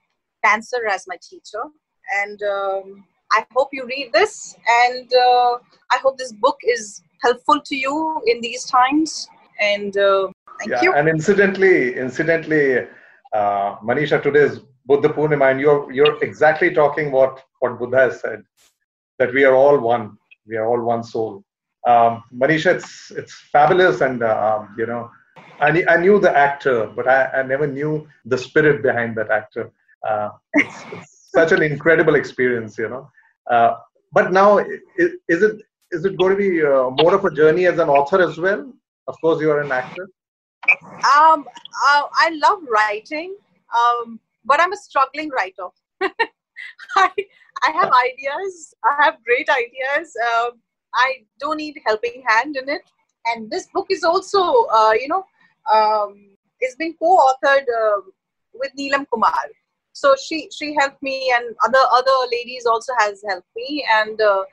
"Cancer 0.43 0.88
as 0.89 1.06
My 1.08 1.18
Teacher," 1.22 1.64
and 2.22 2.41
um, 2.43 3.04
I 3.34 3.45
hope 3.56 3.70
you 3.72 3.86
read 3.86 4.12
this, 4.14 4.56
and 4.86 5.12
uh, 5.14 5.58
I 5.91 5.97
hope 6.02 6.18
this 6.18 6.34
book 6.34 6.58
is 6.64 7.04
helpful 7.22 7.62
to 7.62 7.76
you 7.76 8.22
in 8.28 8.41
these 8.41 8.66
times. 8.66 9.28
And 9.60 9.95
uh, 9.97 10.30
thank 10.60 10.72
yeah, 10.72 10.82
you. 10.82 10.93
And 10.93 11.08
incidentally, 11.08 11.95
incidentally, 11.95 12.88
uh, 13.34 13.76
Manisha, 13.78 14.22
today's 14.22 14.60
Buddha 14.86 15.10
Purnima, 15.10 15.52
and 15.52 15.62
you're 15.62 15.91
you're 15.91 16.22
exactly 16.24 16.74
talking 16.74 17.12
what 17.12 17.43
what 17.60 17.80
Buddha 17.80 17.97
has 17.97 18.20
said 18.22 18.43
that 19.20 19.34
we 19.34 19.43
are 19.43 19.56
all 19.56 19.80
one. 19.80 20.18
We 20.47 20.58
are 20.58 20.66
all 20.66 20.82
one 20.82 21.04
soul. 21.04 21.43
Um, 21.88 22.24
Manisha, 22.34 22.76
it's 22.76 23.12
it's 23.12 23.34
fabulous, 23.52 24.02
and 24.02 24.24
uh, 24.24 24.60
um, 24.60 24.76
you 24.78 24.86
know, 24.86 25.10
I, 25.60 25.72
knew, 25.72 25.86
I 25.88 25.97
knew 25.97 26.20
the 26.20 26.36
actor, 26.36 26.88
but 26.95 27.08
I, 27.08 27.26
I 27.39 27.43
never 27.43 27.68
knew 27.68 28.08
the 28.26 28.38
spirit 28.38 28.82
behind 28.82 29.16
that 29.18 29.30
actor. 29.30 29.72
Uh, 30.08 30.30
it's, 30.54 30.84
it's 30.93 31.11
such 31.34 31.51
an 31.51 31.61
incredible 31.61 32.15
experience, 32.15 32.77
you 32.77 32.89
know. 32.89 33.09
Uh, 33.49 33.75
but 34.11 34.32
now, 34.32 34.57
is, 34.59 35.11
is, 35.27 35.43
it 35.43 35.61
is 35.91 36.05
it 36.05 36.17
going 36.17 36.32
to 36.32 36.38
be 36.38 36.63
uh, 36.63 36.89
more 36.89 37.15
of 37.15 37.25
a 37.25 37.34
journey 37.34 37.65
as 37.65 37.79
an 37.79 37.89
author 37.89 38.21
as 38.21 38.38
well? 38.38 38.71
Of 39.07 39.15
course, 39.21 39.41
you 39.41 39.49
are 39.51 39.61
an 39.61 39.71
actor. 39.71 40.09
Um, 40.69 41.45
uh, 41.88 42.03
I 42.13 42.29
love 42.34 42.59
writing, 42.69 43.36
um, 43.75 44.19
but 44.45 44.61
I'm 44.61 44.73
a 44.73 44.77
struggling 44.77 45.29
writer. 45.29 45.67
I, 46.01 47.09
I 47.63 47.71
have 47.71 47.91
ideas. 48.07 48.73
I 48.84 49.03
have 49.03 49.23
great 49.23 49.49
ideas. 49.49 50.13
Um, 50.34 50.61
I 50.93 51.23
don't 51.39 51.57
need 51.57 51.77
helping 51.86 52.23
hand 52.27 52.57
in 52.57 52.69
it. 52.69 52.82
And 53.27 53.49
this 53.49 53.67
book 53.73 53.88
is 53.89 54.03
also, 54.03 54.65
uh, 54.65 54.93
you 54.93 55.07
know, 55.07 55.23
um, 55.71 56.32
it's 56.59 56.75
been 56.75 56.93
co-authored 57.01 57.61
uh, 57.61 58.01
with 58.53 58.71
Neelam 58.77 59.05
Kumar. 59.11 59.34
So 59.93 60.15
she 60.15 60.49
she 60.55 60.75
helped 60.79 61.01
me, 61.03 61.33
and 61.35 61.55
other 61.63 61.83
other 61.91 62.17
ladies 62.31 62.65
also 62.65 62.93
has 62.99 63.23
helped 63.27 63.49
me. 63.55 63.85
And 63.91 64.21
uh, 64.21 64.43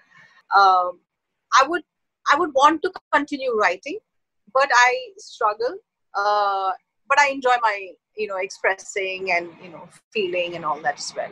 uh, 0.54 0.90
I 1.60 1.66
would 1.66 1.82
I 2.30 2.36
would 2.36 2.50
want 2.54 2.82
to 2.82 2.92
continue 3.12 3.54
writing, 3.56 3.98
but 4.52 4.68
I 4.72 4.98
struggle. 5.16 5.76
Uh, 6.14 6.70
but 7.08 7.18
I 7.18 7.28
enjoy 7.28 7.54
my 7.62 7.88
you 8.16 8.26
know 8.26 8.36
expressing 8.36 9.32
and 9.32 9.48
you 9.62 9.70
know 9.70 9.88
feeling 10.12 10.56
and 10.56 10.64
all 10.64 10.80
that 10.82 10.98
as 10.98 11.12
well. 11.16 11.30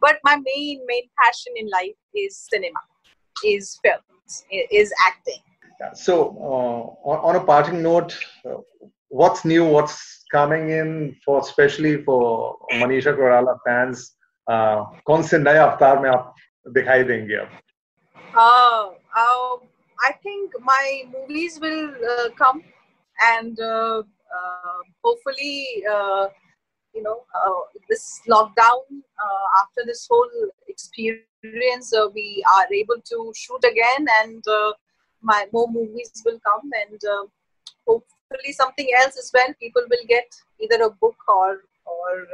But 0.00 0.18
my 0.24 0.36
main 0.36 0.84
main 0.86 1.08
passion 1.22 1.52
in 1.56 1.68
life 1.70 1.96
is 2.14 2.46
cinema, 2.50 2.80
is 3.44 3.78
films, 3.82 4.44
is 4.50 4.92
acting. 5.06 5.42
So 5.94 6.36
uh, 6.40 7.08
on, 7.08 7.18
on, 7.28 7.36
a 7.36 7.44
parting 7.44 7.82
note, 7.82 8.16
uh, 8.48 8.58
what's 9.09 9.45
new? 9.45 9.65
What's 9.65 10.23
coming 10.31 10.69
in 10.69 11.15
for 11.25 11.39
especially 11.39 12.03
for 12.03 12.57
Manisha 12.73 13.15
Koirala 13.15 13.57
fans? 13.65 14.15
Uh, 14.47 14.85
कौन 15.07 15.23
से 15.23 15.37
नए 15.37 15.57
अवतार 15.57 15.99
में 15.99 16.09
आप 16.09 16.33
दिखाई 16.67 17.03
देंगे 17.03 17.35
अब? 17.35 17.49
Uh, 18.33 18.91
uh, 19.15 19.57
I 20.03 20.13
think 20.23 20.51
my 20.59 21.03
movies 21.11 21.59
will 21.61 21.93
uh, 22.09 22.29
come 22.37 22.63
and 23.21 23.59
uh, 23.59 24.01
uh, 24.01 24.79
hopefully, 25.03 25.83
uh, 25.89 26.27
you 26.93 27.03
know, 27.03 27.23
this 27.89 28.21
lockdown, 28.29 28.81
after 29.61 29.83
this 29.85 30.07
whole 30.09 30.29
experience, 30.67 31.93
we 32.13 32.43
are 32.55 32.67
able 32.73 33.01
to 33.11 33.31
shoot 33.35 33.63
again 33.63 34.07
and 34.23 34.43
my 35.21 35.45
more 35.53 35.67
movies 35.71 36.11
will 36.25 36.39
come 36.39 36.69
and 36.81 36.99
hopefully 38.35 38.53
something 38.53 38.87
else 38.99 39.17
as 39.17 39.31
well. 39.33 39.53
People 39.59 39.83
will 39.89 40.05
get 40.07 40.25
either 40.59 40.83
a 40.83 40.89
book 40.89 41.17
or 41.27 41.61
or 41.85 42.27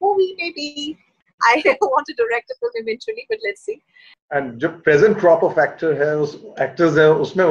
movie 0.00 0.34
maybe. 0.38 0.98
I 1.42 1.62
want 1.80 2.06
to 2.06 2.14
direct 2.14 2.50
a 2.50 2.54
film 2.60 2.72
eventually, 2.74 3.26
but 3.28 3.38
let's 3.44 3.64
see. 3.64 3.82
And 4.30 4.60
जो 4.60 4.82
present 4.82 5.18
crop 5.18 5.42
of 5.42 5.58
actor 5.58 5.94
है 5.94 6.16
उस 6.16 6.36
actors 6.58 6.98
है 6.98 7.10
उसमें 7.12 7.46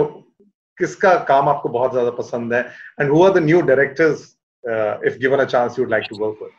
किसका 0.79 1.13
काम 1.25 1.49
आपको 1.49 1.69
बहुत 1.69 1.91
ज्यादा 1.93 2.11
पसंद 2.17 2.53
है 2.53 2.63
and 2.99 3.09
who 3.09 3.21
are 3.23 3.33
the 3.33 3.41
new 3.41 3.61
directors 3.61 4.35
uh, 4.69 4.97
if 5.03 5.19
given 5.19 5.39
a 5.39 5.45
chance 5.45 5.77
you 5.77 5.83
would 5.83 5.91
like 5.91 6.07
to 6.09 6.19
work 6.19 6.39
with 6.41 6.51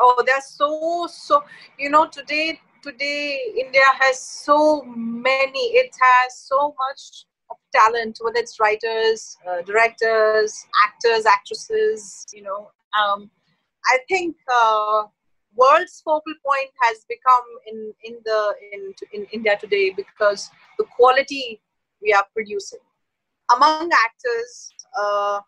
oh 0.00 0.22
there's 0.26 0.46
so 0.46 1.06
so 1.06 1.42
you 1.78 1.90
know 1.90 2.06
today 2.06 2.60
today 2.82 3.38
india 3.64 3.88
has 4.00 4.20
so 4.20 4.82
many 5.28 5.64
it 5.82 6.00
has 6.00 6.38
so 6.38 6.74
much 6.84 7.02
of 7.16 7.31
talent 7.73 8.17
whether 8.21 8.39
it's 8.39 8.59
writers 8.59 9.37
uh, 9.47 9.61
directors 9.63 10.65
actors 10.85 11.25
actresses 11.25 12.25
you 12.33 12.43
know 12.43 12.69
um, 12.99 13.29
i 13.87 13.97
think 14.07 14.35
uh, 14.61 15.03
world's 15.55 16.01
focal 16.05 16.33
point 16.45 16.71
has 16.81 17.05
become 17.07 17.47
in 17.67 17.93
in 18.03 18.15
the 18.25 18.41
in 18.71 18.93
in 19.13 19.25
india 19.31 19.57
today 19.59 19.91
because 19.91 20.49
the 20.77 20.85
quality 20.97 21.61
we 22.01 22.13
are 22.13 22.25
producing 22.33 22.79
among 23.51 23.89
actors, 24.05 24.71
uh, 24.97 25.39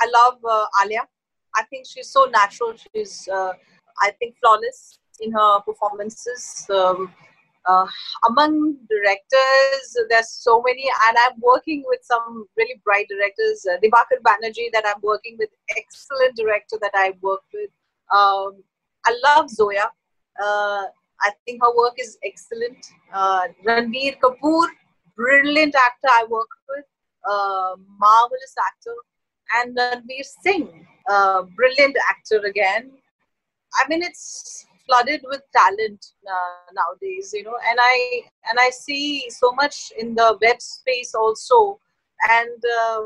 I 0.00 0.06
love 0.12 0.38
uh, 0.48 0.66
Alia. 0.82 1.06
I 1.54 1.64
think 1.64 1.86
she's 1.86 2.08
so 2.08 2.24
natural. 2.24 2.74
She's, 2.76 3.28
uh, 3.28 3.52
I 4.00 4.10
think, 4.18 4.36
flawless 4.40 4.98
in 5.20 5.32
her 5.32 5.60
performances. 5.60 6.66
Um, 6.70 7.12
uh, 7.66 7.86
among 8.28 8.76
directors, 8.88 9.96
there's 10.10 10.30
so 10.30 10.62
many, 10.66 10.84
and 11.08 11.16
I'm 11.18 11.40
working 11.40 11.84
with 11.86 12.00
some 12.02 12.46
really 12.56 12.80
bright 12.84 13.06
directors. 13.08 13.64
Uh, 13.70 13.76
Banerjee, 13.80 14.72
that 14.72 14.84
I'm 14.86 15.00
working 15.02 15.36
with, 15.38 15.50
excellent 15.76 16.36
director 16.36 16.78
that 16.80 16.92
I 16.94 17.14
worked 17.20 17.52
with. 17.54 17.70
Um, 18.12 18.62
I 19.06 19.14
love 19.24 19.48
Zoya. 19.48 19.90
Uh, 20.42 20.84
I 21.20 21.30
think 21.44 21.62
her 21.62 21.76
work 21.76 21.94
is 21.98 22.18
excellent. 22.24 22.84
Uh, 23.12 23.42
Ranbir 23.64 24.18
Kapoor, 24.18 24.66
brilliant 25.16 25.74
actor 25.74 26.08
I 26.08 26.24
work 26.28 26.48
with 26.68 26.84
uh, 27.28 27.76
marvelous 27.98 28.54
actor, 28.66 28.94
and 29.54 29.76
Ranveer 29.76 30.24
Singh, 30.42 30.86
uh, 31.08 31.42
brilliant 31.56 31.96
actor 32.10 32.38
again. 32.44 32.90
I 33.76 33.88
mean, 33.88 34.02
it's 34.02 34.66
flooded 34.86 35.20
with 35.24 35.42
talent 35.54 36.06
uh, 36.26 36.72
nowadays, 36.72 37.32
you 37.32 37.44
know, 37.44 37.56
and 37.68 37.78
I 37.80 38.22
and 38.50 38.58
I 38.60 38.70
see 38.70 39.28
so 39.30 39.52
much 39.52 39.92
in 39.98 40.14
the 40.14 40.38
web 40.40 40.60
space 40.60 41.14
also, 41.14 41.78
and 42.30 42.64
uh, 42.80 43.02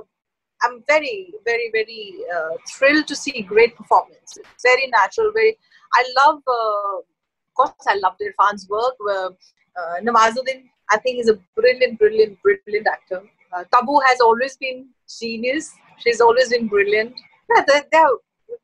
I'm 0.62 0.82
very, 0.86 1.32
very, 1.44 1.70
very 1.72 2.14
uh, 2.34 2.56
thrilled 2.68 3.06
to 3.08 3.16
see 3.16 3.42
great 3.42 3.76
performance. 3.76 4.36
It's 4.36 4.62
very 4.62 4.86
natural. 4.88 5.32
Very, 5.32 5.56
I 5.94 6.04
love. 6.18 6.42
Uh, 6.46 6.98
of 6.98 7.54
course, 7.56 7.86
I 7.88 7.96
love 7.96 8.16
Irfan's 8.20 8.68
work. 8.68 8.94
Uh, 9.08 9.30
uh, 9.78 10.00
Nawazuddin, 10.02 10.64
I 10.90 10.98
think, 10.98 11.20
is 11.20 11.28
a 11.28 11.38
brilliant, 11.54 11.98
brilliant, 11.98 12.38
brilliant 12.42 12.86
actor. 12.86 13.22
Uh, 13.52 13.64
Tabu 13.72 13.98
has 14.06 14.20
always 14.20 14.56
been 14.56 14.88
genius. 15.18 15.72
She's 15.98 16.20
always 16.20 16.50
been 16.50 16.68
brilliant. 16.68 17.14
Yeah, 17.54 17.64
they're, 17.66 17.84
they're 17.92 18.08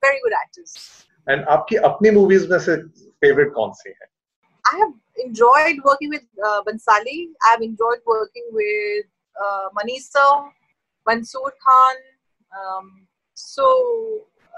very 0.03 0.19
good 0.23 0.33
actors. 0.33 1.07
And 1.29 1.45
आपकी 1.45 1.77
अपनी 1.77 2.11
movies 2.11 2.49
में 2.51 2.59
से 2.59 2.77
favorite 3.25 3.53
कौन 3.55 3.73
सी 3.73 3.91
है? 3.91 4.07
Have 4.73 4.93
working 5.85 6.11
with 6.11 6.25
uh, 6.45 6.63
Bansali. 6.63 7.29
I 7.47 7.51
have 7.51 7.63
enjoyed 7.63 8.01
working 8.07 8.47
with 8.53 9.07
uh, 9.41 9.69
Manisa, 9.77 10.51
Mansoor 11.07 11.53
Khan. 11.65 11.97
Um, 12.59 13.07
so 13.35 13.67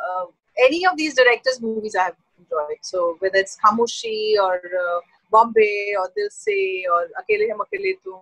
uh, 0.05 0.27
any 0.59 0.87
of 0.87 0.97
these 0.97 1.15
directors' 1.15 1.61
movies 1.61 1.97
I 1.97 2.05
have 2.05 2.17
enjoyed. 2.39 2.79
So 2.83 3.17
whether 3.19 3.39
it's 3.39 3.57
Khamoshi 3.65 4.35
or 4.41 4.57
uh, 4.57 5.01
Bombay 5.31 5.95
or 5.99 6.11
Dil 6.17 6.29
Se 6.31 6.85
or 6.93 7.09
Akele 7.21 7.51
Hum 7.51 7.61
Akele 7.61 7.95
Tum 8.03 8.21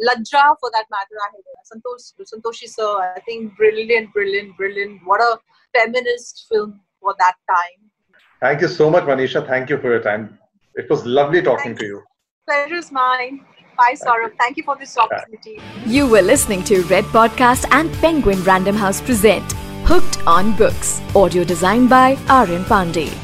Lajja, 0.00 0.56
for 0.60 0.70
that 0.72 0.86
matter, 0.90 1.16
I 1.20 1.30
had 1.34 1.44
Santosh, 1.70 2.12
Santoshi 2.32 2.68
sir. 2.68 3.14
I 3.16 3.20
think 3.20 3.56
brilliant, 3.56 4.12
brilliant, 4.12 4.56
brilliant. 4.56 5.00
What 5.04 5.20
a 5.20 5.38
feminist 5.76 6.46
film 6.50 6.80
for 7.04 7.14
that 7.18 7.36
time. 7.54 7.78
Thank 8.40 8.60
you 8.62 8.68
so 8.68 8.90
much, 8.90 9.04
Manisha. 9.04 9.46
Thank 9.46 9.70
you 9.70 9.78
for 9.78 9.90
your 9.90 10.02
time. 10.02 10.38
It 10.74 10.90
was 10.90 11.06
lovely 11.06 11.42
talking 11.42 11.76
to 11.76 11.84
you. 11.84 12.02
Pleasure 12.46 12.74
is 12.74 12.90
mine. 12.92 13.44
Bye, 13.76 13.94
Saurabh. 14.00 14.28
Thank, 14.28 14.40
Thank 14.40 14.56
you 14.58 14.64
for 14.64 14.76
this 14.76 14.96
opportunity. 14.98 15.60
You 15.86 16.06
were 16.06 16.22
listening 16.22 16.64
to 16.64 16.82
Red 16.94 17.04
Podcast 17.16 17.66
and 17.70 17.92
Penguin 17.94 18.42
Random 18.44 18.76
House 18.76 19.00
present 19.00 19.52
Hooked 19.92 20.26
on 20.26 20.56
Books. 20.56 21.00
Audio 21.14 21.44
designed 21.44 21.90
by 21.90 22.16
Aryan 22.28 22.64
Pandey. 22.64 23.23